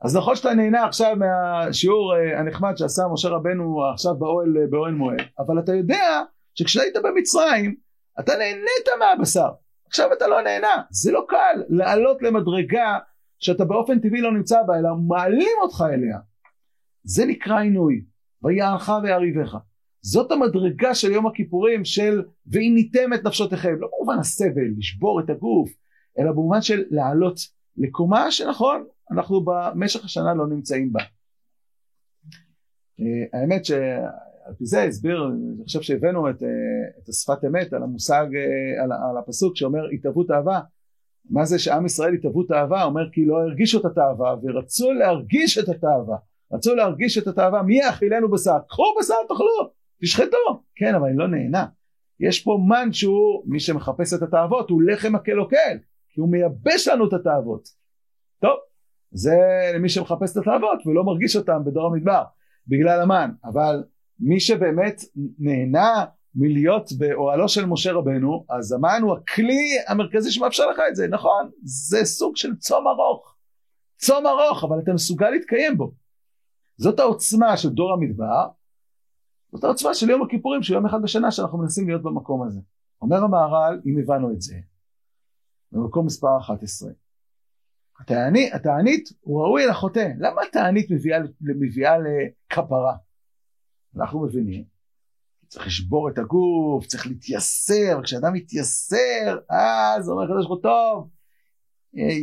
אז 0.00 0.16
נכון 0.16 0.36
שאתה 0.36 0.54
נהנה 0.54 0.84
עכשיו 0.84 1.16
מהשיעור 1.16 2.14
אה, 2.16 2.40
הנחמד 2.40 2.76
שעשה 2.76 3.02
משה 3.12 3.28
רבנו 3.28 3.84
עכשיו 3.92 4.14
באוהל, 4.14 4.56
אה, 4.58 4.66
באוהל 4.70 4.92
מועד, 4.92 5.20
אבל 5.38 5.58
אתה 5.58 5.74
יודע 5.74 6.22
שכשהיית 6.54 6.94
במצרים, 7.04 7.76
אתה 8.20 8.32
נהנית 8.36 8.88
מהבשר. 8.98 9.48
עכשיו 9.86 10.12
אתה 10.12 10.26
לא 10.26 10.42
נהנה. 10.42 10.82
זה 10.90 11.12
לא 11.12 11.24
קל 11.28 11.62
לעלות 11.68 12.22
למדרגה 12.22 12.98
שאתה 13.38 13.64
באופן 13.64 14.00
טבעי 14.00 14.20
לא 14.20 14.32
נמצא 14.32 14.62
בה, 14.66 14.78
אלא 14.78 14.88
מעלים 15.08 15.56
אותך 15.62 15.84
אליה. 15.92 16.18
זה 17.04 17.26
נקרא 17.26 17.60
עינוי. 17.60 18.04
ויענך 18.42 18.92
ויריבך. 19.02 19.56
זאת 20.02 20.32
המדרגה 20.32 20.94
של 20.94 21.12
יום 21.12 21.26
הכיפורים 21.26 21.84
של 21.84 22.22
ועיניתם 22.46 23.12
את 23.14 23.24
נפשותיכם. 23.24 23.74
לא 23.80 23.88
במובן 23.92 24.18
הסבל, 24.18 24.68
לשבור 24.78 25.20
את 25.20 25.30
הגוף, 25.30 25.70
אלא 26.18 26.32
במובן 26.32 26.62
של 26.62 26.84
לעלות 26.90 27.40
לקומה 27.76 28.30
שנכון, 28.30 28.84
אנחנו 29.12 29.44
במשך 29.44 30.04
השנה 30.04 30.34
לא 30.34 30.46
נמצאים 30.46 30.92
בה. 30.92 31.00
אה, 33.00 33.40
האמת 33.40 33.64
שעל 33.64 34.54
פי 34.58 34.66
זה 34.66 34.82
הסביר, 34.82 35.26
אני 35.26 35.64
חושב 35.64 35.80
שהבאנו 35.80 36.30
את, 36.30 36.42
אה, 36.42 36.48
את 37.02 37.08
השפת 37.08 37.44
אמת 37.44 37.72
על 37.72 37.82
המושג, 37.82 38.26
אה, 38.34 38.82
על, 38.82 38.92
על 38.92 39.16
הפסוק 39.18 39.56
שאומר 39.56 39.86
התאבות 39.94 40.30
אהבה. 40.30 40.60
מה 41.30 41.44
זה 41.44 41.58
שעם 41.58 41.86
ישראל 41.86 42.14
התאבות 42.14 42.52
אהבה? 42.52 42.84
אומר 42.84 43.10
כי 43.12 43.24
לא 43.24 43.36
הרגישו 43.36 43.80
את 43.80 43.84
התאווה 43.84 44.34
ורצו 44.42 44.92
להרגיש 44.92 45.58
את 45.58 45.68
התאווה. 45.68 46.16
רצו 46.52 46.74
להרגיש 46.74 47.18
את 47.18 47.26
התאווה, 47.26 47.62
מי 47.62 47.78
יאכילנו 47.78 48.30
בשר? 48.30 48.58
קחו 48.68 48.82
בשר 49.00 49.14
תאכלו, 49.28 49.70
תשחטו. 50.02 50.62
כן, 50.74 50.94
אבל 50.94 51.08
אני 51.08 51.16
לא 51.16 51.28
נהנה. 51.28 51.66
יש 52.20 52.42
פה 52.42 52.58
מן 52.68 52.92
שהוא, 52.92 53.42
מי 53.46 53.60
שמחפש 53.60 54.14
את 54.14 54.22
התאוות, 54.22 54.70
הוא 54.70 54.82
לחם 54.82 55.14
הקלוקל, 55.14 55.78
כי 56.08 56.20
הוא 56.20 56.32
מייבש 56.32 56.88
לנו 56.88 57.08
את 57.08 57.12
התאוות. 57.12 57.68
טוב, 58.40 58.58
זה 59.10 59.36
למי 59.74 59.88
שמחפש 59.88 60.32
את 60.32 60.36
התאוות 60.36 60.86
ולא 60.86 61.04
מרגיש 61.04 61.36
אותם 61.36 61.64
בדור 61.64 61.86
המדבר, 61.86 62.22
בגלל 62.66 63.00
המן. 63.02 63.30
אבל 63.44 63.84
מי 64.20 64.40
שבאמת 64.40 65.00
נהנה 65.38 66.04
מלהיות 66.34 66.92
באוהלו 66.98 67.48
של 67.48 67.66
משה 67.66 67.92
רבנו, 67.92 68.44
אז 68.50 68.72
המן 68.72 69.00
הוא 69.02 69.16
הכלי 69.16 69.68
המרכזי 69.88 70.32
שמאפשר 70.32 70.70
לך 70.70 70.80
את 70.88 70.96
זה, 70.96 71.08
נכון? 71.08 71.50
זה 71.62 72.04
סוג 72.04 72.36
של 72.36 72.56
צום 72.56 72.88
ארוך. 72.88 73.36
צום 73.96 74.26
ארוך, 74.26 74.64
אבל 74.64 74.78
אתה 74.78 74.92
מסוגל 74.92 75.30
להתקיים 75.30 75.76
בו. 75.76 75.92
זאת 76.76 77.00
העוצמה 77.00 77.56
של 77.56 77.68
דור 77.68 77.92
המדבר, 77.92 78.48
זאת 79.52 79.64
העוצמה 79.64 79.94
של 79.94 80.10
יום 80.10 80.22
הכיפורים, 80.22 80.62
של 80.62 80.74
יום 80.74 80.86
אחד 80.86 81.02
בשנה 81.02 81.30
שאנחנו 81.30 81.58
מנסים 81.58 81.88
להיות 81.88 82.02
במקום 82.02 82.42
הזה. 82.42 82.60
אומר 83.02 83.24
המהר"ל, 83.24 83.80
אם 83.86 83.98
הבנו 83.98 84.32
את 84.32 84.40
זה, 84.40 84.56
במקום 85.72 86.06
מספר 86.06 86.38
11, 86.38 86.90
התענית, 88.00 88.54
התענית 88.54 89.08
הוא 89.20 89.42
ראוי 89.42 89.64
אל 89.64 89.70
החוטא. 89.70 90.12
למה 90.18 90.42
התענית 90.48 90.90
מביאה, 90.90 91.18
מביאה 91.40 91.94
לכפרה? 91.98 92.96
אנחנו 93.96 94.20
מבינים, 94.20 94.64
צריך 95.48 95.66
לשבור 95.66 96.08
את 96.08 96.18
הגוף, 96.18 96.86
צריך 96.86 97.06
להתייסר, 97.06 98.00
כשאדם 98.02 98.32
מתייסר, 98.32 99.38
אז 99.50 100.08
אומר 100.08 100.22
הקדוש 100.22 100.46
ברוך 100.46 100.62
הוא, 100.62 100.62
טוב, 100.62 101.10
אה, 101.96 102.16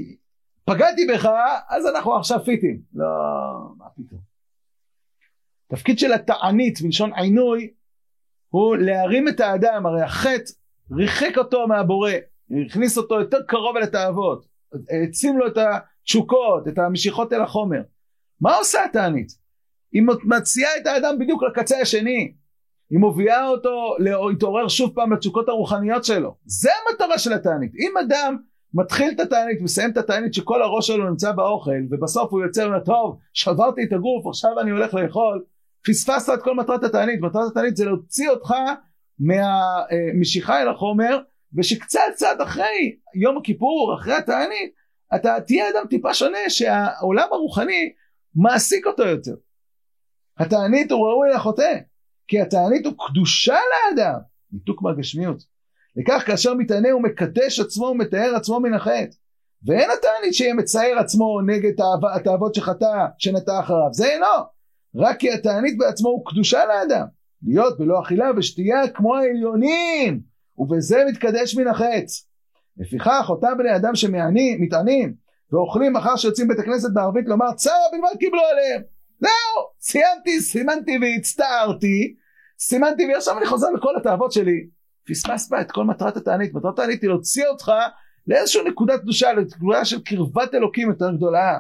פגעתי 0.66 1.08
בך, 1.14 1.30
אז 1.70 1.86
אנחנו 1.96 2.16
עכשיו 2.16 2.40
פיטים. 2.46 2.82
לא, 2.94 3.06
מה 3.78 3.86
פתאום. 3.90 4.37
תפקיד 5.68 6.00
של 6.00 6.14
התענית 6.14 6.82
מלשון 6.82 7.14
עינוי 7.14 7.74
הוא 8.50 8.76
להרים 8.76 9.28
את 9.28 9.40
האדם 9.40 9.86
הרי 9.86 10.02
החטא 10.02 10.52
ריחק 10.92 11.38
אותו 11.38 11.68
מהבורא 11.68 12.12
הכניס 12.66 12.98
אותו 12.98 13.20
יותר 13.20 13.38
קרוב 13.48 13.78
אל 13.78 13.84
התאוות 13.84 14.46
העצים 14.90 15.38
לו 15.38 15.48
את 15.48 15.58
התשוקות 15.58 16.68
את 16.68 16.78
המשיכות 16.78 17.34
אל 17.34 17.42
החומר. 17.42 17.82
מה 18.42 18.56
עושה 18.56 18.86
התענית? 18.86 19.32
היא 19.92 20.04
מציעה 20.24 20.72
את 20.82 20.88
האדם 20.88 21.20
בדיוק 21.20 21.44
לקצה 21.44 21.80
השני. 21.80 22.34
היא 22.90 23.00
מובילה 23.00 23.48
אותו 23.48 23.96
להתעורר 24.00 24.68
שוב 24.68 24.92
פעם 24.96 25.14
לתשוקות 25.14 25.50
הרוחניות 25.50 26.06
שלו. 26.06 26.36
זה 26.46 26.70
המטרה 26.90 27.18
של 27.18 27.34
התענית. 27.34 27.72
אם 27.76 27.98
אדם 27.98 28.38
מתחיל 28.74 29.12
את 29.16 29.20
התענית 29.20 29.62
מסיים 29.62 29.92
את 29.92 29.98
התענית 29.98 30.34
שכל 30.34 30.62
הראש 30.62 30.88
שלו 30.88 31.10
נמצא 31.10 31.32
באוכל 31.32 31.72
ובסוף 31.90 32.32
הוא 32.32 32.42
יוצא 32.42 32.62
ואומר 32.62 32.80
טוב 32.80 33.18
שברתי 33.34 33.84
את 33.84 33.94
הגוף 33.94 34.28
עכשיו 34.28 34.60
אני 34.60 34.72
הולך 34.72 34.94
לאכול 34.94 35.44
פספסת 35.88 36.34
את 36.34 36.44
כל 36.44 36.56
מטרת 36.56 36.84
התענית, 36.84 37.22
מטרת 37.22 37.52
התענית 37.52 37.76
זה 37.76 37.86
להוציא 37.86 38.30
אותך 38.30 38.54
מהמשיכה 39.20 40.62
אל 40.62 40.70
החומר 40.70 41.20
ושקצת 41.58 42.00
צעד 42.16 42.42
אחרי 42.42 42.96
יום 43.16 43.38
הכיפור, 43.38 43.96
אחרי 44.00 44.14
התענית, 44.14 44.74
אתה 45.16 45.38
תהיה 45.48 45.70
אדם 45.70 45.88
טיפה 45.90 46.14
שונה 46.14 46.50
שהעולם 46.50 47.28
הרוחני 47.32 47.94
מעסיק 48.36 48.88
אותו 48.88 49.04
יותר. 49.04 49.36
התענית 50.40 50.92
הוא 50.92 51.08
ראוי 51.08 51.30
לחוטא, 51.36 51.78
כי 52.28 52.42
התענית 52.42 52.86
הוא 52.86 52.94
קדושה 53.08 53.58
לאדם, 53.72 54.20
ניתוק 54.52 54.82
מהגשמיות. 54.82 55.44
וכך 55.98 56.24
כאשר 56.26 56.54
מתענה 56.54 56.92
הוא 56.92 57.04
מקדש 57.04 57.60
עצמו 57.60 57.86
ומתאר 57.86 58.36
עצמו 58.36 58.60
מן 58.60 58.74
החטא. 58.74 59.16
ואין 59.66 59.90
התענית 59.98 60.34
שיהיה 60.34 60.54
מצייר 60.54 61.00
עצמו 61.00 61.42
נגד 61.42 61.72
התאוות 62.16 62.56
שחטא 62.56 63.06
שנטע 63.18 63.60
אחריו, 63.60 63.94
זה 63.94 64.06
אינו. 64.06 64.57
רק 64.98 65.20
כי 65.20 65.32
התענית 65.32 65.78
בעצמו 65.78 66.10
הוא 66.10 66.26
קדושה 66.26 66.66
לאדם, 66.66 67.06
להיות 67.48 67.78
בלא 67.78 68.02
אכילה 68.02 68.32
ושתייה 68.38 68.88
כמו 68.88 69.16
העליונים, 69.16 70.22
ובזה 70.58 71.04
מתקדש 71.10 71.56
מן 71.56 71.68
החץ. 71.68 72.28
לפיכך 72.78 73.26
אותם 73.30 73.58
בני 73.58 73.76
אדם 73.76 73.96
שמתענים 73.96 75.14
ואוכלים 75.52 75.96
אחר 75.96 76.16
שיוצאים 76.16 76.48
בית 76.48 76.60
הכנסת 76.60 76.90
בערבית 76.94 77.28
לומר 77.28 77.54
צער 77.54 77.74
בלבד 77.92 78.20
קיבלו 78.20 78.42
עליהם. 78.42 78.82
זהו, 79.20 79.64
סיימתי, 79.82 80.42
סימנתי 80.42 80.98
והצטערתי, 81.02 82.16
סימנתי 82.60 83.14
ועכשיו 83.14 83.38
אני 83.38 83.46
חוזר 83.46 83.68
לכל 83.72 83.96
התאוות 83.98 84.32
שלי. 84.32 84.68
פספסת 85.08 85.54
את 85.62 85.72
כל 85.72 85.84
מטרת 85.84 86.18
התענית, 86.18 86.54
מטרת 86.54 86.74
התענית 86.74 87.02
היא 87.02 87.10
להוציא 87.10 87.48
אותך 87.48 87.72
לאיזושהי 88.28 88.64
נקודת 88.64 89.00
קדושה, 89.00 89.34
לנקודה 89.34 89.86
של 89.86 90.02
קרבת 90.02 90.54
אלוקים 90.54 90.90
יותר 90.90 91.12
גדולה. 91.12 91.58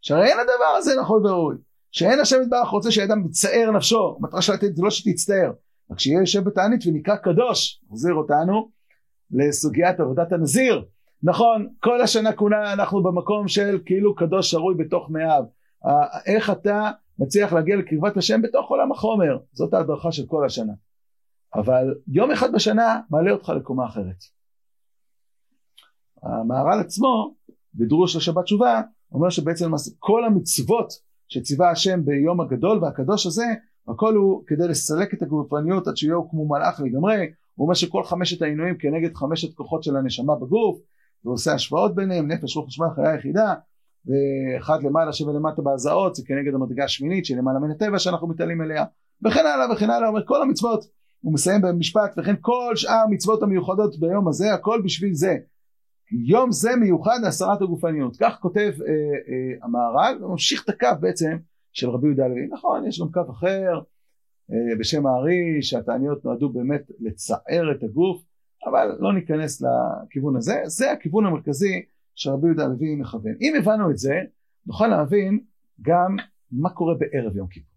שהרי 0.00 0.26
אין 0.26 0.38
הדבר 0.38 0.74
הזה 0.78 1.00
נכון 1.00 1.26
וראוי. 1.26 1.56
שאין 1.92 2.20
השם 2.20 2.36
יתברך 2.42 2.68
רוצה 2.68 2.90
שאדם 2.90 3.26
יצער 3.26 3.70
נפשו, 3.76 4.16
המטרה 4.18 4.42
של 4.42 4.52
לתת 4.52 4.76
זה 4.76 4.82
לא 4.82 4.90
שתצטער, 4.90 5.52
רק 5.90 5.98
שיהיה 5.98 6.20
יושב 6.20 6.44
בתענית 6.44 6.80
ונקרא 6.86 7.16
קדוש, 7.16 7.82
מחזיר 7.90 8.14
אותנו 8.14 8.70
לסוגיית 9.30 10.00
עבודת 10.00 10.32
הנזיר. 10.32 10.84
נכון, 11.22 11.68
כל 11.80 12.00
השנה 12.00 12.32
כולה 12.32 12.72
אנחנו 12.72 13.02
במקום 13.02 13.48
של 13.48 13.78
כאילו 13.86 14.14
קדוש 14.14 14.50
שרוי 14.50 14.74
בתוך 14.74 15.10
מאיו. 15.10 15.44
איך 16.26 16.50
אתה 16.50 16.90
מצליח 17.18 17.52
להגיע 17.52 17.76
לקרבת 17.76 18.16
השם 18.16 18.42
בתוך 18.42 18.70
עולם 18.70 18.92
החומר, 18.92 19.38
זאת 19.52 19.74
ההדרכה 19.74 20.12
של 20.12 20.26
כל 20.26 20.46
השנה. 20.46 20.72
אבל 21.54 21.94
יום 22.08 22.30
אחד 22.30 22.52
בשנה 22.52 23.00
מעלה 23.10 23.30
אותך 23.30 23.48
לקומה 23.48 23.86
אחרת. 23.86 24.16
המהר"ל 26.22 26.80
עצמו, 26.80 27.34
בדרוש 27.74 28.16
לשבת 28.16 28.44
תשובה, 28.44 28.80
אומר 29.12 29.30
שבעצם 29.30 29.70
כל 29.98 30.24
המצוות 30.24 31.09
שציווה 31.30 31.70
השם 31.70 32.04
ביום 32.04 32.40
הגדול 32.40 32.84
והקדוש 32.84 33.26
הזה 33.26 33.44
הכל 33.88 34.14
הוא 34.14 34.42
כדי 34.46 34.68
לסלק 34.68 35.14
את 35.14 35.22
הגופניות 35.22 35.88
עד 35.88 35.96
שיהיו 35.96 36.28
כמו 36.28 36.48
מלאך 36.48 36.80
לגמרי. 36.84 37.16
הוא 37.54 37.64
אומר 37.64 37.74
שכל 37.74 38.04
חמשת 38.04 38.42
העינויים 38.42 38.76
כנגד 38.78 39.14
חמשת 39.14 39.54
כוחות 39.54 39.82
של 39.82 39.96
הנשמה 39.96 40.34
בגוף 40.34 40.78
ועושה 41.24 41.52
השוואות 41.52 41.94
ביניהם 41.94 42.32
נפש 42.32 42.56
רוח 42.56 42.66
נשמה 42.66 42.86
חיה 42.94 43.14
יחידה 43.14 43.54
ואחד 44.06 44.82
למעלה 44.82 45.12
שווה 45.12 45.32
למטה 45.32 45.62
בהזעות 45.62 46.14
זה 46.14 46.22
כנגד 46.26 46.54
המדרגה 46.54 46.84
השמינית 46.84 47.26
שלמעלה 47.26 47.58
מן 47.58 47.70
הטבע 47.70 47.98
שאנחנו 47.98 48.28
מתעלים 48.28 48.62
אליה 48.62 48.84
וכן 49.24 49.46
הלאה 49.46 49.72
וכן 49.72 49.90
הלאה 49.90 50.08
אומר 50.08 50.26
כל 50.26 50.42
המצוות. 50.42 50.84
הוא 51.20 51.34
מסיים 51.34 51.62
במשפט 51.62 52.14
וכן 52.16 52.34
כל 52.40 52.72
שאר 52.76 53.02
המצוות 53.06 53.42
המיוחדות 53.42 54.00
ביום 54.00 54.28
הזה 54.28 54.54
הכל 54.54 54.80
בשביל 54.84 55.14
זה 55.14 55.36
יום 56.12 56.52
זה 56.52 56.76
מיוחד 56.76 57.18
להסרת 57.22 57.62
הגופניות. 57.62 58.16
כך 58.20 58.38
כותב 58.40 58.72
אה, 58.80 58.92
אה, 58.92 59.66
המהר"ל 59.66 60.24
וממשיך 60.24 60.64
את 60.64 60.68
הקו 60.68 60.88
בעצם 61.00 61.36
של 61.72 61.90
רבי 61.90 62.06
יהודה 62.06 62.24
הלוי. 62.24 62.46
נכון 62.50 62.86
יש 62.86 63.00
גם 63.00 63.12
קו 63.12 63.30
אחר 63.30 63.80
אה, 64.52 64.78
בשם 64.78 65.06
הארי 65.06 65.62
שהתעניות 65.62 66.24
נועדו 66.24 66.48
באמת 66.48 66.90
לצער 67.00 67.72
את 67.72 67.82
הגוף 67.82 68.22
אבל 68.66 68.96
לא 68.98 69.12
ניכנס 69.12 69.62
לכיוון 69.62 70.36
הזה. 70.36 70.62
זה 70.64 70.92
הכיוון 70.92 71.26
המרכזי 71.26 71.82
שרבי 72.14 72.46
יהודה 72.46 72.64
הלוי 72.64 72.94
מכוון. 72.94 73.34
אם 73.40 73.54
הבנו 73.58 73.90
את 73.90 73.98
זה 73.98 74.20
נוכל 74.66 74.86
להבין 74.86 75.40
גם 75.82 76.16
מה 76.52 76.70
קורה 76.70 76.94
בערב 76.94 77.36
יום 77.36 77.48
כיפור. 77.48 77.70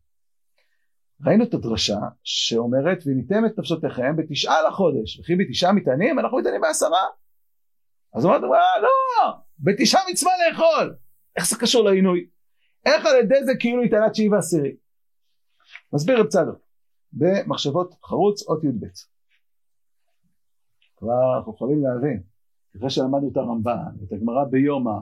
ראינו 1.26 1.44
את 1.44 1.54
הדרשה 1.54 2.00
שאומרת 2.24 3.04
וניתם 3.06 3.46
את 3.46 3.60
נפשותיכם 3.60 4.16
בתשעה 4.16 4.56
לחודש 4.68 5.20
וכי 5.20 5.36
בתשעה 5.36 5.74
מתענים 5.74 6.20
אנחנו 6.20 6.38
מתענים 6.38 6.62
בעשרה 6.62 7.00
אז 8.16 8.26
אמרתם, 8.26 8.46
אה, 8.46 8.82
לא, 8.82 9.34
בתשעה 9.60 10.02
מצווה 10.12 10.32
לאכול. 10.48 10.96
איך 11.36 11.50
זה 11.50 11.56
קשור 11.60 11.84
לעינוי? 11.84 12.28
איך 12.86 13.06
על 13.06 13.16
ידי 13.16 13.46
זה 13.46 13.52
כאילו 13.60 13.84
התעלה 13.84 14.10
תשיעי 14.10 14.30
ועשירי? 14.30 14.76
מסביר 15.94 16.22
את 16.22 16.28
צדוק 16.28 16.60
במחשבות 17.14 17.94
חרוץ 18.04 18.48
אות 18.48 18.64
י"ב. 18.64 18.86
כבר 20.98 21.38
אנחנו 21.38 21.54
יכולים 21.54 21.84
להבין, 21.84 22.24
אחרי 22.78 22.90
שלמדנו 22.90 23.30
את 23.32 23.38
הרמב"ן, 23.38 24.04
את 24.08 24.12
הגמרא 24.14 24.44
ביומא, 24.44 25.00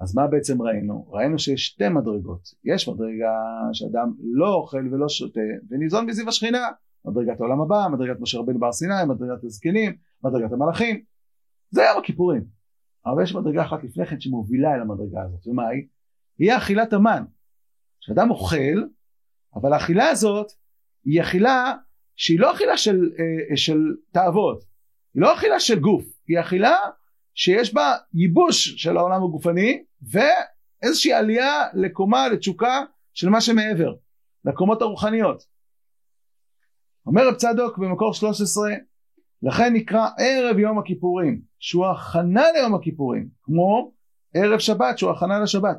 אז 0.00 0.14
מה 0.14 0.26
בעצם 0.26 0.62
ראינו? 0.62 1.06
ראינו 1.08 1.38
שיש 1.38 1.66
שתי 1.66 1.88
מדרגות. 1.88 2.48
יש 2.64 2.88
מדרגה 2.88 3.32
שאדם 3.72 4.12
לא 4.32 4.54
אוכל 4.54 4.88
ולא 4.92 5.08
שותה 5.08 5.40
וניזון 5.70 6.06
מזיו 6.06 6.28
השכינה. 6.28 6.68
מדרגת 7.04 7.40
העולם 7.40 7.60
הבא, 7.60 7.86
מדרגת 7.92 8.20
משה 8.20 8.38
רבנו 8.38 8.58
בר 8.58 8.72
סיני, 8.72 8.94
מדרגת 9.08 9.44
הזקנים, 9.44 9.96
מדרגת 10.24 10.52
המלאכים. 10.52 11.04
זה 11.72 11.82
יום 11.82 11.98
הכיפורים. 11.98 12.44
אבל 13.06 13.22
יש 13.22 13.34
מדרגה 13.34 13.62
אחת 13.62 13.84
לפני 13.84 14.06
כן 14.06 14.20
שמובילה 14.20 14.74
אל 14.74 14.80
המדרגה 14.80 15.22
הזאת, 15.22 15.46
ומה 15.46 15.68
היא? 15.68 15.86
היא 16.38 16.56
אכילת 16.56 16.92
המן. 16.92 17.24
כשאדם 18.00 18.30
אוכל, 18.30 18.82
אבל 19.54 19.72
האכילה 19.72 20.08
הזאת 20.08 20.52
היא 21.04 21.22
אכילה 21.22 21.74
שהיא 22.16 22.40
לא 22.40 22.54
אכילה 22.54 22.76
של, 22.76 23.10
אה, 23.18 23.56
של 23.56 23.78
תאוות, 24.12 24.64
היא 25.14 25.22
לא 25.22 25.34
אכילה 25.34 25.60
של 25.60 25.80
גוף, 25.80 26.04
היא 26.28 26.40
אכילה 26.40 26.76
שיש 27.34 27.74
בה 27.74 27.92
ייבוש 28.14 28.68
של 28.82 28.96
העולם 28.96 29.24
הגופני 29.24 29.84
ואיזושהי 30.02 31.12
עלייה 31.12 31.64
לקומה, 31.74 32.28
לתשוקה 32.28 32.84
של 33.14 33.28
מה 33.28 33.40
שמעבר, 33.40 33.94
לקומות 34.44 34.82
הרוחניות. 34.82 35.42
אומר 37.06 37.28
רב 37.28 37.34
צדוק 37.34 37.78
במקור 37.78 38.14
13 38.14 38.70
לכן 39.42 39.72
נקרא 39.74 40.08
ערב 40.18 40.58
יום 40.58 40.78
הכיפורים 40.78 41.40
שהוא 41.58 41.86
הכנה 41.86 42.44
ליום 42.54 42.74
הכיפורים 42.74 43.28
כמו 43.42 43.92
ערב 44.34 44.58
שבת 44.58 44.98
שהוא 44.98 45.10
הכנה 45.10 45.40
לשבת. 45.40 45.76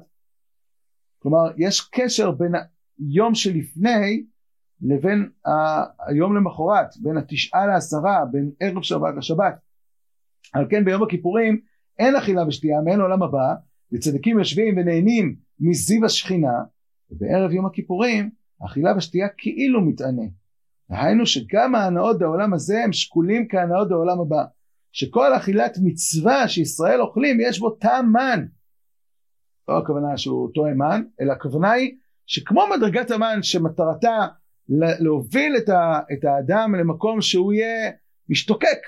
כלומר 1.19 1.52
יש 1.58 1.89
קשר 1.91 2.32
בין 2.32 2.52
היום 2.99 3.36
שלפני 3.36 4.23
לבין 4.82 5.30
היום 6.08 6.36
למחרת 6.36 6.88
בין 7.02 7.17
התשעה 7.17 7.67
לעשרה 7.67 8.26
בין 8.32 8.52
ערב 8.60 8.82
שבת 8.82 9.13
לשבת. 9.17 9.56
על 10.54 10.65
כן 10.69 10.86
ביום 10.86 11.04
הכיפורים 11.04 11.62
אין 11.99 12.15
אכילה 12.15 12.47
ושתייה 12.47 12.82
מעין 12.82 13.02
עולם 13.02 13.23
הבא 13.23 13.54
וצדיקים 13.91 14.39
יושבים 14.39 14.78
ונהנים 14.78 15.36
מזיו 15.60 16.06
השכינה 16.06 16.63
ובערב 17.12 17.52
יום 17.52 17.65
הכיפורים 17.65 18.30
אכילה 18.65 18.97
ושתייה 18.97 19.28
כאילו 19.38 19.82
מתענה 19.82 20.23
דהיינו 20.93 21.25
שגם 21.25 21.75
ההנאות 21.75 22.19
בעולם 22.19 22.53
הזה 22.53 22.84
הם 22.84 22.93
שקולים 22.93 23.47
כהנאות 23.49 23.89
בעולם 23.89 24.19
הבא. 24.19 24.43
שכל 24.91 25.36
אכילת 25.36 25.77
מצווה 25.84 26.47
שישראל 26.47 27.01
אוכלים 27.01 27.38
יש 27.41 27.60
בו 27.60 27.69
טעם 27.69 28.12
מן. 28.12 28.45
לא 29.67 29.77
הכוונה 29.77 30.17
שהוא 30.17 30.49
טועם 30.56 30.77
מן 30.77 31.03
אלא 31.21 31.32
הכוונה 31.32 31.71
היא 31.71 31.95
שכמו 32.25 32.62
מדרגת 32.77 33.12
המן 33.12 33.43
שמטרתה 33.43 34.27
להוביל 34.69 35.58
את, 35.58 35.69
ה, 35.69 35.99
את 36.13 36.25
האדם 36.25 36.75
למקום 36.75 37.21
שהוא 37.21 37.53
יהיה 37.53 37.91
משתוקק 38.29 38.79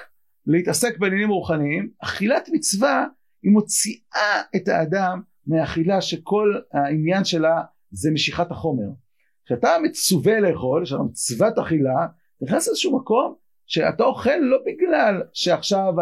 להתעסק 0.48 0.98
בעניינים 0.98 1.30
רוחניים 1.30 1.90
אכילת 2.00 2.50
מצווה 2.54 3.06
היא 3.44 3.52
מוציאה 3.52 4.42
את 4.56 4.68
האדם 4.68 5.22
מאכילה 5.48 6.02
שכל 6.02 6.54
העניין 6.74 7.26
שלה 7.26 7.62
זה 7.92 8.12
משיכת 8.12 8.52
החומר 8.52 9.05
כשאתה 9.46 9.70
מצווה 9.84 10.40
לאכול, 10.40 10.84
יש 10.84 10.92
לנו 10.92 11.04
מצוות 11.04 11.58
אכילה, 11.58 12.08
נכנס 12.42 12.68
לאיזשהו 12.68 12.98
מקום 12.98 13.36
שאתה 13.66 14.04
אוכל 14.04 14.38
לא 14.42 14.58
בגלל 14.66 15.22
שעכשיו 15.34 15.94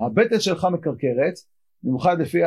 הבטן 0.00 0.40
שלך 0.40 0.66
מקרקרת, 0.72 1.34
במיוחד 1.82 2.20
לפי 2.20 2.42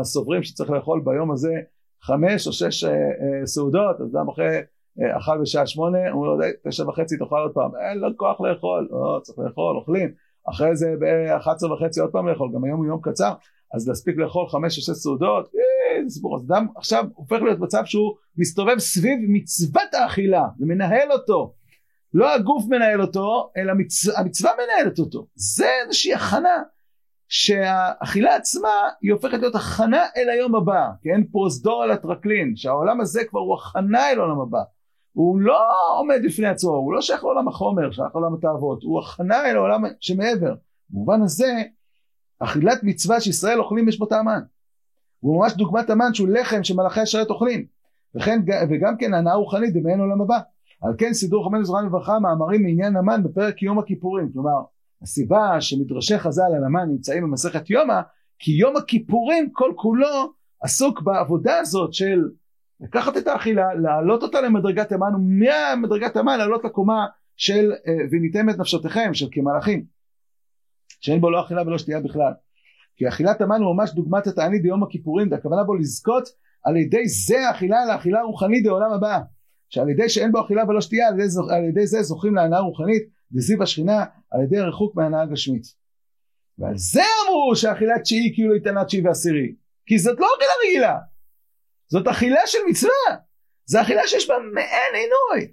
הסוברים 0.00 0.42
שצריך 0.42 0.70
לאכול 0.70 1.02
ביום 1.04 1.32
הזה 1.32 1.54
חמש 2.02 2.46
או 2.46 2.52
שש 2.52 2.84
אה, 2.84 2.90
אה, 2.90 3.46
סעודות, 3.46 4.00
אז 4.00 4.16
אדם 4.16 4.28
אחרי 4.28 4.56
אה, 5.00 5.18
אכל 5.18 5.38
בשעה 5.42 5.66
שמונה, 5.66 6.10
אומר 6.10 6.28
לו 6.28 6.38
תשע 6.68 6.88
וחצי 6.88 7.18
תאכל 7.18 7.38
עוד 7.38 7.52
פעם, 7.54 7.70
אין 7.76 7.98
לו 7.98 8.08
כוח 8.16 8.40
לאכול, 8.40 8.88
לא 8.90 9.20
צריך 9.22 9.38
לאכול, 9.38 9.76
אוכלים, 9.76 10.12
אחרי 10.50 10.76
זה 10.76 10.94
ב-11 11.00 11.66
וחצי 11.72 12.00
עוד 12.00 12.10
פעם 12.12 12.28
לאכול, 12.28 12.50
גם 12.54 12.64
היום 12.64 12.78
הוא 12.78 12.86
יום 12.86 13.00
קצר, 13.02 13.32
אז 13.74 13.88
להספיק 13.88 14.16
לאכול 14.16 14.48
חמש 14.48 14.76
או 14.78 14.82
שש 14.82 14.90
סעודות, 14.90 15.48
סיפור, 16.08 16.36
אז 16.36 16.42
אדם 16.44 16.66
עכשיו 16.76 17.04
הופך 17.14 17.36
להיות 17.42 17.58
מצב 17.58 17.84
שהוא 17.84 18.14
מסתובב 18.36 18.78
סביב 18.78 19.18
מצוות 19.28 19.94
האכילה, 19.94 20.42
זה 20.58 20.66
מנהל 20.66 21.12
אותו, 21.12 21.54
לא 22.14 22.34
הגוף 22.34 22.64
מנהל 22.68 23.02
אותו, 23.02 23.50
אלא 23.56 23.72
מצ... 23.74 24.08
המצווה 24.16 24.52
מנהלת 24.54 24.98
אותו, 24.98 25.26
זה 25.34 25.66
איזושהי 25.84 26.14
הכנה 26.14 26.62
שהאכילה 27.28 28.36
עצמה 28.36 28.88
היא 29.02 29.12
הופכת 29.12 29.38
להיות 29.38 29.54
הכנה 29.54 30.06
אל 30.16 30.28
היום 30.28 30.54
הבא, 30.54 30.88
כן, 31.02 31.24
פרוזדור 31.32 31.82
על 31.82 31.90
הטרקלין, 31.90 32.56
שהעולם 32.56 33.00
הזה 33.00 33.24
כבר 33.24 33.40
הוא 33.40 33.54
הכנה 33.54 34.10
אל 34.10 34.18
העולם 34.18 34.40
הבא, 34.40 34.62
הוא 35.12 35.40
לא 35.40 35.60
עומד 35.98 36.20
בפני 36.24 36.48
עצמו, 36.48 36.70
הוא 36.70 36.94
לא 36.94 37.00
שייך 37.00 37.24
לעולם 37.24 37.48
החומר, 37.48 37.90
שייך 37.90 38.08
לעולם 38.14 38.34
התאוות, 38.34 38.82
הוא 38.82 39.00
הכנה 39.00 39.50
אל 39.50 39.56
העולם 39.56 39.82
שמעבר, 40.00 40.54
במובן 40.90 41.22
הזה 41.22 41.62
אכילת 42.38 42.78
מצווה 42.82 43.20
שישראל 43.20 43.58
אוכלים 43.58 43.88
יש 43.88 43.98
בו 43.98 44.06
טעמן. 44.06 44.40
הוא 45.22 45.40
ממש 45.40 45.52
דוגמת 45.52 45.90
המן 45.90 46.14
שהוא 46.14 46.28
לחם 46.28 46.64
שמלאכי 46.64 47.00
השרת 47.00 47.30
אוכלים. 47.30 47.66
וכן, 48.14 48.40
וגם 48.70 48.96
כן 48.98 49.14
הנאה 49.14 49.34
רוחנית 49.34 49.74
דמיין 49.74 50.00
עולם 50.00 50.20
הבא. 50.20 50.38
על 50.82 50.92
כן 50.98 51.12
סידור 51.12 51.44
חמנו 51.44 51.64
זרענו 51.64 51.86
לברכה 51.86 52.18
מאמרים 52.18 52.62
מעניין 52.62 52.96
המן 52.96 53.22
בפרק 53.22 53.62
יום 53.62 53.78
הכיפורים. 53.78 54.32
כלומר, 54.32 54.60
הסיבה 55.02 55.60
שמדרשי 55.60 56.18
חז"ל 56.18 56.42
על 56.56 56.64
המן 56.64 56.88
נמצאים 56.88 57.22
במסכת 57.22 57.70
יומא, 57.70 58.00
כי 58.38 58.52
יום 58.52 58.76
הכיפורים 58.76 59.50
כל 59.52 59.72
כולו 59.76 60.32
עסוק 60.62 61.02
בעבודה 61.02 61.58
הזאת 61.58 61.94
של 61.94 62.20
לקחת 62.80 63.16
את 63.16 63.26
האכילה, 63.26 63.74
להעלות 63.74 64.22
אותה 64.22 64.40
למדרגת 64.40 64.92
המן, 64.92 65.14
ומהמדרגת 65.14 66.16
המן 66.16 66.38
לעלות 66.38 66.64
לקומה 66.64 67.06
של 67.36 67.72
אה, 67.86 67.92
וניתם 68.10 68.50
את 68.50 68.58
נפשותיכם, 68.58 69.14
של 69.14 69.26
כמלאכים. 69.30 69.84
שאין 71.00 71.20
בו 71.20 71.30
לא 71.30 71.40
אכילה 71.40 71.62
ולא 71.62 71.78
שתייה 71.78 72.00
בכלל. 72.00 72.32
כי 72.96 73.08
אכילת 73.08 73.40
המן 73.40 73.60
הוא 73.60 73.76
ממש 73.76 73.94
דוגמת 73.94 74.26
התענית 74.26 74.62
ביום 74.62 74.82
הכיפורים, 74.82 75.30
והכוונה 75.30 75.64
בו 75.64 75.74
לזכות 75.74 76.28
על 76.64 76.76
ידי 76.76 77.08
זה 77.08 77.48
האכילה 77.48 77.84
לאכילה 77.86 78.22
רוחנית 78.22 78.66
לעולם 78.66 78.92
הבא. 78.92 79.18
שעל 79.68 79.88
ידי 79.88 80.08
שאין 80.08 80.32
בו 80.32 80.44
אכילה 80.44 80.64
ולא 80.68 80.80
שתייה, 80.80 81.08
על 81.08 81.14
ידי, 81.14 81.28
על 81.50 81.64
ידי 81.64 81.86
זה 81.86 82.02
זוכים 82.02 82.34
להנאה 82.34 82.60
רוחנית, 82.60 83.02
דזיב 83.32 83.62
השכינה, 83.62 84.04
על 84.30 84.42
ידי 84.42 84.60
ריחוק 84.60 84.96
מהנאה 84.96 85.26
גשמית. 85.26 85.62
ועל 86.58 86.76
זה 86.76 87.00
אמרו 87.00 87.56
שאכילת 87.56 88.00
תשיעי 88.02 88.32
כאילו 88.34 88.54
איתנה 88.54 88.84
תשיעי 88.84 89.06
ועשירי. 89.06 89.54
כי 89.86 89.98
זאת 89.98 90.20
לא 90.20 90.26
אכילה 90.36 90.52
רגילה, 90.64 90.98
זאת 91.88 92.06
אכילה 92.06 92.40
של 92.46 92.58
מצווה. 92.70 93.16
זה 93.64 93.82
אכילה 93.82 94.02
שיש 94.06 94.28
בה 94.28 94.34
מעין 94.54 94.94
עינוי. 94.94 95.52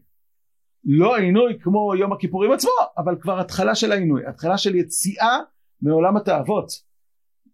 לא 0.86 1.17
עינוי 1.17 1.58
כמו 1.62 1.95
יום 1.95 2.13
הכיפורים 2.13 2.52
עצמו, 2.52 2.71
אבל 2.97 3.15
כבר 3.21 3.39
התחלה 3.39 3.75
של 3.75 3.91
העינוי, 3.91 4.25
התחלה 4.28 4.58
של 4.58 4.75
יציאה 4.75 5.39
מעולם 5.82 6.17
התאוות. 6.17 6.88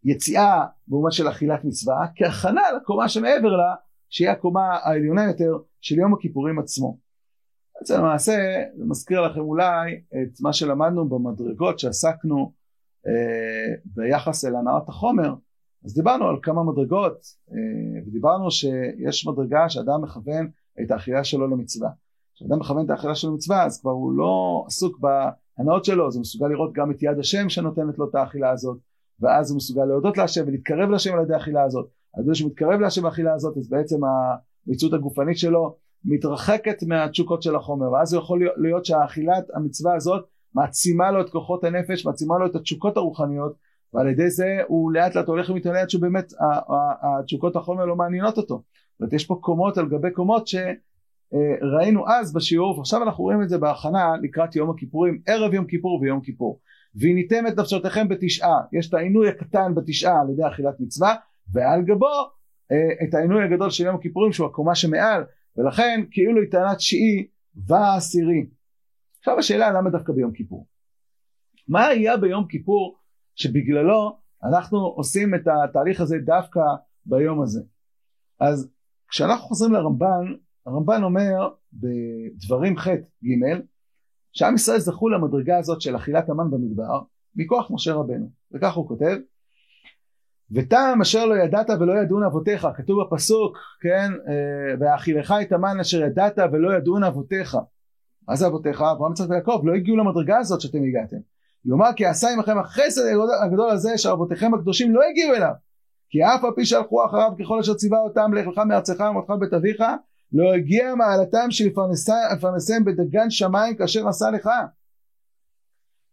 יציאה 0.06 0.66
במובן 0.88 1.12
של 1.12 1.30
אכילת 1.30 1.64
מצווה, 1.64 2.06
כהכנה 2.16 2.62
לקומה 2.78 3.10
שמעבר 3.10 3.56
לה, 3.56 3.76
שהיא 4.10 4.30
הקומה 4.30 4.78
העליונה 4.84 5.24
יותר 5.24 5.58
של 5.82 5.96
יום 6.00 6.14
הכיפורים 6.14 6.60
עצמו. 6.60 6.98
בעצם 7.80 7.98
למעשה 7.98 8.34
זה 8.78 8.86
מזכיר 8.86 9.22
לכם 9.22 9.40
אולי 9.40 9.96
את 9.96 10.42
מה 10.42 10.54
שלמדנו 10.54 11.10
במדרגות 11.10 11.80
שעסקנו 11.80 12.52
אה, 13.08 13.76
ביחס 13.86 14.46
אל 14.46 14.56
הנעת 14.56 14.90
החומר, 14.90 15.34
אז 15.86 15.94
דיברנו 15.94 16.28
על 16.28 16.36
כמה 16.42 16.64
מדרגות 16.64 17.18
אה, 17.52 18.02
ודיברנו 18.08 18.52
שיש 18.52 19.28
מדרגה 19.28 19.70
שאדם 19.70 20.02
מכוון 20.02 20.50
את 20.82 20.92
האכילה 20.92 21.24
שלו 21.24 21.48
למצווה. 21.48 21.90
כשאדם 22.36 22.60
מכוון 22.60 22.86
את 22.86 22.90
האכילה 22.90 23.16
שלו 23.16 23.32
למצווה 23.32 23.66
אז 23.66 23.82
כבר 23.82 23.92
הוא 23.92 24.14
לא 24.14 24.64
עסוק 24.68 25.00
בהנאות 25.00 25.86
שלו, 25.86 26.08
אז 26.08 26.16
הוא 26.16 26.22
מסוגל 26.22 26.48
לראות 26.48 26.74
גם 26.74 26.92
את 26.92 27.04
יד 27.04 27.20
השם 27.20 27.50
שנותנת 27.50 27.98
לו 27.98 28.10
את 28.10 28.16
האכילה 28.16 28.52
הזאת 28.52 28.78
ואז 29.20 29.52
הוא 29.52 29.58
מסוגל 29.58 29.86
להודות 29.86 30.18
להשם 30.18 30.48
ולהתקרב 30.48 30.90
להשם 30.90 31.14
על 31.14 31.24
ידי 31.24 31.34
האכילה 31.34 31.64
הזאת. 31.64 31.90
על 32.18 32.24
ידי 32.24 32.36
שהוא 32.36 32.50
מתקרב 32.50 32.80
להשם 32.80 33.04
באכילה 33.04 33.34
הזאת 33.34 33.58
אז 33.58 33.70
בעצם 33.70 34.00
המציאות 34.68 34.94
הגופנית 34.94 35.38
שלו 35.38 35.76
מתרחקת 36.06 36.84
מהתשוקות 36.84 37.44
של 37.44 37.56
החומר 37.56 37.92
ואז 37.92 38.14
הוא 38.14 38.24
יכול 38.24 38.50
להיות 38.58 38.86
שהאכילת 38.86 39.46
המצווה 39.56 39.96
הזאת 39.96 40.26
מעצימה 40.54 41.12
לו 41.12 41.22
את 41.22 41.30
כוחות 41.30 41.64
הנפש, 41.64 42.06
מעצימה 42.06 42.38
לו 42.38 42.46
את 42.46 42.56
התשוקות 42.56 42.98
הרוחניות 42.98 43.56
ועל 43.94 44.08
ידי 44.08 44.30
זה 44.30 44.58
הוא 44.68 44.92
לאט 44.92 45.16
לאט 45.16 45.28
הולך 45.28 45.50
ומתעלה 45.50 45.82
עד 45.82 45.90
שבאמת 45.90 46.34
התשוקות 47.02 47.56
החומר 47.56 47.86
לא 47.86 47.96
מעניינות 47.96 48.38
אותו. 48.38 48.56
זאת 48.56 49.00
אומרת 49.00 49.14
יש 49.14 49.26
פה 49.26 49.38
קומות 49.42 49.78
על 49.78 49.90
גבי 49.90 50.12
קומות 50.12 50.48
ש... 50.48 50.56
אה, 51.34 52.20
אז 52.20 52.34
בשיעור 52.34 52.78
ועכשיו 52.78 53.04
אנחנו 53.04 53.24
רואים 53.24 53.42
את 53.42 53.50
זה 53.50 53.58
בהכנה 53.58 54.14
לקראת 54.22 54.56
יום 54.56 54.70
הכיפורים 54.70 55.22
ערב 55.28 55.54
יום 55.54 55.66
כיפור 55.66 56.00
ויום 56.02 56.22
כיפור 56.22 56.60
והניתם 56.96 57.48
את 57.48 57.60
נפשותיכם 57.60 58.08
בתשעה. 58.08 58.62
יש 58.74 58.90
את 58.90 58.94
העינוי 58.94 59.30
הקטן 59.30 59.76
בתשעה 59.76 60.22
על 60.22 60.30
ידי 60.30 60.48
אכילת 60.48 60.80
מצווה 60.80 61.16
ועל 61.54 61.82
גבו 61.82 62.30
אה, 62.72 63.08
את 63.08 63.14
העינוי 63.14 63.44
הגדול 63.44 63.70
של 63.70 63.86
יום 63.86 63.96
הכיפורים 63.96 64.32
שהוא 64.32 64.48
הקומה 64.48 64.76
שמעל. 64.76 65.24
ולכן 65.58 66.04
כאילו 66.12 66.42
היא 66.42 66.52
טענה 66.52 66.76
תשיעי 66.76 67.28
ועשירי. 67.56 68.46
עכשיו 69.20 69.40
השאלה 69.40 69.72
למה 69.72 69.90
דווקא 69.90 70.14
ביום 70.14 70.32
כיפור? 70.32 70.68
מה 71.68 71.88
היה 71.88 72.18
ביום 72.18 72.48
כיפור 72.48 72.98
שבגללו 73.36 74.18
אנחנו 74.44 74.78
עושים 74.78 75.36
את 75.36 75.48
התהליך 75.48 76.02
הזה 76.02 76.18
דווקא 76.26 76.60
ביום 77.06 77.42
הזה. 77.42 77.62
אז 78.40 78.72
כשאנחנו 79.08 79.48
חוזרים 79.48 79.74
לרמב"ן, 79.74 80.34
הרמב"ן 80.66 81.04
אומר 81.04 81.50
בדברים 81.74 82.78
ח' 82.78 82.88
ג' 83.24 83.62
שעם 84.36 84.56
ישראל 84.56 84.80
זכו 84.80 85.10
למדרגה 85.10 85.58
הזאת 85.58 85.82
של 85.82 85.96
אכילת 85.96 86.30
המן 86.30 86.52
במדבר 86.52 87.02
מכוח 87.36 87.72
משה 87.72 87.94
רבנו. 87.94 88.30
וכך 88.52 88.74
הוא 88.74 88.88
כותב 88.88 89.18
וטעם 90.52 91.02
אשר 91.02 91.26
לא 91.26 91.36
ידעת 91.36 91.70
ולא 91.70 91.94
ידעון 92.02 92.24
אבותיך 92.24 92.68
כתוב 92.76 93.04
בפסוק 93.04 93.58
כן 93.82 94.12
אה, 94.28 94.76
ואכילך 94.80 95.34
את 95.42 95.52
המן 95.52 95.80
אשר 95.80 96.02
ידעת 96.02 96.40
ולא 96.52 96.74
ידעון 96.74 97.04
אבותיך 97.04 97.58
מה 98.28 98.36
זה 98.36 98.48
אבותיך? 98.48 98.82
אברהם 98.82 99.12
יצחק 99.12 99.30
ויעקב 99.30 99.62
לא 99.64 99.74
הגיעו 99.74 99.98
למדרגה 99.98 100.38
הזאת 100.38 100.62
שאתם 100.62 100.84
הגעתם. 100.84 101.18
יאמר 101.66 101.94
כי 101.96 102.06
עשה 102.06 102.28
עמכם 102.34 102.58
החסד 102.58 103.02
הגדול 103.46 103.70
הזה 103.70 103.98
שאבותיכם 103.98 104.54
הקדושים 104.54 104.96
לא 104.96 105.02
הגיעו 105.10 105.34
אליו. 105.34 105.54
כי 106.10 106.24
אף 106.24 106.44
על 106.44 106.52
פי 106.56 106.66
שהלכו 106.66 107.06
אחריו 107.06 107.32
ככל 107.40 107.60
אשר 107.60 107.74
ציווה 107.74 108.00
אותם 108.00 108.34
לך 108.34 108.48
לך 108.48 108.58
מארצך 108.58 109.00
ומותך 109.10 109.34
בית 109.40 109.54
אביך 109.54 109.84
לא 110.36 110.54
הגיע 110.54 110.96
מעלתם 110.96 111.52
של 111.52 111.66
לפרנסיהם 112.34 112.86
בדגן 112.86 113.30
שמיים 113.30 113.76
כאשר 113.78 114.08
עשה 114.08 114.32
לך. 114.32 114.50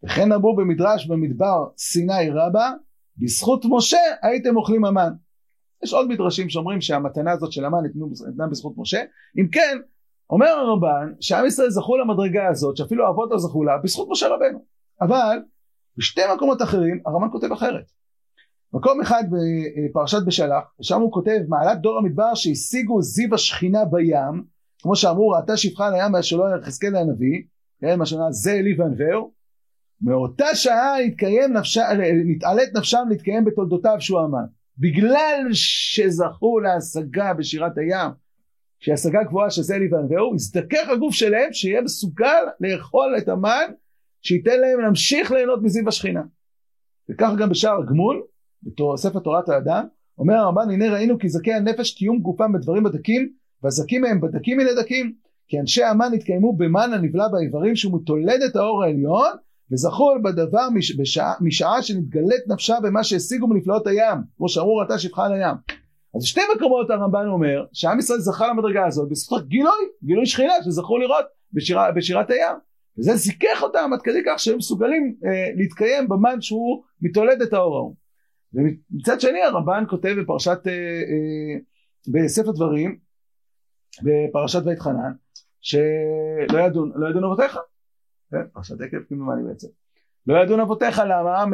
וכן 0.04 0.32
אמרו 0.32 0.56
במדרש 0.56 1.06
במדבר 1.06 1.66
סיני 1.78 2.30
רבה 2.30 2.70
בזכות 3.16 3.64
משה 3.70 3.98
הייתם 4.22 4.56
אוכלים 4.56 4.84
המן. 4.84 5.12
יש 5.84 5.92
עוד 5.92 6.08
מדרשים 6.08 6.48
שאומרים 6.48 6.80
שהמתנה 6.80 7.32
הזאת 7.32 7.52
של 7.52 7.64
המן 7.64 7.78
ניתנה 7.82 8.46
בזכות 8.50 8.72
משה. 8.76 9.02
אם 9.40 9.48
כן 9.52 9.78
אומר 10.30 10.46
הרמב"ן 10.46 11.12
שעם 11.20 11.46
ישראל 11.46 11.70
זכו 11.70 11.96
למדרגה 11.96 12.48
הזאת 12.48 12.76
שאפילו 12.76 13.06
האבות 13.06 13.30
לא 13.30 13.38
זכו 13.38 13.64
לה 13.64 13.78
בזכות 13.78 14.08
משה 14.10 14.28
רבנו. 14.28 14.64
אבל 15.00 15.38
בשתי 15.96 16.20
מקומות 16.34 16.62
אחרים 16.62 17.00
הרמב"ן 17.06 17.28
כותב 17.32 17.52
אחרת 17.52 17.90
מקום 18.74 19.00
אחד 19.00 19.24
בפרשת 19.30 20.18
בשלח 20.26 20.64
שם 20.82 21.00
הוא 21.00 21.12
כותב 21.12 21.38
מעלת 21.48 21.80
דור 21.80 21.98
המדבר 21.98 22.34
שהשיגו 22.34 23.02
זיו 23.02 23.34
השכינה 23.34 23.84
בים 23.84 24.44
כמו 24.82 24.96
שאמרו 24.96 25.28
ראתה 25.28 25.56
שפחה 25.56 25.86
על 25.86 25.94
הים 25.94 26.22
שלא 26.22 26.44
יחזקאל 26.60 26.96
הנביא 26.96 27.42
כן 27.80 27.98
מה 27.98 28.06
שאומר 28.06 28.30
זה 28.30 28.52
אלי 28.52 28.74
וענווהו 28.78 29.32
מאותה 30.00 30.54
שעה 30.54 30.98
התקיים 30.98 31.52
נפשה, 31.52 31.82
נתעלת 32.24 32.74
נפשם 32.74 33.04
להתקיים 33.10 33.44
בתולדותיו 33.44 33.96
שהוא 34.00 34.20
אמן 34.20 34.44
בגלל 34.78 35.48
שזכו 35.52 36.60
להשגה 36.60 37.34
בשירת 37.34 37.78
הים 37.78 38.10
שהיא 38.80 38.94
השגה 38.94 39.22
גבוהה 39.22 39.50
שזה 39.50 39.74
אלי 39.74 39.88
וענווהו 39.92 40.34
הזדכך 40.34 40.88
הגוף 40.88 41.14
שלהם 41.14 41.52
שיהיה 41.52 41.82
מסוגל 41.82 42.42
לאכול 42.60 43.14
את 43.18 43.28
המן 43.28 43.70
שייתן 44.22 44.60
להם 44.60 44.80
להמשיך 44.80 45.30
ליהנות 45.30 45.62
מזיו 45.62 45.88
השכינה. 45.88 46.22
וכך 47.10 47.32
גם 47.38 47.48
בשער 47.48 47.80
הגמול 47.82 48.22
בספר 48.64 49.18
תורת 49.18 49.48
האדם 49.48 49.84
אומר 50.18 50.34
הרמב"ן 50.34 50.70
הנה 50.70 50.92
ראינו 50.92 51.18
כי 51.18 51.28
זכי 51.28 51.52
הנפש 51.52 51.94
קיום 51.94 52.18
גופם 52.18 52.52
בדברים 52.52 52.82
בדקים 52.82 53.28
והזכים 53.62 54.00
מהם 54.00 54.20
בדקים 54.20 54.58
מן 54.58 54.66
הדקים 54.66 55.12
כי 55.48 55.60
אנשי 55.60 55.84
המן 55.84 56.10
התקיימו 56.14 56.56
במן 56.56 56.90
הנבלע 56.92 57.28
באיברים 57.28 57.76
שהוא 57.76 58.00
מתולדת 58.00 58.56
האור 58.56 58.82
העליון 58.82 59.32
וזכו 59.72 60.14
בדבר 60.24 60.70
מש, 60.74 60.96
בשעה, 60.96 61.32
משעה 61.40 61.82
שנתגלית 61.82 62.40
נפשה 62.48 62.76
במה 62.82 63.04
שהשיגו 63.04 63.46
מנפלאות 63.46 63.86
הים 63.86 64.18
כמו 64.36 64.48
שאמרו 64.48 64.76
ראתה 64.76 64.98
שפחה 64.98 65.26
על 65.26 65.32
הים. 65.32 65.56
אז 66.16 66.22
שתי 66.24 66.40
מקומות 66.56 66.90
הרמב"ן 66.90 67.26
אומר 67.26 67.64
שעם 67.72 67.98
ישראל 67.98 68.18
זכה 68.18 68.48
למדרגה 68.48 68.86
הזאת 68.86 69.08
בזכות 69.10 69.48
גילוי 69.48 69.84
גילוי 70.04 70.26
שכינה 70.26 70.52
שזכו 70.64 70.98
לראות 70.98 71.24
בשירה, 71.52 71.92
בשירת 71.92 72.30
הים. 72.30 72.56
וזה 72.98 73.16
זיכך 73.16 73.62
אותם 73.62 73.90
עד 73.94 74.02
כדי 74.02 74.18
כך 74.26 74.38
שהם 74.38 74.58
מסוגלים 74.58 75.14
אה, 75.26 75.46
להתקיים 75.56 76.08
במן 76.08 76.40
שהוא 76.40 76.82
מתולד 77.02 77.42
את 77.42 77.52
האור 77.52 77.76
ההוא 77.76 77.94
ומצד 78.54 79.20
שני 79.20 79.42
הרמב"ן 79.42 79.84
כותב 79.88 80.14
בפרשת 80.22 80.58
אה, 80.66 80.72
אה, 80.72 81.58
בספר 82.08 82.52
דברים 82.52 82.98
בפרשת 84.02 84.62
וית 84.66 84.78
חנן 84.78 85.12
שלא 85.60 86.58
ידון 86.66 86.92
לא 86.94 87.10
ידון 87.10 87.24
אבותיך. 87.24 87.58
כן, 88.30 88.46
פרשת 88.52 88.80
עקב 88.80 89.02
כמדומני 89.08 89.42
בעצם? 89.48 89.68
לא 90.26 90.42
ידון 90.42 90.60
אבותיך 90.60 91.02
למה? 91.06 91.44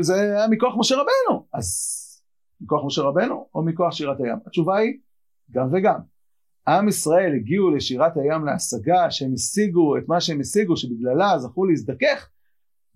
זה 0.00 0.14
היה 0.14 0.48
מכוח 0.48 0.74
משה 0.78 0.94
רבנו. 0.94 1.46
אז 1.52 2.00
מכוח 2.60 2.84
משה 2.86 3.02
רבנו 3.02 3.48
או 3.54 3.64
מכוח 3.64 3.92
שירת 3.92 4.20
הים? 4.20 4.38
התשובה 4.46 4.76
היא 4.76 4.98
גם 5.50 5.68
וגם. 5.72 5.98
עם 6.68 6.88
ישראל 6.88 7.34
הגיעו 7.34 7.70
לשירת 7.70 8.16
הים 8.16 8.44
להשגה 8.44 9.10
שהם 9.10 9.32
השיגו 9.34 9.96
את 9.96 10.02
מה 10.08 10.20
שהם 10.20 10.40
השיגו 10.40 10.76
שבגללה 10.76 11.38
זכו 11.38 11.64
להזדכך 11.64 12.28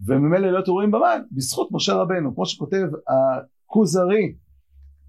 וממילא 0.06 0.50
להיות 0.50 0.68
ראויים 0.68 0.90
במן 0.90 1.22
בזכות 1.32 1.68
משה 1.72 1.94
רבנו. 1.94 2.34
כמו 2.34 2.46
שכותב 2.46 2.86
הכוזרי 3.08 4.34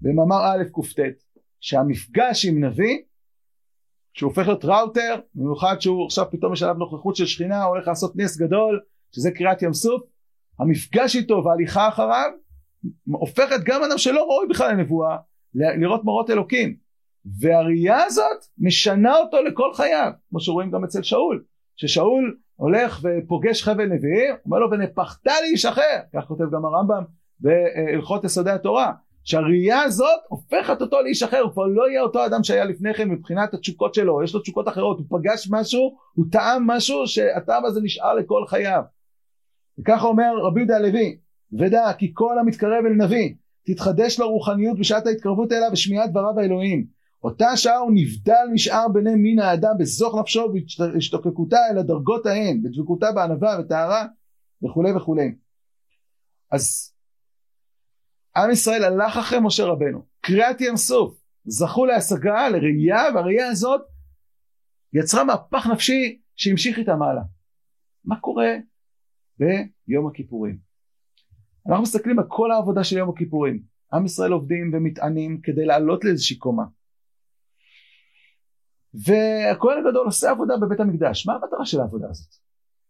במאמר 0.00 0.44
א' 0.44 0.64
קט 0.64 1.22
שהמפגש 1.60 2.46
עם 2.46 2.64
נביא 2.64 2.98
שהוא 4.12 4.28
הופך 4.28 4.46
להיות 4.46 4.64
ראוטר 4.64 5.20
במיוחד 5.34 5.80
שהוא 5.80 6.06
עכשיו 6.06 6.26
פתאום 6.30 6.52
יש 6.52 6.62
עליו 6.62 6.74
נוכחות 6.74 7.16
של 7.16 7.26
שכינה 7.26 7.62
הוא 7.62 7.74
הולך 7.74 7.88
לעשות 7.88 8.16
נס 8.16 8.36
גדול 8.36 8.80
שזה 9.12 9.30
קריאת 9.30 9.62
ים 9.62 9.72
סוף 9.72 10.02
המפגש 10.58 11.16
איתו 11.16 11.42
וההליכה 11.44 11.88
אחריו 11.88 12.30
הופכת 13.12 13.60
גם 13.64 13.82
אדם 13.82 13.98
שלא 13.98 14.22
ראוי 14.22 14.46
בכלל 14.50 14.72
לנבואה 14.72 15.16
לראות 15.54 16.04
מורות 16.04 16.30
אלוקים. 16.30 16.76
והראייה 17.40 18.04
הזאת 18.04 18.44
משנה 18.58 19.16
אותו 19.16 19.42
לכל 19.42 19.74
חייו 19.74 20.10
כמו 20.30 20.40
שרואים 20.40 20.70
גם 20.70 20.84
אצל 20.84 21.02
שאול 21.02 21.44
ששאול 21.76 22.36
הולך 22.60 23.00
ופוגש 23.02 23.62
חבל 23.62 23.86
נביאים 23.86 24.34
אומר 24.44 24.58
לו 24.58 24.70
ונפחת 24.70 25.26
אחר 25.68 25.82
כך 26.14 26.24
כותב 26.24 26.44
גם 26.52 26.64
הרמב"ם 26.64 27.02
בהלכות 27.40 28.24
יסודי 28.24 28.50
התורה 28.50 28.92
שהראייה 29.24 29.82
הזאת 29.82 30.20
הופכת 30.28 30.80
אותו 30.80 31.02
לאיש 31.02 31.22
אחר 31.22 31.40
הוא 31.40 31.52
כבר 31.52 31.66
לא 31.66 31.90
יהיה 31.90 32.02
אותו 32.02 32.26
אדם 32.26 32.42
שהיה 32.42 32.64
לפני 32.64 32.94
כן 32.94 33.08
מבחינת 33.08 33.54
התשוקות 33.54 33.94
שלו 33.94 34.22
יש 34.22 34.34
לו 34.34 34.40
תשוקות 34.40 34.68
אחרות 34.68 34.98
הוא 34.98 35.06
פגש 35.18 35.48
משהו 35.50 35.96
הוא 36.14 36.26
טעם 36.32 36.66
משהו 36.66 37.06
שהטעם 37.06 37.64
הזה 37.64 37.80
נשאר 37.82 38.14
לכל 38.14 38.44
חייו 38.46 38.82
וככה 39.78 40.06
אומר 40.06 40.32
רבי 40.42 40.60
יהודה 40.60 40.76
הלוי 40.76 41.16
ודע 41.58 41.92
כי 41.98 42.10
כל 42.14 42.38
המתקרב 42.38 42.84
אל 42.86 42.92
נביא 42.92 43.34
תתחדש 43.66 44.20
לו 44.20 44.30
רוחניות 44.30 44.78
בשעת 44.78 45.06
ההתקרבות 45.06 45.52
אליו 45.52 45.68
ושמיעת 45.72 46.10
דבריו 46.10 46.40
האלוהים 46.40 46.86
אותה 47.22 47.56
שעה 47.56 47.78
הוא 47.78 47.92
נבדל 47.94 48.46
משאר 48.52 48.88
בני 48.88 49.14
מין 49.14 49.38
האדם 49.38 49.72
בזוך 49.78 50.14
נפשו 50.20 50.52
והשתוקקותה 50.78 51.56
אל 51.70 51.78
הדרגות 51.78 52.26
ההן 52.26 52.62
בדבקותה 52.62 53.12
בענווה 53.12 53.56
וטהרה 53.60 54.06
וכולי 54.64 54.92
וכולי 54.92 55.34
אז 56.52 56.94
עם 58.36 58.50
ישראל 58.50 58.84
הלך 58.84 59.16
אחרי 59.16 59.38
משה 59.42 59.64
רבנו 59.64 60.06
קריאת 60.20 60.60
ים 60.60 60.76
סוף 60.76 61.20
זכו 61.44 61.86
להשגה 61.86 62.48
לראייה 62.48 63.02
והראייה 63.14 63.48
הזאת 63.48 63.80
יצרה 64.92 65.24
מהפך 65.24 65.66
נפשי 65.72 66.20
שהמשיך 66.36 66.78
איתה 66.78 66.96
מעלה 66.96 67.22
מה 68.04 68.20
קורה 68.20 68.56
ביום 69.38 70.06
הכיפורים? 70.06 70.58
אנחנו 71.66 71.82
מסתכלים 71.82 72.18
על 72.18 72.24
כל 72.28 72.50
העבודה 72.50 72.84
של 72.84 72.98
יום 72.98 73.10
הכיפורים. 73.10 73.62
עם 73.92 74.04
ישראל 74.04 74.32
עובדים 74.32 74.70
ומטענים 74.74 75.40
כדי 75.42 75.64
לעלות 75.64 76.04
לאיזושהי 76.04 76.38
קומה 76.38 76.62
והכהן 78.94 79.86
הגדול 79.86 80.06
עושה 80.06 80.30
עבודה 80.30 80.56
בבית 80.56 80.80
המקדש. 80.80 81.26
מה 81.26 81.34
המטרה 81.34 81.66
של 81.66 81.80
העבודה 81.80 82.06
הזאת? 82.10 82.34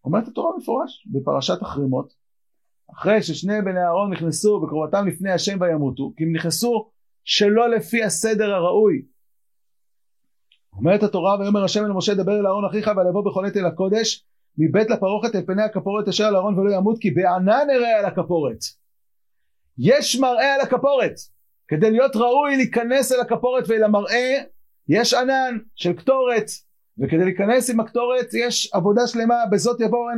אומרת 0.04 0.28
התורה 0.28 0.50
מפורש 0.56 1.06
בפרשת 1.06 1.62
החרימות 1.62 2.20
אחרי 2.92 3.22
ששני 3.22 3.62
בני 3.62 3.80
אהרון 3.80 4.12
נכנסו 4.12 4.60
בקרובתם 4.60 5.06
לפני 5.06 5.32
השם 5.32 5.60
וימותו 5.60 6.12
כי 6.16 6.24
הם 6.24 6.32
נכנסו 6.32 6.90
שלא 7.24 7.70
לפי 7.70 8.04
הסדר 8.04 8.54
הראוי. 8.54 9.02
אומרת 10.72 11.02
התורה 11.02 11.38
ויאמר 11.38 11.64
השם 11.64 11.84
אל 11.84 11.92
משה 11.92 12.14
דבר 12.14 12.40
אל 12.40 12.46
אהרון 12.46 12.64
אחיך 12.64 12.90
ולבוא 12.96 13.46
עת 13.46 13.56
אל 13.56 13.66
הקודש 13.66 14.24
מבית 14.58 14.90
לפרוכת 14.90 15.34
אל 15.34 15.46
פני 15.46 15.62
הכפורת 15.62 16.08
אשר 16.08 16.24
על 16.24 16.36
אהרון 16.36 16.58
ולא 16.58 16.74
ימות 16.74 16.98
כי 17.00 17.10
בענן 17.10 17.66
אראה 17.70 17.98
על 17.98 18.04
הכפורת. 18.04 18.58
יש 19.78 20.16
מראה 20.20 20.54
על 20.54 20.60
הכפורת. 20.60 21.14
כדי 21.68 21.90
להיות 21.90 22.16
ראוי 22.16 22.56
להיכנס 22.56 23.12
אל 23.12 23.20
הכפורת 23.20 23.64
ואל 23.68 23.84
המראה 23.84 24.42
יש 24.90 25.14
ענן 25.14 25.58
של 25.74 25.92
קטורת 25.92 26.46
וכדי 26.98 27.24
להיכנס 27.24 27.70
עם 27.70 27.80
הקטורת 27.80 28.34
יש 28.34 28.70
עבודה 28.74 29.06
שלמה 29.06 29.34
בזאת 29.50 29.80
יבוא 29.80 30.10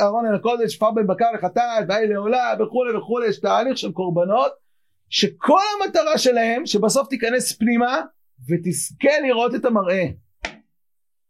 אהרון 0.00 0.26
אל 0.26 0.34
הקודש 0.34 0.76
פר 0.76 0.90
בן 0.90 1.06
בקר 1.06 1.32
לחטאת 1.34 1.84
ואי 1.88 2.06
לעולה 2.06 2.54
וכולי 2.60 2.96
וכולי. 2.96 3.26
יש 3.26 3.40
תהליך 3.40 3.78
של 3.78 3.92
קורבנות 3.92 4.52
שכל 5.08 5.60
המטרה 5.84 6.18
שלהם 6.18 6.66
שבסוף 6.66 7.08
תיכנס 7.08 7.58
פנימה 7.58 8.00
ותזכה 8.48 9.20
לראות 9.22 9.54
את 9.54 9.64
המראה. 9.64 10.06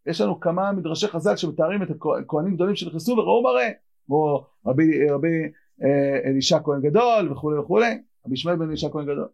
יש 0.06 0.20
לנו 0.20 0.40
כמה 0.40 0.72
מדרשי 0.72 1.08
חז"ל 1.08 1.36
שמתארים 1.36 1.82
את 1.82 1.88
הכהנים 1.90 2.54
גדולים 2.54 2.74
שנכנסו 2.74 3.12
וראו 3.12 3.42
מראה 3.42 3.70
כמו 4.06 4.46
רבי, 4.66 5.10
רבי 5.10 5.42
אה, 5.82 6.30
אלישע 6.30 6.58
כהן 6.64 6.80
גדול 6.82 7.32
וכולי 7.32 7.58
וכולי. 7.58 7.98
רבי 8.26 8.34
ישמעאל 8.34 8.56
בן 8.56 8.68
אלישע 8.68 8.88
כהן 8.92 9.04
גדול. 9.04 9.28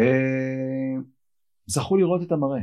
אה, 0.00 0.67
זכו 1.68 1.96
לראות 1.96 2.22
את 2.22 2.32
המראה 2.32 2.60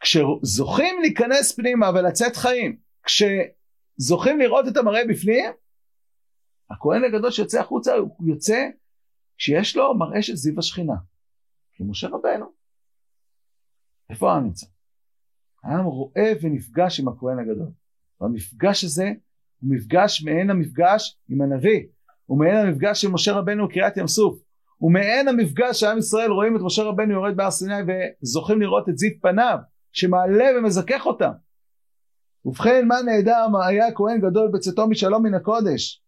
כשזוכים 0.00 1.00
להיכנס 1.00 1.52
פנימה 1.52 1.90
ולצאת 1.90 2.36
חיים, 2.36 2.78
כשזוכים 3.02 4.38
לראות 4.38 4.68
את 4.68 4.76
המראה 4.76 5.00
בפנים, 5.08 5.52
הכהן 6.70 7.04
הגדול 7.04 7.30
שיוצא 7.30 7.60
החוצה 7.60 7.94
הוא 7.94 8.28
יוצא 8.28 8.68
כשיש 9.38 9.76
לו 9.76 9.98
מראה 9.98 10.22
של 10.22 10.36
זיו 10.36 10.58
השכינה. 10.58 10.94
כי 11.72 11.84
משה 11.84 12.08
רבנו. 12.08 12.46
איפה 14.10 14.32
העם 14.32 14.44
נמצא? 14.44 14.66
העם 15.64 15.84
רואה 15.84 16.32
ונפגש 16.42 17.00
עם 17.00 17.08
הכהן 17.08 17.38
הגדול. 17.38 17.70
והמפגש 18.20 18.84
הזה 18.84 19.12
הוא 19.60 19.74
מפגש 19.74 20.22
מעין 20.24 20.50
המפגש 20.50 21.18
עם 21.28 21.42
הנביא. 21.42 21.86
הוא 22.26 22.38
מעין 22.38 22.56
המפגש 22.56 23.02
של 23.02 23.08
משה 23.08 23.32
רבנו 23.32 23.68
בקריאת 23.68 23.96
ים 23.96 24.06
סוף. 24.06 24.47
הוא 24.78 24.92
מעין 24.92 25.28
המפגש 25.28 25.80
שעם 25.80 25.98
ישראל 25.98 26.30
רואים 26.30 26.56
את 26.56 26.60
משה 26.60 26.82
רבנו 26.82 27.12
יורד 27.12 27.36
בהר 27.36 27.50
סיני 27.50 27.74
וזוכים 28.22 28.60
לראות 28.60 28.88
את 28.88 28.98
זיו 28.98 29.10
פניו 29.22 29.58
שמעלה 29.92 30.44
ומזכך 30.58 31.06
אותם. 31.06 31.30
ובכן 32.44 32.86
מה 32.88 32.96
נהדר? 33.04 33.46
היה 33.66 33.92
כהן 33.92 34.20
גדול 34.20 34.50
בצאתו 34.54 34.88
משלום 34.88 35.26
מן 35.26 35.34
הקודש. 35.34 36.02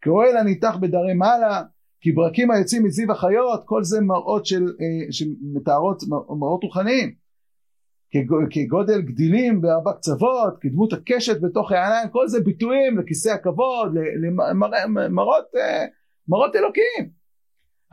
כאוהל 0.00 0.36
הניתח 0.36 0.76
בדרי 0.80 1.14
מעלה 1.14 1.62
כי 2.00 2.12
ברקים 2.12 2.50
היוצאים 2.50 2.84
מזיו 2.84 3.12
החיות 3.12 3.62
כל 3.64 3.84
זה 3.84 4.00
מראות 4.00 4.46
של, 4.46 4.62
אה, 4.64 5.12
שמתארות 5.12 6.02
מראות 6.38 6.62
רוחניים. 6.64 7.22
כגודל 8.50 9.02
גדילים 9.02 9.60
בארבע 9.60 9.92
קצוות 9.92 10.54
כדמות 10.60 10.92
הקשת 10.92 11.40
בתוך 11.40 11.72
העיניים 11.72 12.08
כל 12.08 12.28
זה 12.28 12.40
ביטויים 12.40 12.98
לכיסא 12.98 13.28
הכבוד 13.28 13.92
למראות 14.94 15.44
אה, 15.56 15.84
מראות 16.28 16.56
אלוקיים 16.56 17.21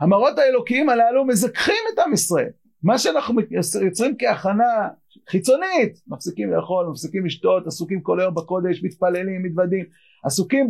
המראות 0.00 0.38
האלוקיים 0.38 0.88
הללו 0.88 1.24
מזככים 1.24 1.82
את 1.94 1.98
עם 1.98 2.12
ישראל. 2.12 2.50
מה 2.82 2.98
שאנחנו 2.98 3.40
יוצרים 3.80 4.16
כהכנה 4.18 4.88
חיצונית 5.28 6.00
מפסיקים 6.08 6.52
לאכול 6.52 6.86
מפסיקים 6.86 7.26
לשתות 7.26 7.66
עסוקים 7.66 8.00
כל 8.00 8.20
היום 8.20 8.34
בקודש 8.34 8.84
מתפללים 8.84 9.42
מתוודים 9.42 9.84
עסוקים 10.24 10.68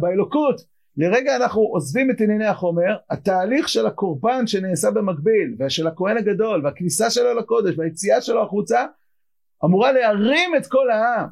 באלוקות. 0.00 0.76
לרגע 0.96 1.36
אנחנו 1.36 1.60
עוזבים 1.62 2.10
את 2.10 2.20
ענייני 2.20 2.46
החומר, 2.46 2.96
התהליך 3.10 3.68
של 3.68 3.86
הקורבן 3.86 4.46
שנעשה 4.46 4.90
במקביל, 4.90 5.56
ושל 5.58 5.86
הכהן 5.86 6.16
הגדול, 6.16 6.64
והכניסה 6.64 7.10
שלו 7.10 7.34
לקודש, 7.34 7.78
והיציאה 7.78 8.20
שלו 8.20 8.42
החוצה, 8.42 8.86
אמורה 9.64 9.92
להרים 9.92 10.56
את 10.56 10.66
כל 10.66 10.90
העם. 10.90 11.28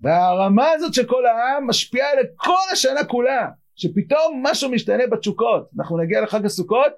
והרמה 0.00 0.70
הזאת 0.70 0.94
של 0.94 1.06
כל 1.06 1.26
העם 1.26 1.66
משפיעה 1.66 2.08
לכל 2.14 2.72
השנה 2.72 3.04
כולה, 3.04 3.48
שפתאום 3.76 4.42
משהו 4.42 4.70
משתנה 4.70 5.06
בתשוקות. 5.06 5.68
אנחנו 5.78 5.98
נגיע 5.98 6.20
לחג 6.20 6.44
הסוכות, 6.44 6.92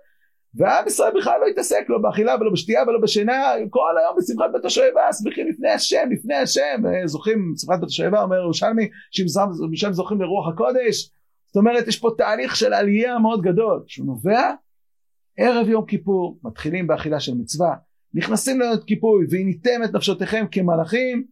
ועם 0.54 0.86
ישראל 0.86 1.12
בכלל 1.20 1.40
לא 1.40 1.46
יתעסק 1.46 1.84
לא 1.88 1.98
באכילה 1.98 2.34
ולא 2.40 2.50
בשתייה 2.52 2.82
ולא 2.82 3.00
בשינה, 3.00 3.52
כל 3.70 3.94
היום 3.98 4.16
בשמחת 4.18 4.50
בית 4.52 4.64
השואבה, 4.64 5.12
שמחים 5.12 5.48
לפני 5.48 5.70
השם, 5.70 6.08
לפני 6.10 6.34
השם, 6.34 6.82
זוכים, 7.04 7.52
שמחת 7.56 7.80
בית 7.80 7.88
השואבה 7.88 8.22
אומר 8.22 8.36
ירושלמי, 8.36 8.88
שמשם 9.10 9.92
זוכים 9.92 10.20
לרוח 10.20 10.48
הקודש, 10.48 11.10
זאת 11.46 11.56
אומרת 11.56 11.88
יש 11.88 11.98
פה 11.98 12.10
תהליך 12.18 12.56
של 12.56 12.72
עלייה 12.72 13.18
מאוד 13.18 13.42
גדול 13.42 13.82
שהוא 13.86 14.06
נובע 14.06 14.50
ערב 15.36 15.68
יום 15.68 15.86
כיפור 15.86 16.38
מתחילים 16.42 16.86
באכילה 16.86 17.20
של 17.20 17.34
מצווה 17.34 17.74
נכנסים 18.14 18.60
להיות 18.60 18.84
כיפוי 18.84 19.26
והניתם 19.30 19.84
את 19.84 19.94
נפשותיכם 19.94 20.46
כמלאכים 20.50 21.24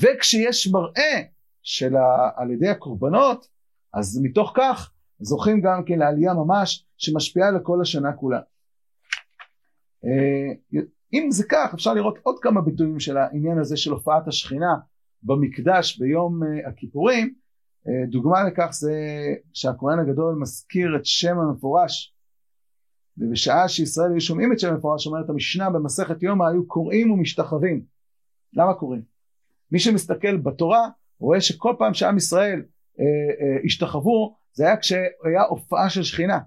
וכשיש 0.00 0.68
מראה 0.72 1.22
של 1.62 1.96
ה... 1.96 2.30
על 2.36 2.50
ידי 2.50 2.68
הקורבנות 2.68 3.46
אז 3.94 4.20
מתוך 4.22 4.52
כך 4.56 4.92
זוכים 5.20 5.60
גם 5.60 5.84
כן 5.86 5.98
לעלייה 5.98 6.34
ממש 6.34 6.86
שמשפיעה 6.96 7.50
לכל 7.50 7.80
השנה 7.80 8.12
כולה. 8.12 8.40
אה, 10.04 10.80
אם 11.12 11.30
זה 11.30 11.44
כך 11.48 11.74
אפשר 11.74 11.94
לראות 11.94 12.18
עוד 12.22 12.36
כמה 12.42 12.60
ביטויים 12.60 13.00
של 13.00 13.16
העניין 13.16 13.58
הזה 13.58 13.76
של 13.76 13.90
הופעת 13.90 14.28
השכינה 14.28 14.74
במקדש 15.22 15.98
ביום 15.98 16.42
אה, 16.42 16.68
הכיפורים 16.68 17.34
אה, 17.88 18.06
דוגמה 18.10 18.44
לכך 18.44 18.68
זה 18.72 18.94
שהכהן 19.52 19.98
הגדול 19.98 20.34
מזכיר 20.34 20.96
את 20.96 21.06
שם 21.06 21.38
המפורש 21.38 22.14
ובשעה 23.18 23.68
שישראל 23.68 24.10
היו 24.10 24.20
שומעים 24.20 24.52
את 24.52 24.60
שם 24.60 24.72
המפורש 24.72 25.06
אומרת 25.06 25.30
המשנה 25.30 25.70
במסכת 25.70 26.22
יומא 26.22 26.44
היו 26.44 26.66
קוראים 26.66 27.10
ומשתחווים 27.10 27.84
למה 28.52 28.74
קוראים? 28.74 29.02
מי 29.70 29.78
שמסתכל 29.78 30.36
בתורה 30.36 30.88
רואה 31.18 31.40
שכל 31.40 31.74
פעם 31.78 31.94
שעם 31.94 32.16
ישראל 32.16 32.62
השתחוו 33.64 34.34
זה 34.52 34.66
היה 34.66 34.76
כשהיה 34.76 35.42
הופעה 35.48 35.90
של 35.90 36.02
שכינה. 36.02 36.38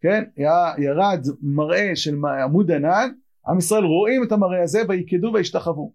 כן? 0.00 0.24
היה 0.36 0.72
ירד 0.78 1.26
מראה 1.42 1.96
של 1.96 2.16
עמוד 2.44 2.70
ענן 2.70 3.08
עם 3.48 3.58
ישראל 3.58 3.84
רואים 3.84 4.22
את 4.22 4.32
המראה 4.32 4.62
הזה 4.62 4.82
ויקדו 4.88 5.30
וישתחוו 5.34 5.92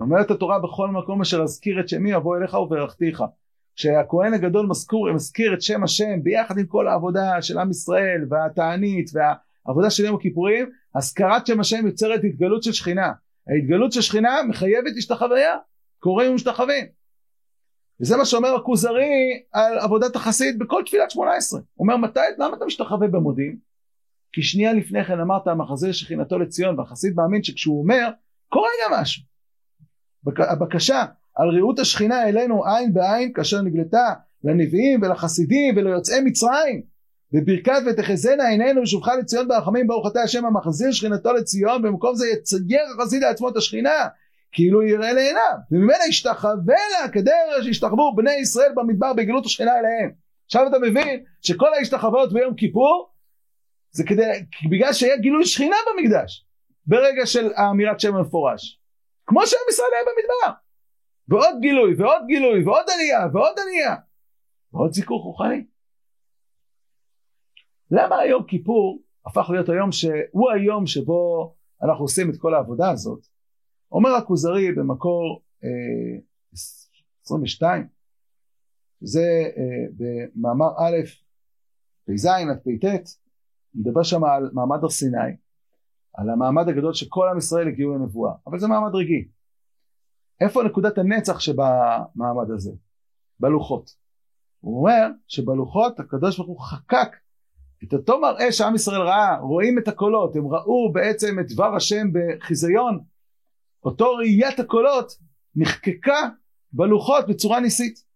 אומרת 0.00 0.30
התורה 0.30 0.58
בכל 0.58 0.88
מקום 0.88 1.20
אשר 1.20 1.42
אזכיר 1.42 1.80
את 1.80 1.88
שמי 1.88 2.16
אבוא 2.16 2.36
אליך 2.36 2.54
וברכתיך. 2.54 3.24
כשהכהן 3.76 4.34
הגדול 4.34 4.66
מזכור, 4.66 5.12
מזכיר 5.12 5.54
את 5.54 5.62
שם 5.62 5.84
השם 5.84 6.22
ביחד 6.22 6.58
עם 6.58 6.66
כל 6.66 6.88
העבודה 6.88 7.42
של 7.42 7.58
עם 7.58 7.70
ישראל 7.70 8.26
והתענית 8.30 9.10
והעבודה 9.12 9.90
של 9.90 10.04
יום 10.04 10.16
הכיפורים 10.16 10.70
הזכרת 10.94 11.46
שם 11.46 11.60
השם 11.60 11.86
יוצרת 11.86 12.20
התגלות 12.24 12.62
של 12.62 12.72
שכינה. 12.72 13.12
ההתגלות 13.48 13.92
של 13.92 14.00
שכינה 14.00 14.42
מחייבת 14.48 14.92
השתחוויה. 14.98 15.56
קוראים 15.98 16.30
ומשתחווים 16.30 16.86
וזה 18.00 18.16
מה 18.16 18.24
שאומר 18.24 18.54
הכוזרי 18.54 19.42
על 19.52 19.78
עבודת 19.78 20.16
החסיד 20.16 20.58
בכל 20.58 20.82
תפילת 20.86 21.10
שמונה 21.10 21.34
עשרה. 21.34 21.60
הוא 21.74 21.84
אומר 21.84 21.96
מתי 21.96 22.20
למה 22.38 22.56
אתה 22.56 22.64
משתחווה 22.64 23.08
במודים 23.08 23.56
כי 24.32 24.42
שנייה 24.42 24.72
לפני 24.72 25.04
כן 25.04 25.20
אמרת 25.20 25.46
המחזה 25.46 25.92
שכינתו 25.92 26.38
לציון 26.38 26.78
והחסיד 26.78 27.16
מאמין 27.16 27.42
שכשהוא 27.42 27.82
אומר 27.82 28.08
קורה 28.48 28.68
גם 28.84 29.00
משהו. 29.00 29.22
הבקשה 30.26 31.04
על 31.34 31.48
ראות 31.48 31.78
השכינה 31.78 32.28
אלינו 32.28 32.66
עין 32.66 32.94
בעין 32.94 33.32
כאשר 33.32 33.62
נגלתה 33.62 34.14
לנביאים 34.44 35.02
ולחסידים 35.02 35.76
וליוצאי 35.76 36.20
מצרים 36.20 36.82
בברכת 37.32 37.82
ותחזינה 37.86 38.48
עינינו 38.48 38.82
ושובך 38.82 39.08
לציון 39.08 39.48
ברחמים 39.48 39.86
ברוך 39.86 40.06
אתה 40.12 40.22
השם 40.22 40.46
המחזיר 40.46 40.92
שכינתו 40.92 41.32
לציון 41.32 41.82
במקום 41.82 42.14
זה 42.14 42.26
יצייר 42.28 42.82
החסיד 42.98 43.22
לעצמו 43.22 43.48
את 43.48 43.56
השכינה 43.56 44.06
כאילו 44.52 44.82
יראה 44.82 45.12
לעיניו 45.12 45.54
וממנה 45.70 46.06
ישתחווה 46.08 46.76
לה 46.92 47.08
כדרך 47.08 47.64
שהשתחוו 47.64 48.16
בני 48.16 48.34
ישראל 48.34 48.72
במדבר 48.76 49.12
בגלות 49.12 49.44
השכינה 49.44 49.78
אליהם 49.78 50.10
עכשיו 50.46 50.66
אתה 50.68 50.78
מבין 50.78 51.24
שכל 51.42 51.74
ההשתחוות 51.74 52.32
ביום 52.32 52.54
כיפור 52.54 53.10
זה 53.90 54.04
כדי 54.06 54.22
בגלל 54.70 54.92
שהיה 54.92 55.16
גילוי 55.16 55.46
שכינה 55.46 55.76
במקדש 55.86 56.46
ברגע 56.86 57.26
של 57.26 57.52
האמירת 57.56 58.00
שם 58.00 58.16
המפורש 58.16 58.80
כמו 59.30 59.46
שעם 59.46 59.60
ישראל 59.70 59.88
היה 59.94 60.02
במדבר. 60.02 60.60
ועוד 61.28 61.60
גילוי, 61.60 61.94
ועוד 61.98 62.22
גילוי, 62.26 62.64
ועוד 62.64 62.84
עלייה, 62.94 63.26
ועוד 63.32 63.58
עלייה, 63.58 63.96
ועוד 64.72 64.92
זיכוך 64.92 65.24
רוחני. 65.24 65.64
למה 67.90 68.18
היום 68.18 68.44
כיפור 68.46 69.02
הפך 69.26 69.50
להיות 69.50 69.68
היום 69.68 69.92
שהוא 69.92 70.50
היום 70.54 70.86
שבו 70.86 71.54
אנחנו 71.82 72.04
עושים 72.04 72.30
את 72.30 72.34
כל 72.38 72.54
העבודה 72.54 72.90
הזאת? 72.90 73.26
אומר 73.92 74.10
הכוזרי 74.10 74.72
במקור 74.72 75.42
אה, 75.64 76.20
22, 77.24 77.86
זה 79.00 79.20
אה, 79.56 79.86
במאמר 79.96 80.70
א', 80.78 80.96
פ"ז 82.06 82.26
עד 82.26 82.58
פ"ט, 82.64 82.84
מדבר 83.74 84.02
שם 84.02 84.24
על 84.24 84.50
מעמד 84.52 84.78
הר 84.82 84.90
סיני, 84.90 85.36
על 86.14 86.30
המעמד 86.30 86.68
הגדול 86.68 86.94
שכל 86.94 87.28
עם 87.30 87.38
ישראל 87.38 87.68
הגיעו 87.68 87.94
לנבואה, 87.94 88.32
אבל 88.46 88.58
זה 88.58 88.68
מעמד 88.68 88.94
רגעי. 88.94 89.28
איפה 90.40 90.62
נקודת 90.62 90.98
הנצח 90.98 91.40
שבמעמד 91.40 92.50
הזה? 92.54 92.70
בלוחות. 93.40 93.96
הוא 94.60 94.78
אומר 94.78 95.08
שבלוחות 95.26 96.00
הקדוש 96.00 96.36
ברוך 96.36 96.48
הוא 96.48 96.60
חקק 96.60 97.16
את 97.84 97.94
אותו 97.94 98.20
מראה 98.20 98.52
שעם 98.52 98.74
ישראל 98.74 99.00
ראה, 99.00 99.38
רואים 99.40 99.78
את 99.78 99.88
הקולות, 99.88 100.36
הם 100.36 100.46
ראו 100.46 100.92
בעצם 100.92 101.38
את 101.40 101.52
דבר 101.52 101.76
השם 101.76 102.06
בחיזיון, 102.12 102.98
אותו 103.84 104.14
ראיית 104.14 104.60
הקולות 104.60 105.12
נחקקה 105.56 106.28
בלוחות 106.72 107.28
בצורה 107.28 107.60
ניסית. 107.60 108.10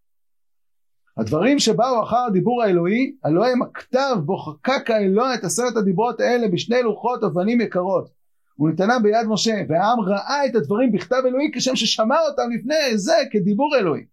הדברים 1.17 1.59
שבאו 1.59 2.03
אחר 2.03 2.17
הדיבור 2.17 2.63
האלוהי, 2.63 3.17
הלא 3.25 3.47
הם 3.47 3.63
הכתב 3.63 4.17
בו 4.25 4.37
חקק 4.37 4.91
האלוה 4.91 5.35
את 5.35 5.45
עשרת 5.45 5.77
הדיברות 5.77 6.21
האלה 6.21 6.49
בשני 6.49 6.83
לוחות 6.83 7.25
אבנים 7.25 7.61
יקרות. 7.61 8.11
הוא 8.55 8.71
נתנה 8.71 8.99
ביד 8.99 9.27
משה, 9.27 9.55
והעם 9.69 10.01
ראה 10.01 10.47
את 10.47 10.55
הדברים 10.55 10.93
בכתב 10.93 11.23
אלוהי 11.27 11.51
כשם 11.55 11.77
ששמע 11.77 12.21
אותם 12.21 12.51
לפני 12.59 12.99
זה 12.99 13.15
כדיבור 13.31 13.77
אלוהי. 13.77 14.05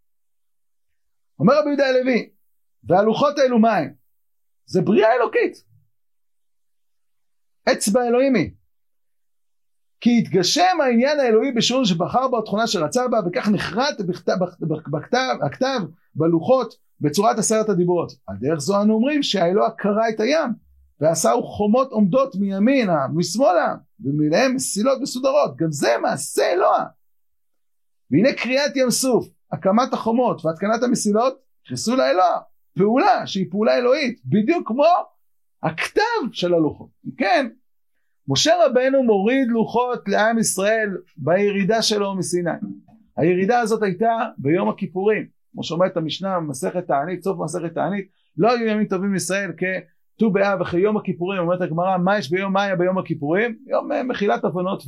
אומר 1.39 1.59
רבי 1.59 1.67
יהודה 1.67 1.87
הלוי, 1.87 2.29
והלוחות 2.83 3.37
האלו 3.37 3.59
מה 3.59 3.77
הם? 3.77 3.93
זה 4.65 4.81
בריאה 4.81 5.13
אלוקית. 5.13 5.63
אצבע 7.71 8.07
אלוהימי. 8.07 8.53
כי 10.01 10.17
התגשם 10.17 10.81
העניין 10.83 11.19
האלוהי 11.19 11.51
בשיעור 11.51 11.85
שבחר 11.85 12.27
בו 12.27 12.39
התכונה 12.39 12.67
שרצה 12.67 13.07
בה 13.07 13.19
וכך 13.25 13.49
נחרט 13.49 14.01
בכתב, 14.01 14.35
בכתב, 14.91 15.35
הכתב 15.45 15.79
בלוחות 16.15 16.73
בצורת 17.01 17.37
עשרת 17.37 17.69
הדיברות. 17.69 18.11
על 18.27 18.35
דרך 18.39 18.59
זו 18.59 18.81
אנו 18.81 18.93
אומרים 18.93 19.23
שהאלוה 19.23 19.71
קרע 19.71 20.09
את 20.09 20.19
הים 20.19 20.49
ועשהו 20.99 21.43
חומות 21.43 21.91
עומדות 21.91 22.35
מימינה 22.35 23.07
משמאלה 23.13 23.75
ומלהם 23.99 24.55
מסילות 24.55 25.01
מסודרות 25.01 25.57
גם 25.57 25.71
זה 25.71 25.95
מעשה 26.01 26.51
אלוה. 26.53 26.85
והנה 28.11 28.33
קריאת 28.33 28.75
ים 28.75 28.89
סוף 28.89 29.27
הקמת 29.51 29.93
החומות 29.93 30.45
והתקנת 30.45 30.83
המסילות 30.83 31.41
נכנסו 31.65 31.95
לאלוה 31.95 32.39
פעולה 32.77 33.27
שהיא 33.27 33.45
פעולה 33.51 33.77
אלוהית, 33.77 34.21
בדיוק 34.25 34.67
כמו 34.67 34.85
הכתב 35.63 36.31
של 36.31 36.53
הלוחות. 36.53 36.89
כן, 37.17 37.49
משה 38.31 38.53
רבנו 38.65 39.03
מוריד 39.03 39.47
לוחות 39.47 40.07
לעם 40.07 40.39
ישראל 40.39 40.97
בירידה 41.17 41.81
שלו 41.81 42.15
מסיני. 42.15 42.51
הירידה 43.17 43.59
הזאת 43.59 43.83
הייתה 43.83 44.11
ביום 44.37 44.69
הכיפורים, 44.69 45.25
כמו 45.51 45.63
שאומרת 45.63 45.97
המשנה 45.97 46.39
במסכת 46.39 46.87
תענית, 46.87 47.23
סוף 47.23 47.39
מסכת 47.39 47.73
תענית, 47.73 48.07
לא 48.37 48.51
היו 48.51 48.67
ימים 48.67 48.87
טובים 48.87 49.13
לישראל 49.13 49.51
כט"ו 49.57 50.31
באב 50.31 50.61
אחרי 50.61 50.81
יום 50.81 50.97
הכיפורים, 50.97 51.41
אומרת 51.41 51.61
הגמרא, 51.61 51.97
מה 51.97 52.17
יש 52.17 52.31
ביום, 52.31 52.53
מה 52.53 52.63
היה 52.63 52.75
ביום 52.75 52.97
הכיפורים? 52.97 53.57
יום 53.67 53.91
אה, 53.91 54.03
מחילת 54.03 54.43
עוונות 54.43 54.83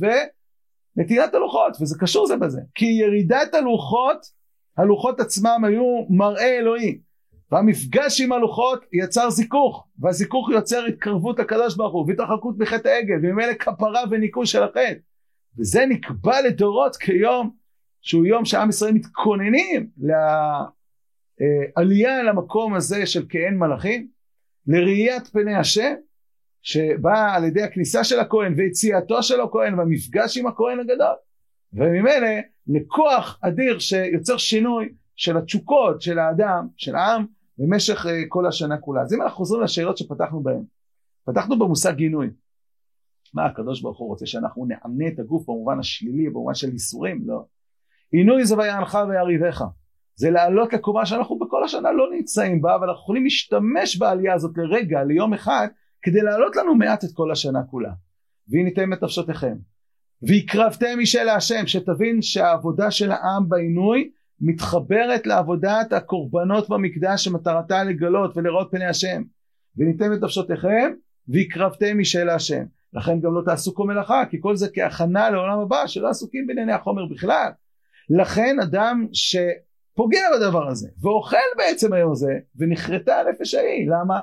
ונטילת 0.96 1.34
הלוחות, 1.34 1.76
וזה 1.80 1.98
קשור 1.98 2.26
זה 2.26 2.36
בזה, 2.36 2.60
כי 2.74 2.86
ירידת 2.86 3.54
הלוחות, 3.54 4.18
הלוחות 4.78 5.20
עצמם 5.20 5.64
היו 5.64 6.06
מראה 6.10 6.58
אלוהי, 6.58 6.98
והמפגש 7.54 8.20
עם 8.20 8.32
הלוחות 8.32 8.84
יצר 8.92 9.30
זיכוך, 9.30 9.86
והזיכוך 9.98 10.50
יוצר 10.50 10.84
התקרבות 10.84 11.38
לקדוש 11.38 11.76
ברוך 11.76 11.92
הוא, 11.92 12.04
והתרחקות 12.08 12.58
מחטא 12.58 12.88
העגל, 12.88 13.14
וממילא 13.22 13.54
כפרה 13.54 14.02
וניקוי 14.10 14.46
של 14.46 14.62
החטא. 14.62 14.94
וזה 15.58 15.86
נקבע 15.88 16.40
לדורות 16.40 16.96
כיום 16.96 17.50
שהוא 18.00 18.26
יום 18.26 18.44
שעם 18.44 18.68
ישראל 18.68 18.92
מתכוננים 18.92 19.88
לעלייה 21.76 22.22
למקום 22.22 22.74
הזה 22.74 23.06
של 23.06 23.26
כעין 23.28 23.58
מלאכים, 23.58 24.08
לראיית 24.66 25.26
פני 25.26 25.54
השם, 25.54 25.94
שבאה 26.62 27.34
על 27.34 27.44
ידי 27.44 27.62
הכניסה 27.62 28.04
של 28.04 28.20
הכהן 28.20 28.54
ויציאתו 28.56 29.22
של 29.22 29.40
הכהן 29.40 29.78
והמפגש 29.78 30.38
עם 30.38 30.46
הכהן 30.46 30.80
הגדול, 30.80 31.14
וממילא 31.72 32.28
לכוח 32.66 33.38
אדיר 33.42 33.78
שיוצר 33.78 34.36
שינוי 34.36 34.88
של 35.16 35.36
התשוקות 35.36 36.02
של 36.02 36.18
האדם, 36.18 36.66
של 36.76 36.94
העם, 36.94 37.26
במשך 37.58 38.06
uh, 38.06 38.08
כל 38.28 38.46
השנה 38.46 38.78
כולה. 38.78 39.02
אז 39.02 39.14
אם 39.14 39.22
אנחנו 39.22 39.36
חוזרים 39.36 39.62
לשאלות 39.62 39.98
שפתחנו 39.98 40.42
בהן, 40.42 40.62
פתחנו 41.24 41.58
במושג 41.58 41.94
גינוי. 41.94 42.30
מה 43.34 43.46
הקדוש 43.46 43.80
ברוך 43.80 43.98
הוא 43.98 44.08
רוצה 44.08 44.26
שאנחנו 44.26 44.66
נענה 44.66 45.08
את 45.08 45.18
הגוף 45.18 45.46
במובן 45.48 45.78
השלילי, 45.78 46.30
במובן 46.30 46.54
של 46.54 46.72
ייסורים? 46.72 47.22
לא. 47.26 47.44
עינוי 48.12 48.44
זה 48.44 48.58
ויענך 48.58 48.98
ויריבך. 49.08 49.64
זה 50.16 50.30
לעלות 50.30 50.72
לקומה 50.72 51.06
שאנחנו 51.06 51.38
בכל 51.38 51.64
השנה 51.64 51.92
לא 51.92 52.10
נמצאים 52.16 52.62
בה, 52.62 52.74
אבל 52.74 52.88
אנחנו 52.88 53.02
יכולים 53.02 53.24
להשתמש 53.24 53.96
בעלייה 53.96 54.34
הזאת 54.34 54.52
לרגע, 54.56 55.04
ליום 55.04 55.34
אחד, 55.34 55.68
כדי 56.02 56.20
להעלות 56.20 56.56
לנו 56.56 56.74
מעט 56.74 57.04
את 57.04 57.10
כל 57.14 57.32
השנה 57.32 57.62
כולה. 57.62 57.92
והניתם 58.48 58.92
את 58.92 59.02
נפשותיכם. 59.02 59.56
והקרבתם 60.22 61.00
אישה 61.00 61.24
להשם, 61.24 61.66
שתבין 61.66 62.22
שהעבודה 62.22 62.90
של 62.90 63.12
העם 63.12 63.48
בעינוי 63.48 64.10
מתחברת 64.40 65.26
לעבודת 65.26 65.92
הקורבנות 65.92 66.68
במקדש 66.68 67.24
שמטרתה 67.24 67.84
לגלות 67.84 68.36
ולראות 68.36 68.68
פני 68.70 68.84
השם. 68.84 69.22
וניתם 69.76 70.12
את 70.12 70.18
נפשותיכם 70.22 70.92
והקרבתם 71.28 71.98
אישה 71.98 72.24
להשם. 72.24 72.64
לכן 72.92 73.20
גם 73.20 73.34
לא 73.34 73.42
תעשו 73.44 73.74
כל 73.74 73.86
מלאכה, 73.86 74.22
כי 74.30 74.36
כל 74.40 74.56
זה 74.56 74.68
כהכנה 74.74 75.30
לעולם 75.30 75.58
הבא, 75.58 75.86
שלא 75.86 76.08
עסוקים 76.08 76.46
בענייני 76.46 76.72
החומר 76.72 77.06
בכלל. 77.06 77.50
לכן 78.10 78.56
אדם 78.60 79.06
שפוגע 79.12 80.20
בדבר 80.36 80.68
הזה 80.68 80.88
ואוכל 81.00 81.36
בעצם 81.56 81.92
היום 81.92 82.12
הזה 82.12 82.32
ונחרטה 82.56 83.20
הנפש 83.20 83.54
ההיא 83.54 83.88
למה? 83.90 84.20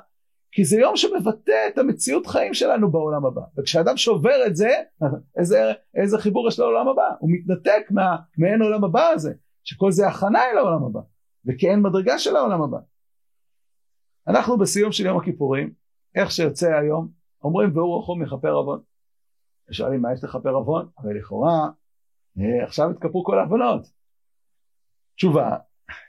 כי 0.51 0.65
זה 0.65 0.79
יום 0.79 0.95
שמבטא 0.95 1.67
את 1.73 1.77
המציאות 1.77 2.27
חיים 2.27 2.53
שלנו 2.53 2.91
בעולם 2.91 3.25
הבא 3.25 3.41
וכשאדם 3.57 3.97
שובר 3.97 4.45
את 4.47 4.55
זה 4.55 4.69
איזה, 5.39 5.71
איזה 5.95 6.17
חיבור 6.17 6.47
יש 6.47 6.59
לעולם 6.59 6.87
הבא 6.87 7.09
הוא 7.19 7.29
מתנתק 7.33 7.81
מה, 7.91 8.15
מעין 8.37 8.61
עולם 8.61 8.83
הבא 8.83 9.07
הזה 9.07 9.33
שכל 9.63 9.91
זה 9.91 10.07
הכנה 10.07 10.39
אל 10.51 10.57
העולם 10.57 10.83
הבא 10.83 10.99
וכאין 11.45 11.79
מדרגה 11.81 12.19
של 12.19 12.35
העולם 12.35 12.61
הבא 12.61 12.77
אנחנו 14.27 14.57
בסיום 14.57 14.91
של 14.91 15.05
יום 15.05 15.17
הכיפורים 15.17 15.73
איך 16.15 16.31
שיוצא 16.31 16.73
היום 16.73 17.07
אומרים 17.43 17.77
והוא 17.77 17.99
רחום 17.99 18.21
מכפר 18.21 18.51
עוון 18.51 18.81
שואלים 19.71 20.01
מה 20.01 20.13
יש 20.13 20.23
לכפר 20.23 20.49
עוון? 20.49 20.87
אבל 20.97 21.17
לכאורה 21.17 21.69
אה, 22.39 22.63
עכשיו 22.63 22.89
התקפו 22.89 23.23
כל 23.23 23.39
ההבנות. 23.39 23.87
תשובה, 25.15 25.57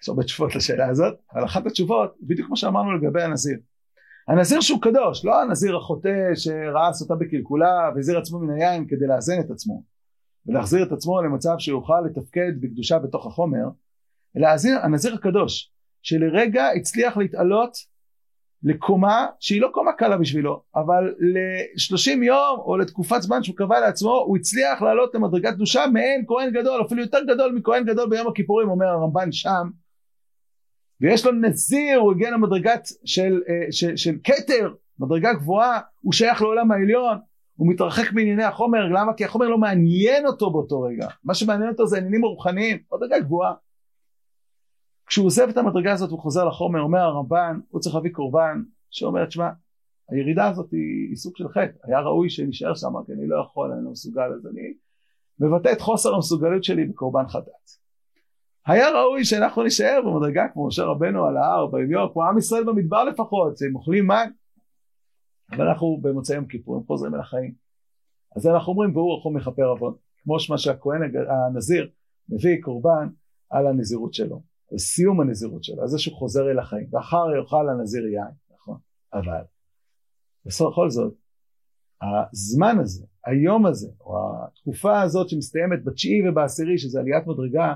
יש 0.02 0.08
הרבה 0.08 0.22
תשובות 0.22 0.54
לשאלה 0.54 0.88
הזאת, 0.88 1.14
אבל 1.34 1.44
אחת 1.44 1.66
התשובות, 1.66 2.14
בדיוק 2.20 2.46
כמו 2.46 2.56
שאמרנו 2.56 2.96
לגבי 2.96 3.22
הנזיר. 3.22 3.58
הנזיר 4.28 4.60
שהוא 4.60 4.82
קדוש, 4.82 5.24
לא 5.24 5.42
הנזיר 5.42 5.76
החוטא 5.76 6.34
שראה 6.34 6.92
סוטה 6.92 7.14
בקלקולה 7.14 7.90
והזיר 7.94 8.18
עצמו 8.18 8.38
מן 8.38 8.54
היין 8.54 8.86
כדי 8.88 9.06
לאזן 9.06 9.40
את 9.40 9.50
עצמו 9.50 9.82
ולהחזיר 10.46 10.82
את 10.82 10.92
עצמו 10.92 11.22
למצב 11.22 11.54
שיוכל 11.58 12.00
לתפקד 12.06 12.52
בקדושה 12.60 12.98
בתוך 12.98 13.26
החומר, 13.26 13.64
אלא 14.36 14.48
הנזיר 14.82 15.14
הקדוש 15.14 15.72
שלרגע 16.02 16.68
הצליח 16.76 17.16
להתעלות 17.16 17.76
לקומה 18.62 19.26
שהיא 19.40 19.60
לא 19.60 19.68
קומה 19.72 19.92
קלה 19.92 20.18
בשבילו 20.18 20.62
אבל 20.74 21.14
ל-30 21.18 22.22
יום 22.22 22.58
או 22.58 22.76
לתקופת 22.76 23.22
זמן 23.22 23.42
שהוא 23.42 23.56
קבע 23.56 23.80
לעצמו 23.80 24.12
הוא 24.12 24.36
הצליח 24.36 24.82
לעלות 24.82 25.14
למדרגת 25.14 25.54
קדושה 25.54 25.84
מעין 25.92 26.24
כהן 26.26 26.50
גדול 26.50 26.82
אפילו 26.86 27.02
יותר 27.02 27.18
גדול 27.28 27.52
מכהן 27.52 27.84
גדול 27.84 28.10
ביום 28.10 28.28
הכיפורים 28.28 28.68
אומר 28.68 28.86
הרמב"ן 28.86 29.32
שם. 29.32 29.70
ויש 31.00 31.26
לו 31.26 31.32
נזיר 31.32 31.98
הוא 31.98 32.12
הגיע 32.12 32.30
למדרגת 32.30 32.88
של, 33.04 33.40
אה, 33.48 33.72
של, 33.72 33.96
של 33.96 34.14
כתר 34.24 34.74
מדרגה 34.98 35.32
גבוהה 35.32 35.80
הוא 36.00 36.12
שייך 36.12 36.42
לעולם 36.42 36.72
העליון 36.72 37.18
הוא 37.56 37.68
מתרחק 37.68 38.12
מענייני 38.12 38.44
החומר 38.44 38.88
למה? 38.88 39.14
כי 39.14 39.24
החומר 39.24 39.48
לא 39.48 39.58
מעניין 39.58 40.26
אותו 40.26 40.50
באותו 40.50 40.80
רגע. 40.80 41.08
מה 41.24 41.34
שמעניין 41.34 41.70
אותו 41.70 41.86
זה 41.86 41.98
עניינים 41.98 42.24
רוחניים 42.24 42.78
מדרגה 42.92 43.20
גבוהה. 43.20 43.54
כשהוא 45.06 45.26
עוזב 45.26 45.48
את 45.48 45.56
המדרגה 45.56 45.92
הזאת 45.92 46.12
וחוזר 46.12 46.44
לחומר, 46.44 46.80
אומר 46.80 46.98
הרמב"ן, 46.98 47.60
הוא 47.68 47.80
צריך 47.80 47.94
להביא 47.94 48.10
קורבן, 48.12 48.62
שאומר, 48.90 49.26
תשמע, 49.26 49.48
הירידה 50.08 50.48
הזאת 50.48 50.70
היא, 50.72 51.08
היא 51.08 51.16
סוג 51.16 51.36
של 51.36 51.48
חטא, 51.48 51.76
היה 51.84 52.00
ראוי 52.00 52.30
שנשאר 52.30 52.74
שם, 52.74 52.92
כי 53.06 53.12
אני 53.12 53.28
לא 53.28 53.36
יכול, 53.40 53.72
אני 53.72 53.84
לא 53.84 53.90
מסוגל, 53.90 54.32
אז 54.34 54.46
אני 54.46 54.74
מבטא 55.40 55.72
את 55.72 55.80
חוסר 55.80 56.14
המסוגלות 56.14 56.64
שלי 56.64 56.84
בקורבן 56.84 57.28
חטאת. 57.28 57.70
היה 58.66 58.90
ראוי 58.90 59.24
שאנחנו 59.24 59.62
נישאר 59.62 60.00
במדרגה 60.04 60.48
כמו 60.52 60.66
משה 60.66 60.84
רבנו 60.84 61.24
על 61.24 61.36
ההר, 61.36 61.66
ביום, 61.66 62.08
כמו 62.12 62.24
עם 62.24 62.38
ישראל 62.38 62.64
במדבר 62.64 63.04
לפחות, 63.04 63.58
שהם 63.58 63.74
אוכלים 63.74 64.06
מים, 64.06 64.30
אבל 65.52 65.68
אנחנו 65.68 65.98
במוצאי 66.02 66.36
יום 66.36 66.46
כיפור, 66.46 66.76
הם 66.76 66.82
חוזרים 66.86 67.14
אל 67.14 67.20
החיים. 67.20 67.54
אז 68.36 68.46
אנחנו 68.46 68.72
אומרים, 68.72 68.96
והוא 68.96 69.18
רחום 69.18 69.36
מכפר 69.36 69.64
עוון, 69.64 69.94
כמו 70.22 70.40
שמה 70.40 70.58
שהכהן 70.58 71.00
הנזיר 71.28 71.90
מביא 72.28 72.62
קורבן 72.62 73.08
על 73.50 73.66
הנזירות 73.66 74.14
שלו. 74.14 74.42
סיום 74.78 75.20
הנזירות 75.20 75.64
שלו, 75.64 75.88
זה 75.88 75.98
שהוא 75.98 76.16
חוזר 76.16 76.50
אל 76.50 76.58
החיים, 76.58 76.86
ואחר 76.92 77.24
יאכל 77.36 77.68
הנזיר 77.68 78.06
יין, 78.06 78.30
נכון, 78.54 78.78
אבל 79.12 79.42
בכל 80.46 80.90
זאת, 80.90 81.14
הזמן 82.32 82.78
הזה, 82.78 83.06
היום 83.26 83.66
הזה, 83.66 83.88
או 84.00 84.16
התקופה 84.44 85.02
הזאת 85.02 85.28
שמסתיימת 85.28 85.84
בתשיעי 85.84 86.28
ובעשירי, 86.28 86.78
שזה 86.78 87.00
עליית 87.00 87.26
מדרגה, 87.26 87.74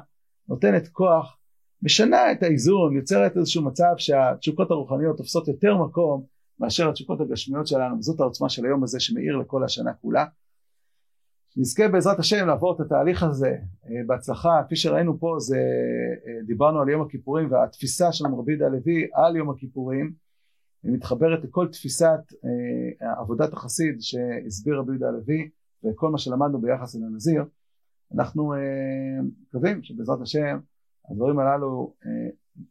נותנת 0.48 0.88
כוח, 0.88 1.38
משנה 1.82 2.32
את 2.32 2.42
האיזון, 2.42 2.96
יוצרת 2.96 3.36
איזשהו 3.36 3.64
מצב 3.64 3.92
שהתשוקות 3.96 4.70
הרוחניות 4.70 5.16
תופסות 5.16 5.48
יותר 5.48 5.76
מקום 5.76 6.26
מאשר 6.60 6.88
התשוקות 6.88 7.20
הגשמיות 7.20 7.66
שלנו, 7.66 7.98
וזאת 7.98 8.20
העוצמה 8.20 8.48
של 8.48 8.64
היום 8.64 8.82
הזה 8.82 9.00
שמאיר 9.00 9.36
לכל 9.36 9.64
השנה 9.64 9.94
כולה. 9.94 10.24
נזכה 11.56 11.88
בעזרת 11.88 12.18
השם 12.18 12.46
לעבור 12.46 12.74
את 12.74 12.80
התהליך 12.80 13.22
הזה 13.22 13.56
אה, 13.86 13.90
בהצלחה 14.06 14.62
כפי 14.66 14.76
שראינו 14.76 15.18
פה 15.18 15.36
זה 15.38 15.56
אה, 16.26 16.42
דיברנו 16.46 16.80
על 16.80 16.88
יום 16.88 17.02
הכיפורים 17.02 17.52
והתפיסה 17.52 18.12
של 18.12 18.24
רבי 18.38 18.52
יהודה 18.52 18.66
הלוי 18.66 19.08
על 19.14 19.36
יום 19.36 19.50
הכיפורים 19.50 20.12
היא 20.82 20.92
מתחברת 20.92 21.44
לכל 21.44 21.68
תפיסת 21.72 22.20
אה, 22.44 23.20
עבודת 23.20 23.52
החסיד 23.52 23.96
שהסביר 24.00 24.78
רבי 24.78 24.92
יהודה 24.92 25.08
הלוי 25.08 25.50
וכל 25.84 26.10
מה 26.10 26.18
שלמדנו 26.18 26.60
ביחס 26.60 26.96
אל 26.96 27.00
הנזיר 27.02 27.44
אנחנו 28.14 28.52
מקווים 29.42 29.82
שבעזרת 29.82 30.20
השם 30.20 30.58
הדברים 31.10 31.38
הללו 31.38 31.94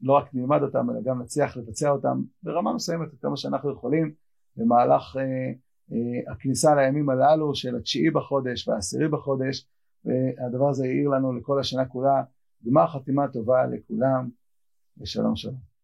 לא 0.02 0.14
רק 0.14 0.30
נלמד 0.34 0.62
אותם 0.62 0.90
אלא 0.90 1.00
גם 1.04 1.22
נצליח 1.22 1.58
לבצע 1.58 1.90
אותם 1.90 2.22
ברמה 2.44 2.74
מסוימת 2.74 3.08
עד 3.14 3.20
כמה 3.22 3.38
שאנחנו 3.38 3.72
יכולים 3.72 4.14
במהלך 4.56 5.18
אה, 5.18 6.32
הכניסה 6.32 6.76
לימים 6.76 7.10
הללו 7.10 7.56
של 7.56 7.76
התשיעי 7.76 8.12
בחודש 8.12 8.68
והעשירי 8.68 9.08
בחודש 9.08 9.68
והדבר 10.06 10.70
הזה 10.70 10.86
העיר 10.86 11.10
לנו 11.10 11.34
לכל 11.34 11.60
השנה 11.60 11.86
כולה 11.86 12.24
גמר 12.66 12.88
חתימה 12.88 13.28
טובה 13.28 13.66
לכולם 13.66 14.30
ושלום 14.98 15.36
שלום 15.36 15.75